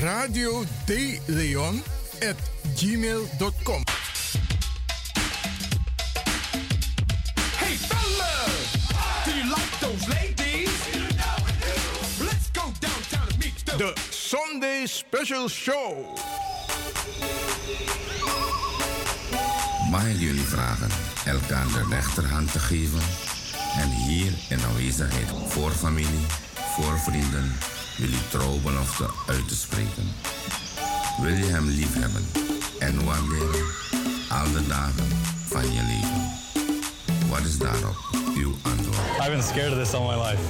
[0.00, 1.20] radio de
[2.28, 2.36] at
[2.76, 3.82] gmail.com.
[7.56, 8.72] Hey fellas,
[9.24, 10.70] do you like those ladies?
[12.20, 13.64] Let's go downtown and meet.
[13.64, 16.04] The Sunday Special Show.
[19.90, 20.88] Mag jullie vragen
[21.24, 23.00] elkaar de rechterhand te geven
[23.76, 26.26] en hier in aanwezigheid voor familie,
[26.76, 27.52] voor vrienden
[27.96, 28.60] wil u trouw
[29.26, 30.14] uit te spreken.
[31.20, 32.26] Wil je hem liefhebben
[32.78, 33.64] en waarderen
[34.28, 35.08] al de dagen
[35.48, 36.30] van je leven?
[37.28, 37.96] Wat is daarop
[38.34, 38.98] uw antwoord?
[39.20, 40.40] I've been scared of this all my life.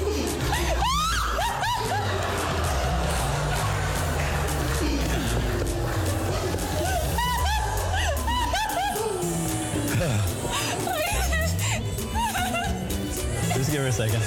[13.56, 14.22] Just give her a second.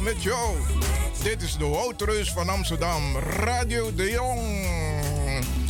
[0.00, 0.56] met jou.
[1.22, 4.66] Dit is de Woutreus van Amsterdam, Radio de Jong.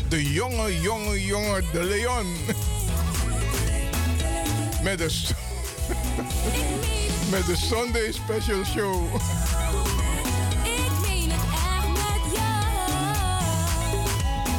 [0.09, 2.36] De jonge, jonge, jonge De Leon.
[4.82, 5.28] Met de,
[7.30, 9.14] met de Sunday Special Show.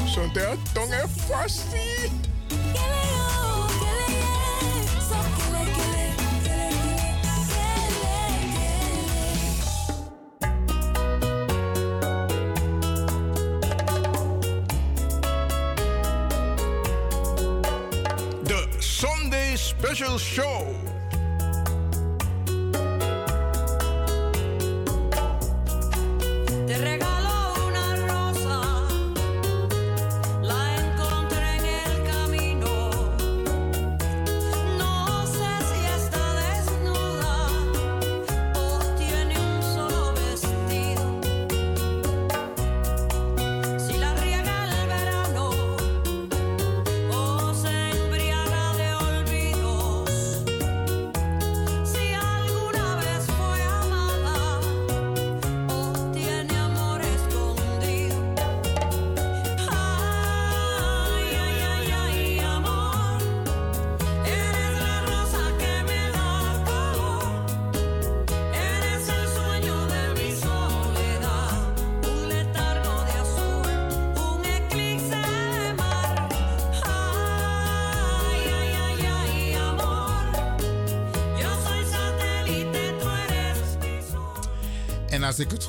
[0.05, 0.31] Zo'n
[0.73, 1.98] tong en vastie.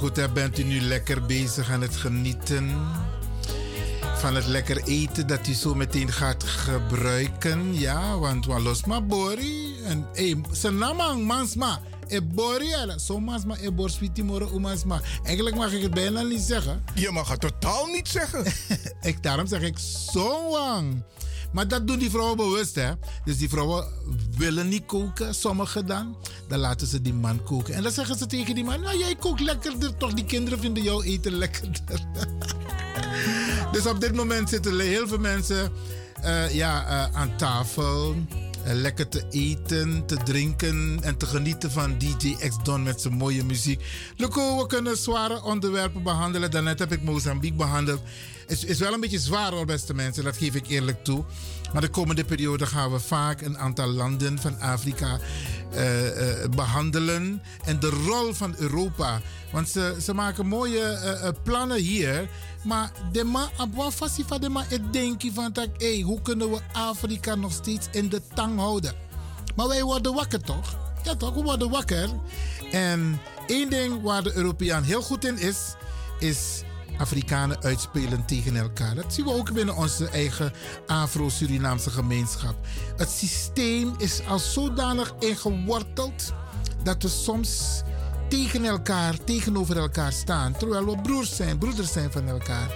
[0.01, 2.71] Goed heb, bent u nu lekker bezig aan het genieten
[4.17, 7.79] van het lekker eten dat u zo meteen gaat gebruiken.
[7.79, 9.75] Ja, want wat los maar bori.
[9.85, 11.81] En hey, senamang mansma.
[12.09, 12.99] E bori ala.
[12.99, 15.01] Zo mansma e bor switi moro umansma.
[15.25, 16.85] Eigenlijk mag ik het bijna niet zeggen.
[16.95, 18.45] Je mag het totaal niet zeggen.
[19.11, 19.79] ik, daarom zeg ik
[20.13, 21.03] zo wang.
[21.53, 22.91] Maar dat doen die vrouwen bewust, hè.
[23.25, 23.87] Dus die vrouwen
[24.37, 26.17] willen niet koken, sommigen dan.
[26.49, 27.75] Dan laten ze die man koken.
[27.75, 30.13] En dan zeggen ze tegen die man, nou jij kookt lekkerder toch.
[30.15, 32.01] Die kinderen vinden jouw eten lekkerder.
[33.73, 35.73] Dus op dit moment zitten heel veel mensen
[36.23, 38.17] eh, ja, eh, aan tafel.
[38.65, 43.15] eh, lekker te eten, te drinken en te genieten van DJ X Don met zijn
[43.15, 43.83] mooie muziek.
[44.17, 46.51] Luco, we kunnen zware onderwerpen behandelen.
[46.51, 48.01] Daarnet heb ik Mozambique behandeld.
[48.51, 51.25] Is, is wel een beetje zwaar hoor, beste mensen, dat geef ik eerlijk toe.
[51.73, 55.19] Maar de komende periode gaan we vaak een aantal landen van Afrika
[55.73, 57.43] eh, eh, behandelen.
[57.65, 59.21] En de rol van Europa.
[59.53, 62.29] Want ze, ze maken mooie eh, plannen hier.
[62.65, 67.35] Maar de ma van de ma het denken van dat, hey, hoe kunnen we Afrika
[67.35, 68.95] nog steeds in de tang houden?
[69.57, 70.77] Maar wij worden wakker toch?
[71.05, 72.09] Ja toch, we worden wakker.
[72.71, 75.57] En één ding waar de Europeaan heel goed in is,
[76.19, 76.63] is
[77.01, 78.95] Afrikanen uitspelen tegen elkaar.
[78.95, 80.53] Dat zien we ook binnen onze eigen
[80.87, 82.55] Afro-Surinaamse gemeenschap.
[82.97, 86.33] Het systeem is al zodanig ingeworteld
[86.83, 87.83] dat we soms
[88.29, 90.53] tegen elkaar, tegenover elkaar staan.
[90.53, 92.69] Terwijl we broers zijn, broeders zijn van elkaar.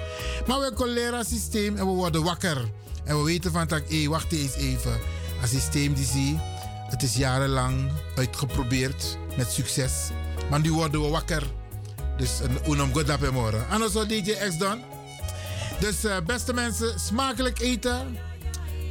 [0.47, 2.71] Maar we hebben een leraarsysteem en we worden wakker.
[3.05, 5.01] En we weten van, hé, wacht eens even.
[5.43, 6.39] Een systeem die zie,
[6.89, 10.11] het is jarenlang uitgeprobeerd met succes.
[10.51, 11.43] Maar nu worden we wakker.
[12.17, 13.67] Dus een unum good up morgen.
[13.71, 14.83] En zo DJ X dan.
[15.81, 18.17] Dus eh, beste mensen, smakelijk eten.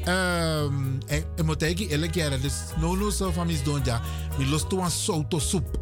[0.05, 4.01] Ehm ik, ik moet eerlijk zeggen, dus no no zo van mis doen ja.
[4.37, 5.81] Mi los toe een soto soep.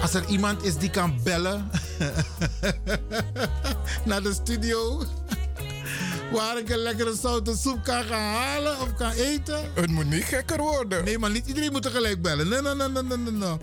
[0.00, 1.70] Als er iemand is die kan bellen
[4.04, 5.02] naar de studio.
[6.32, 9.70] Waar ik een lekkere zoute soep kan gaan halen of kan eten.
[9.74, 11.04] Het moet niet gekker worden.
[11.04, 12.48] Nee, maar niet iedereen moet tegelijk bellen.
[12.48, 13.56] Nee, nee, nee, nee, nee, nee.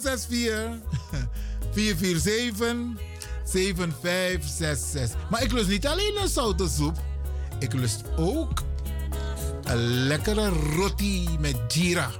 [0.00, 0.68] 064
[1.72, 3.02] 447
[3.44, 5.30] 7566.
[5.30, 6.96] Maar ik lust niet alleen een zoute soep.
[7.58, 8.62] Ik lust ook
[9.62, 12.10] een lekkere roti met jira.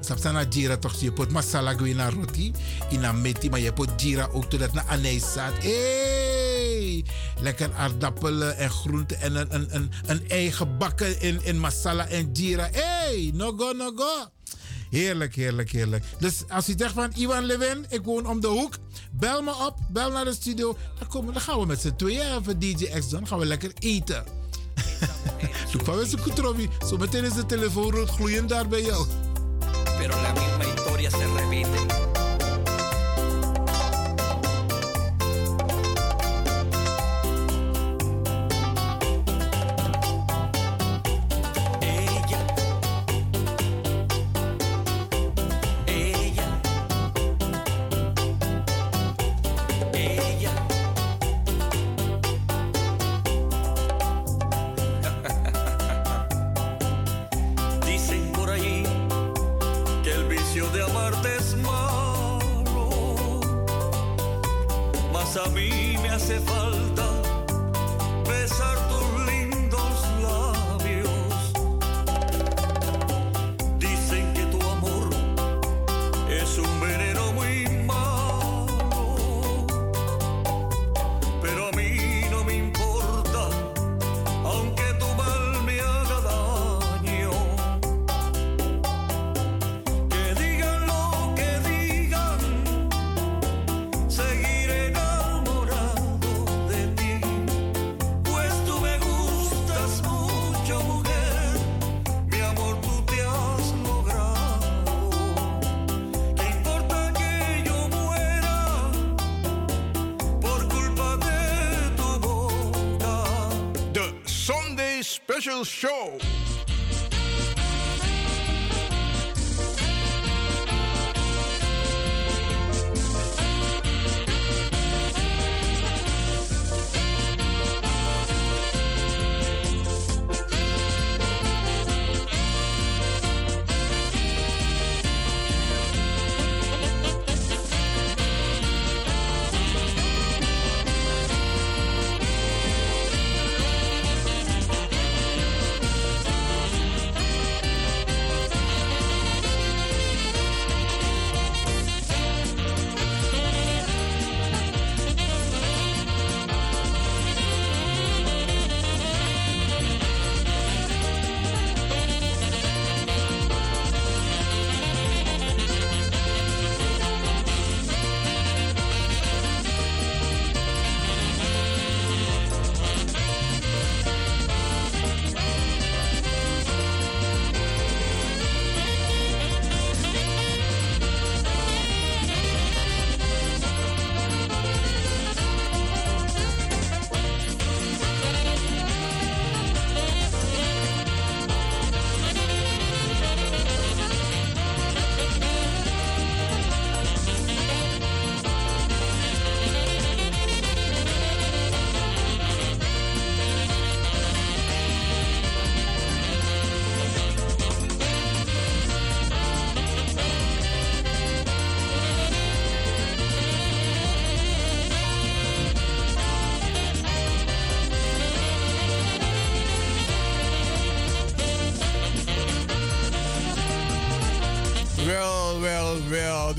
[0.00, 1.00] Snap je, na jira toch?
[1.00, 2.52] Je put masala gwe na roti.
[2.90, 5.52] In een meti, maar je put jira ook totdat na anijsaat.
[5.62, 7.04] Hey!
[7.40, 12.32] Lekker aardappelen en groenten en een, een, een, een ei gebakken in, in masala en
[12.32, 12.68] jira.
[12.72, 13.30] Hey!
[13.34, 14.37] No go, no go.
[14.90, 16.04] Heerlijk, heerlijk, heerlijk.
[16.18, 18.74] Dus als je zegt van Iwan Levin, ik woon om de hoek.
[19.10, 20.76] Bel me op, bel naar de studio.
[20.98, 23.18] Dan, komen, dan gaan we met z'n tweeën even DJ X doen.
[23.18, 24.24] Dan gaan we lekker eten.
[25.72, 26.68] Doe mensen goed, Robbie.
[26.86, 29.06] Zo meteen is de telefoon rood gloeiend daar bij jou.
[29.98, 32.27] pero la misma historia se repite.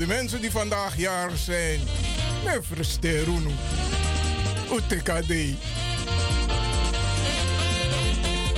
[0.00, 1.80] de mensen die vandaag jarig zijn.
[2.44, 3.50] Nefresterunu.
[4.72, 5.54] Utekade.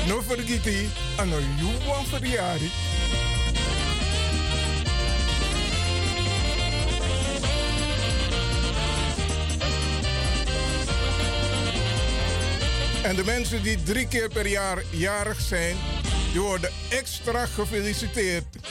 [0.07, 2.71] No vergeten Ano een verjaardag.
[13.03, 15.77] En de mensen die drie keer per jaar jarig zijn,
[16.33, 18.62] die worden extra gefeliciteerd.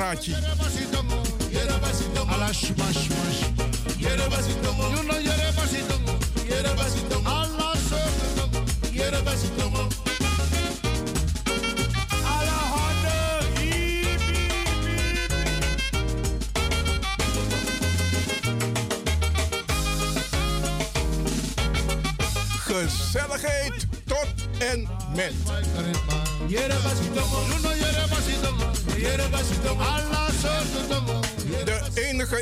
[0.00, 0.49] praatje.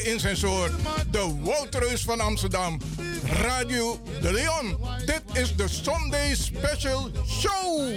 [0.08, 0.72] in zijn soort.
[1.10, 2.78] De Woutreus van Amsterdam.
[3.24, 4.78] Radio De Leon.
[5.06, 7.90] Dit is de Sunday Special Show.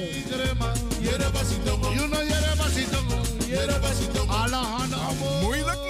[5.42, 5.81] Moeilijk?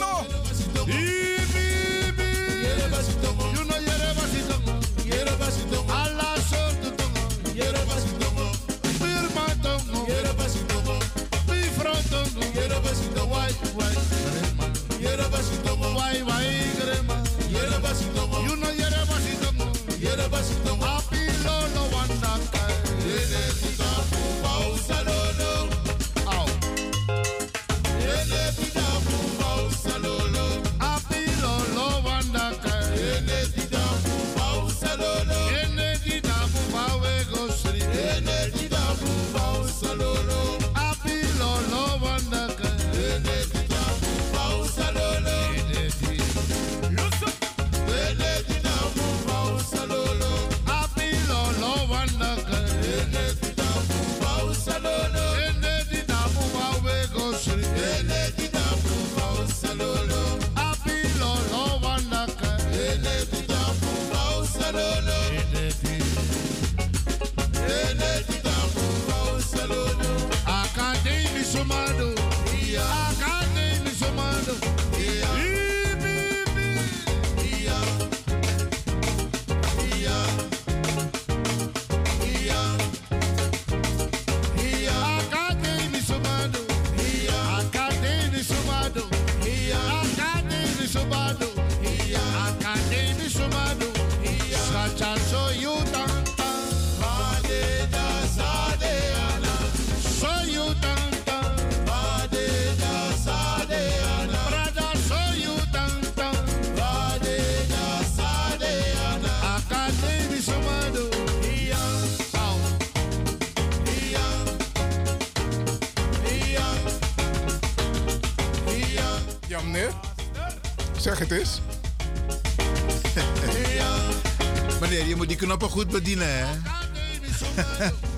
[125.89, 126.45] bedienen, hè?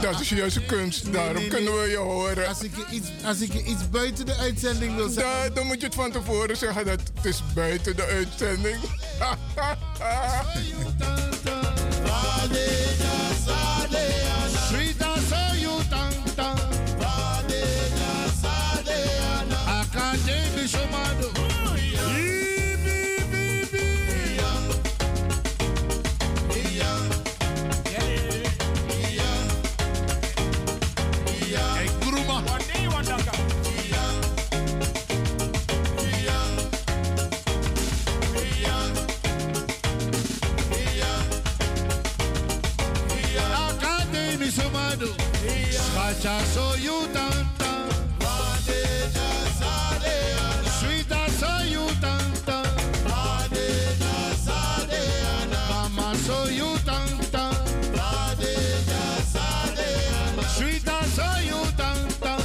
[0.00, 2.48] Dat is juist kunst, daarom kunnen we je horen.
[2.48, 5.54] Als ik iets, als ik iets buiten de uitzending wil zeggen.
[5.54, 8.76] Dan moet je het van tevoren zeggen dat het is buiten de uitzending.
[46.10, 47.70] Muchacha, soy you tanta.
[50.78, 52.64] Sweeter, soy you tanta.
[55.68, 57.54] Mama, soy you tanta.
[60.56, 62.36] Sweeter, soy you tanta.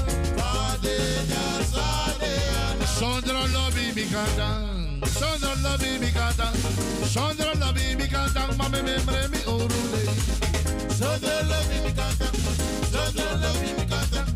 [2.85, 5.01] Sondra lo bibi cantan.
[5.09, 6.53] Sondra lo bibi cantan.
[7.03, 8.55] Sondra lo bibi cantan.
[8.57, 8.97] Mame me
[9.31, 10.03] mi orule.
[10.87, 12.24] Sondra lo bibi cantan.
[13.15, 14.27] Sondra lobby mi cantan.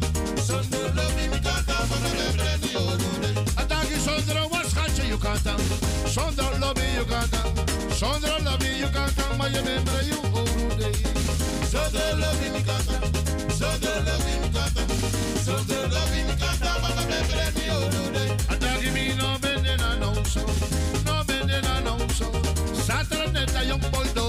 [0.48, 1.88] Sondra lobby mi cantan.
[1.90, 3.32] Mame membre mi orule.
[3.56, 5.60] Ataki Sondra was schatje you cantan.
[6.06, 7.34] Sondra lobby you.
[8.00, 8.90] Sondra lobby you
[9.64, 10.20] membre you
[12.54, 13.02] mi cantan.
[13.60, 14.88] Sondra lobby mi cantan.
[15.46, 16.22] Sondra lobby
[18.94, 20.42] mi no bende na no so.
[21.06, 22.28] No bende na no so.
[22.82, 24.29] Mi no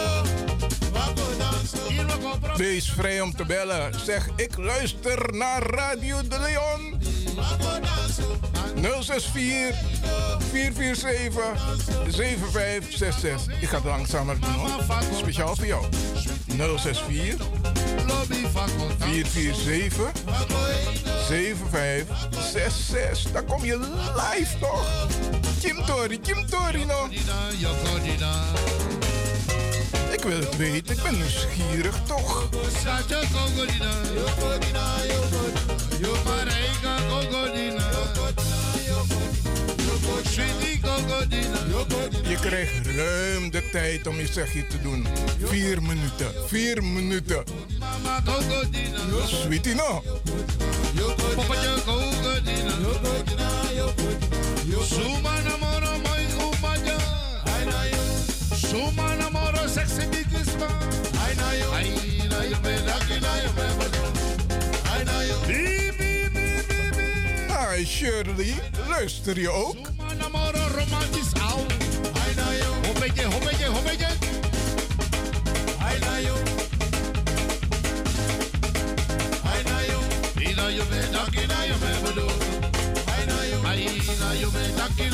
[2.57, 3.91] Wees vrij om te bellen.
[4.05, 6.99] Zeg, ik luister naar Radio de Leon.
[9.01, 9.75] 064
[10.51, 11.43] 447
[12.07, 13.61] 7566.
[13.61, 14.69] Ik ga het langzamer doen hoor.
[15.17, 15.85] Speciaal voor jou.
[16.47, 17.45] 064
[18.99, 20.11] 447
[21.27, 23.31] 7566.
[23.31, 25.07] Dan kom je live toch?
[25.61, 27.07] Kim Tori, Kim Tori no.
[30.21, 32.49] Ik wil het weten, ik ben nieuwsgierig toch?
[42.23, 45.07] Je krijgt ruim de tijd om je zegje te doen.
[45.43, 47.43] Vier minuten, vier minuten.
[49.25, 50.03] Sweetie no.
[54.83, 56.97] Suma namoro moi umaja.
[58.55, 59.20] Suma
[67.47, 68.53] Hi Shirley,
[68.87, 69.75] luister je ook?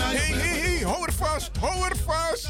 [0.10, 2.50] Hey, hey, hey, hou er vast, hou er vast.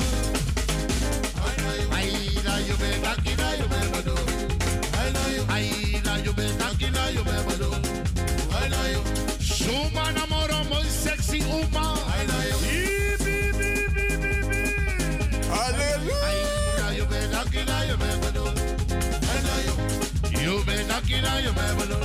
[20.91, 21.99] You be lucky na you me bado.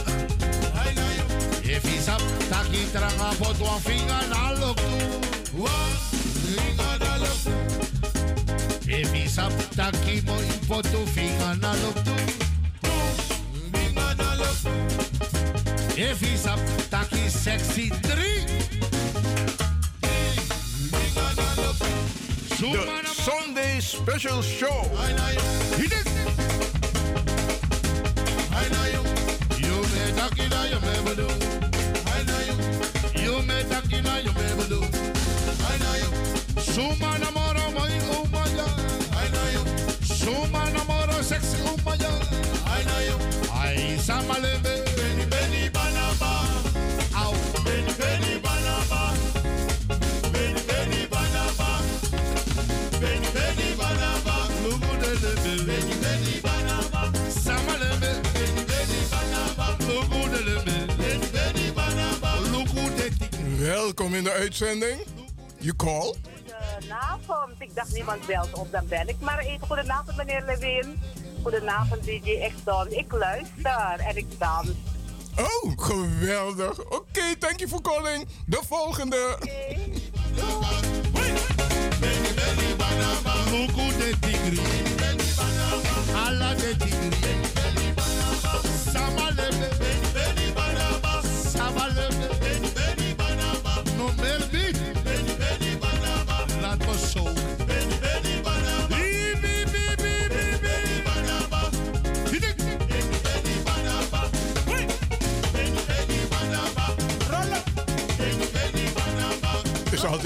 [0.78, 1.24] Ai na yo.
[1.64, 4.84] If he's up, taki tranga pot one finger na look to.
[5.56, 5.96] One
[6.54, 7.54] finger na look to.
[8.88, 12.14] If he's up, taki mo pot two finger na look to.
[12.82, 13.06] Two
[13.72, 16.00] finger na look to.
[16.00, 18.46] If he's up, taki sexy three.
[22.58, 24.82] The Sunday Special Show.
[25.76, 26.06] Hit it.
[26.06, 26.15] I
[30.16, 31.28] You in your memory.
[32.06, 32.56] I know you.
[33.22, 33.42] You
[34.24, 34.80] your memory.
[35.70, 36.10] I know you.
[36.60, 37.88] Suma namoro moi.
[39.22, 39.62] I know you.
[40.04, 41.58] Suma namoro sexy.
[42.66, 44.55] I know you.
[63.66, 65.00] Welkom in de uitzending.
[65.58, 66.14] Je call.
[66.72, 67.52] Goedenavond.
[67.58, 69.66] Ik dacht niemand belt op, dan ben ik maar even.
[69.66, 71.02] Goedenavond, meneer Lewin.
[71.42, 72.92] Goedenavond, DJ Exxon.
[72.92, 74.68] Ik luister en ik dans.
[75.36, 76.84] Oh, geweldig.
[76.84, 78.28] Oké, thank you for calling.
[78.46, 79.36] De volgende.
[79.40, 79.76] Okay.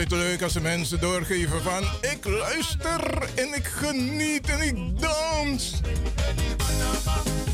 [0.00, 5.80] altijd leuk als de mensen doorgeven van ik luister en ik geniet en ik dans.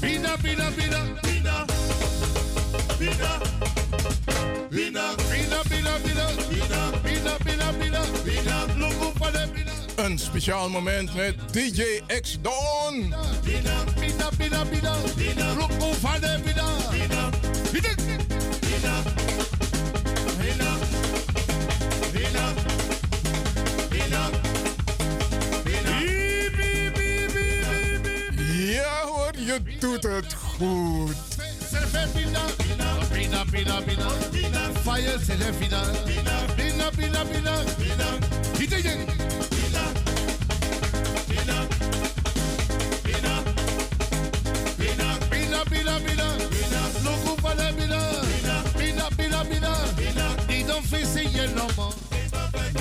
[0.00, 1.02] Bida, bida, bida.
[1.20, 1.64] Bida.
[2.98, 3.38] Bida.
[4.70, 6.28] Bida, bida, bida, bida.
[7.02, 8.54] Bida, bida, bida, bida.
[9.96, 11.82] Een speciaal moment met DJ
[12.20, 13.14] X Dawn.
[13.44, 14.94] Bida, bida, bida, bida.
[15.16, 17.30] Bida, bida, bida, bida.
[17.72, 18.15] Bida, bida.
[29.80, 31.14] doet het goed.
[32.12, 32.46] Bina,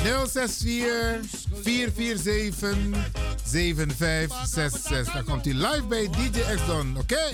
[0.06, 1.22] 064
[1.64, 3.25] 447
[3.56, 5.14] 7566.
[5.14, 7.34] Dan komt hij live bij DJ X Don, oké?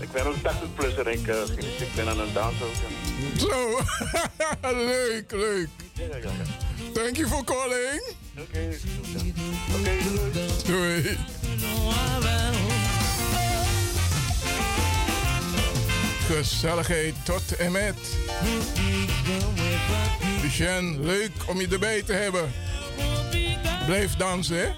[0.00, 1.24] Ik ben een 80 plus en ik,
[1.94, 2.66] ben aan het dansen.
[3.38, 3.78] Zo,
[4.86, 5.68] leuk, leuk.
[6.92, 8.02] Thank you for calling.
[8.38, 8.76] Oké,
[10.66, 11.16] doei.
[16.26, 17.96] Gezelligheid tot en met.
[20.42, 22.52] Lucien, leuk om je erbij te hebben.
[23.86, 24.74] Blijf dansen.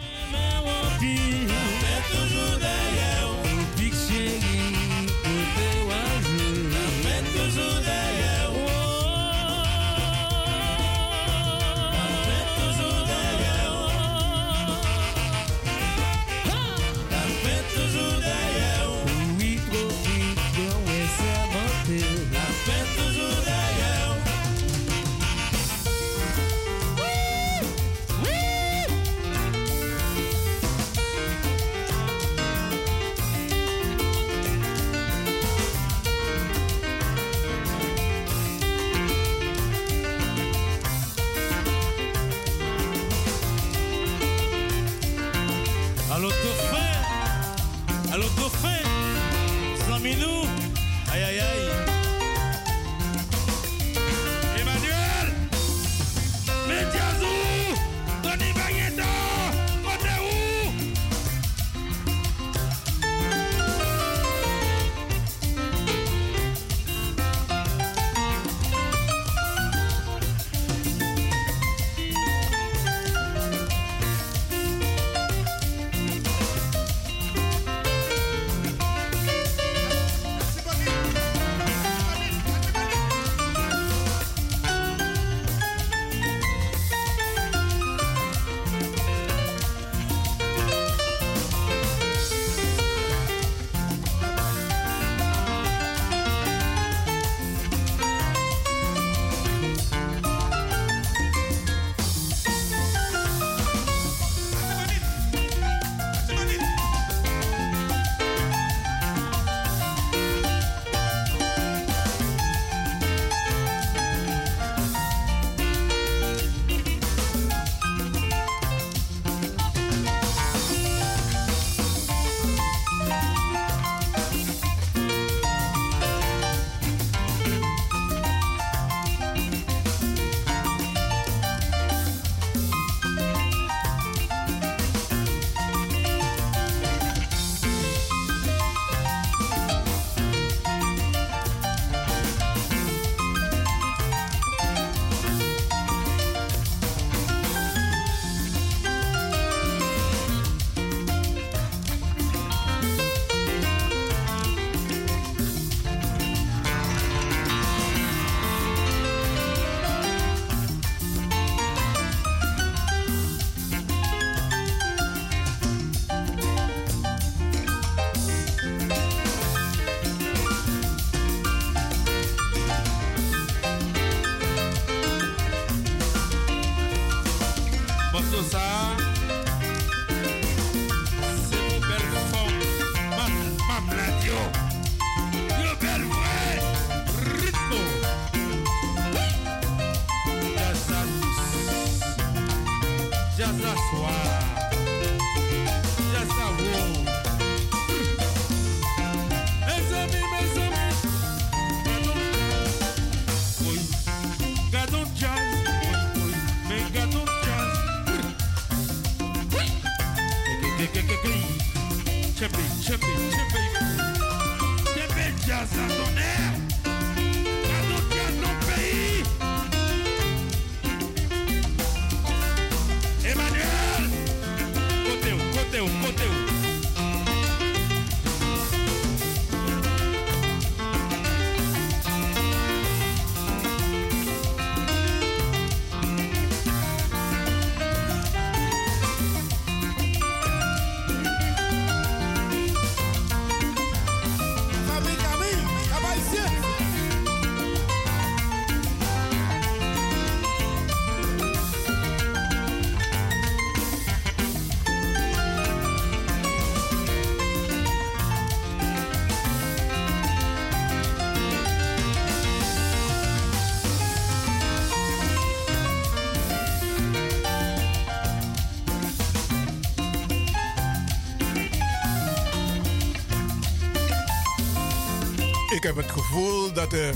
[275.82, 277.14] Ik heb het gevoel dat er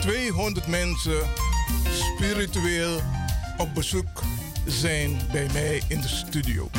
[0.00, 1.18] 200 mensen
[1.92, 3.00] spiritueel
[3.56, 4.22] op bezoek
[4.66, 6.70] zijn bij mij in de studio.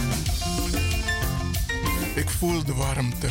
[2.16, 3.28] Ik voel de warmte.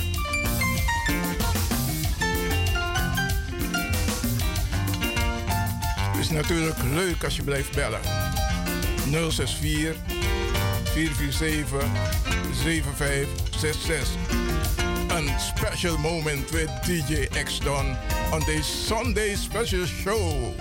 [5.96, 8.00] Het is natuurlijk leuk als je blijft bellen.
[9.30, 9.96] 064
[10.92, 11.88] 447
[12.62, 14.53] 7566.
[15.14, 17.96] A special moment with DJ X Don
[18.32, 20.52] on this Sunday special show.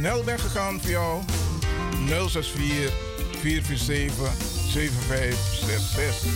[0.00, 1.22] Snel ben gegaan voor jou,
[2.06, 2.92] 064
[3.40, 4.32] 447
[4.68, 6.30] 7566.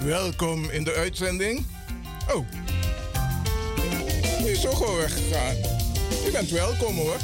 [0.00, 1.66] Welkom in de uitzending.
[2.34, 2.46] Oh,
[4.38, 5.54] die is zo gewoon weggegaan.
[6.24, 7.16] Je bent welkom hoor.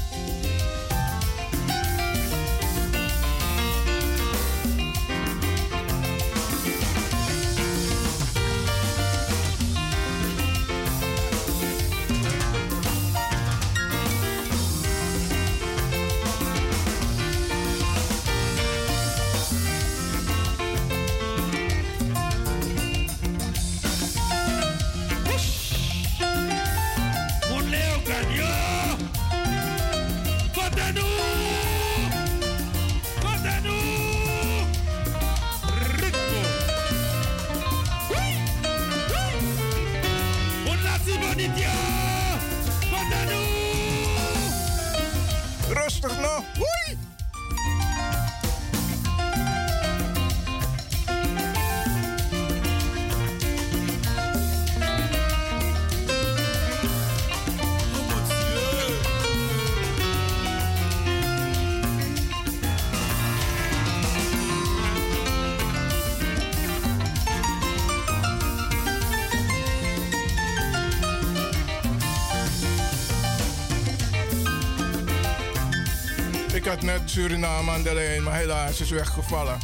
[76.75, 79.59] Had net Suriname aan de maar helaas is weggevallen.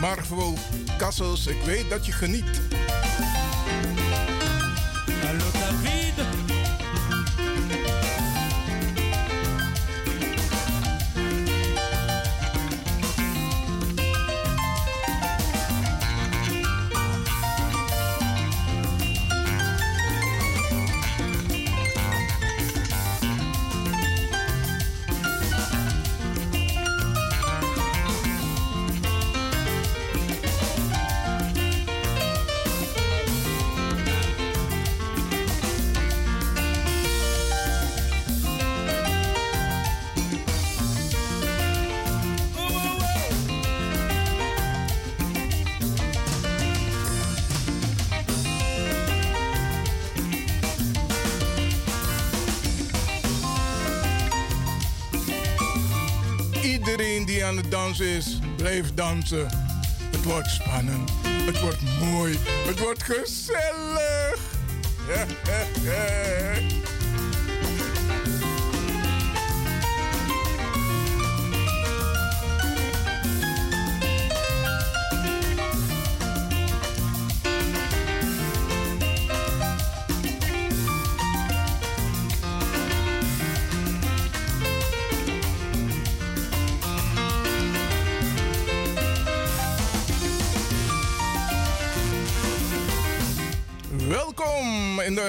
[0.00, 0.54] Marvo
[0.98, 2.65] Kassels, ik weet dat je geniet.
[58.96, 59.46] Dansen.
[60.10, 61.10] Het wordt spannend.
[61.22, 62.38] Het wordt mooi.
[62.66, 63.85] Het wordt gezellig.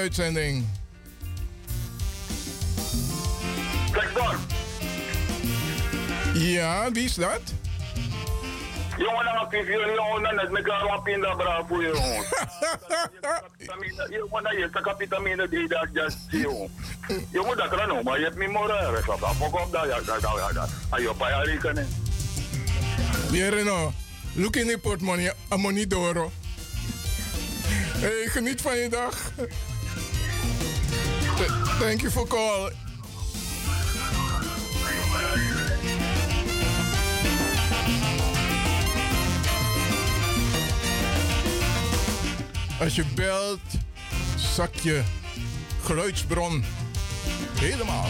[0.07, 0.65] Uitzending.
[6.33, 7.41] Ja, wie is dat?
[8.97, 11.99] Jongen, dan heb je jongen, dan net met elkaar op in de bravo, jongen.
[14.09, 16.71] Jongen, dan je kapitamine die dat just jongen.
[17.31, 18.91] Jongen, dat kan ook, maar je hebt niet moraal.
[18.91, 20.69] Dat is ook op dat, ja, dat, dat, dat.
[21.01, 21.87] Je rekenen.
[23.31, 23.93] Pierino,
[24.33, 26.31] look in the portemonnee, Amonidoro.
[27.97, 29.31] Hey, geniet van je dag.
[31.77, 32.71] Th- Thank you for call.
[42.79, 43.59] Als je belt,
[44.35, 45.03] zak je
[45.83, 46.63] geluidsbron
[47.59, 48.09] helemaal.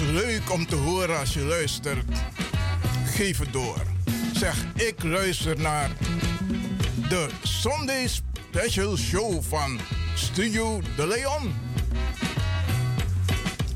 [0.00, 2.04] Leuk om te horen als je luistert.
[3.04, 3.82] Geef het door.
[4.34, 5.90] Zeg, ik luister naar
[7.08, 9.78] de Sunday Special Show van
[10.14, 11.54] Studio De Leon.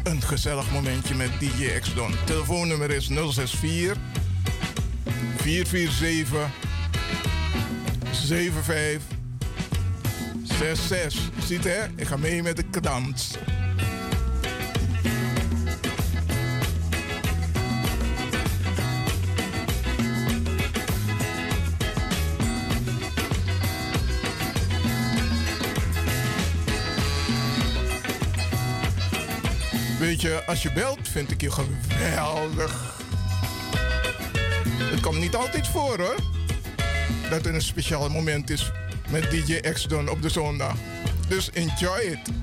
[0.03, 2.15] Een gezellig momentje met DJ X-Don.
[2.25, 3.97] Telefoonnummer is 064
[5.37, 6.51] 447
[8.13, 9.03] 75
[10.43, 11.31] 66.
[11.47, 11.85] Ziet hè?
[11.97, 13.31] Ik ga mee met de kadans.
[30.47, 32.95] Als je belt, vind ik je geweldig.
[34.79, 36.17] Het komt niet altijd voor hoor.
[37.31, 38.71] Dat er een speciaal moment is
[39.11, 40.75] met DJ X-Don op de zondag.
[41.29, 42.42] Dus enjoy it.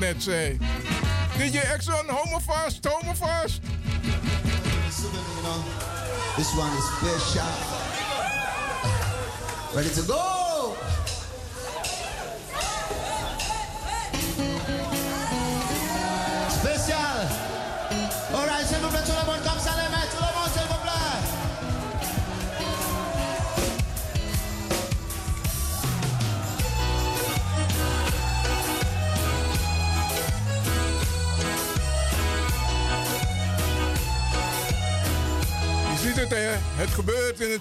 [0.00, 0.58] Net zei?
[1.36, 2.06] DJ Exxon,
[3.02, 3.60] me vast.
[6.36, 7.46] This one is special.
[9.74, 10.29] Ready to go?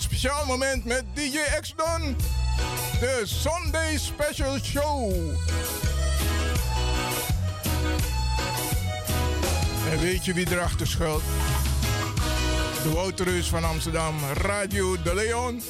[0.01, 2.15] Speciaal moment met DJ X-Don.
[2.99, 5.11] De Sunday Special Show.
[9.91, 11.23] En weet je wie erachter schuilt?
[12.83, 15.61] De Wouterus van Amsterdam, Radio De Leon.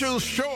[0.00, 0.49] commercial show.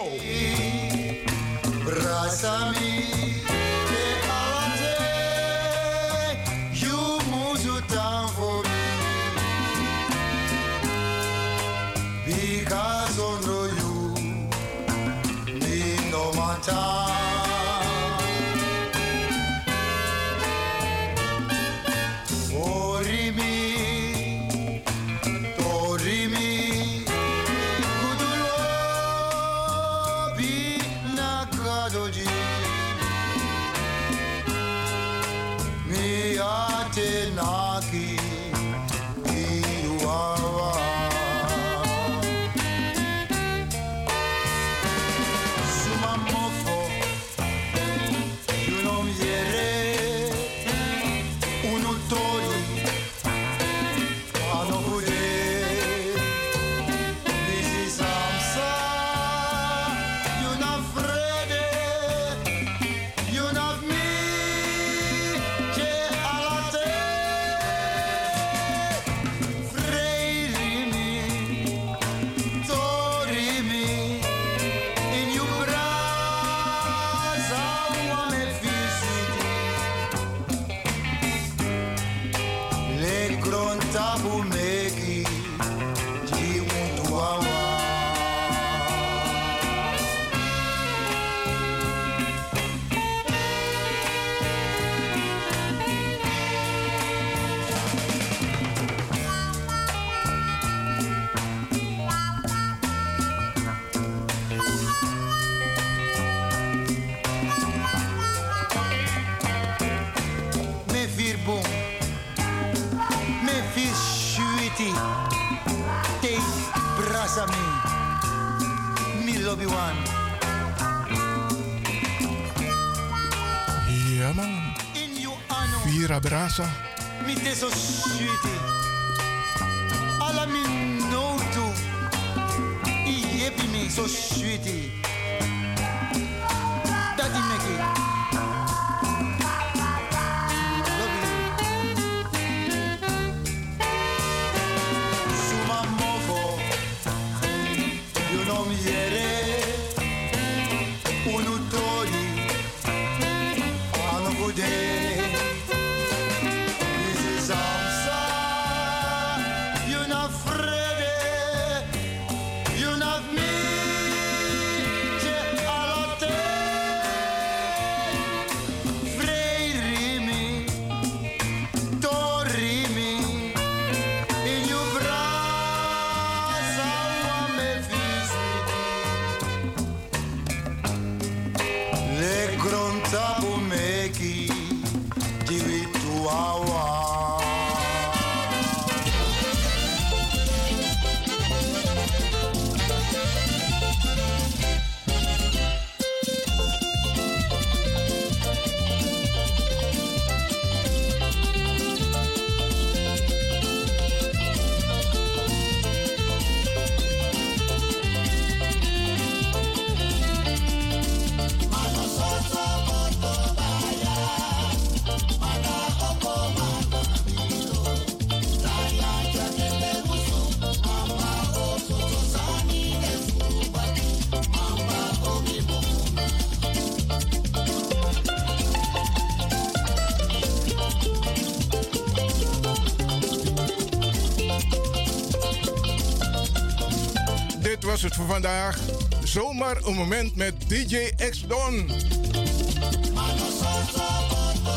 [238.05, 238.79] het voor vandaag.
[239.25, 241.91] Zomaar een moment met DJ X Don.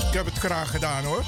[0.07, 1.23] Ik heb het graag gedaan hoor.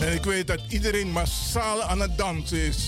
[0.00, 2.87] En ik weet dat iedereen massaal aan het dansen is.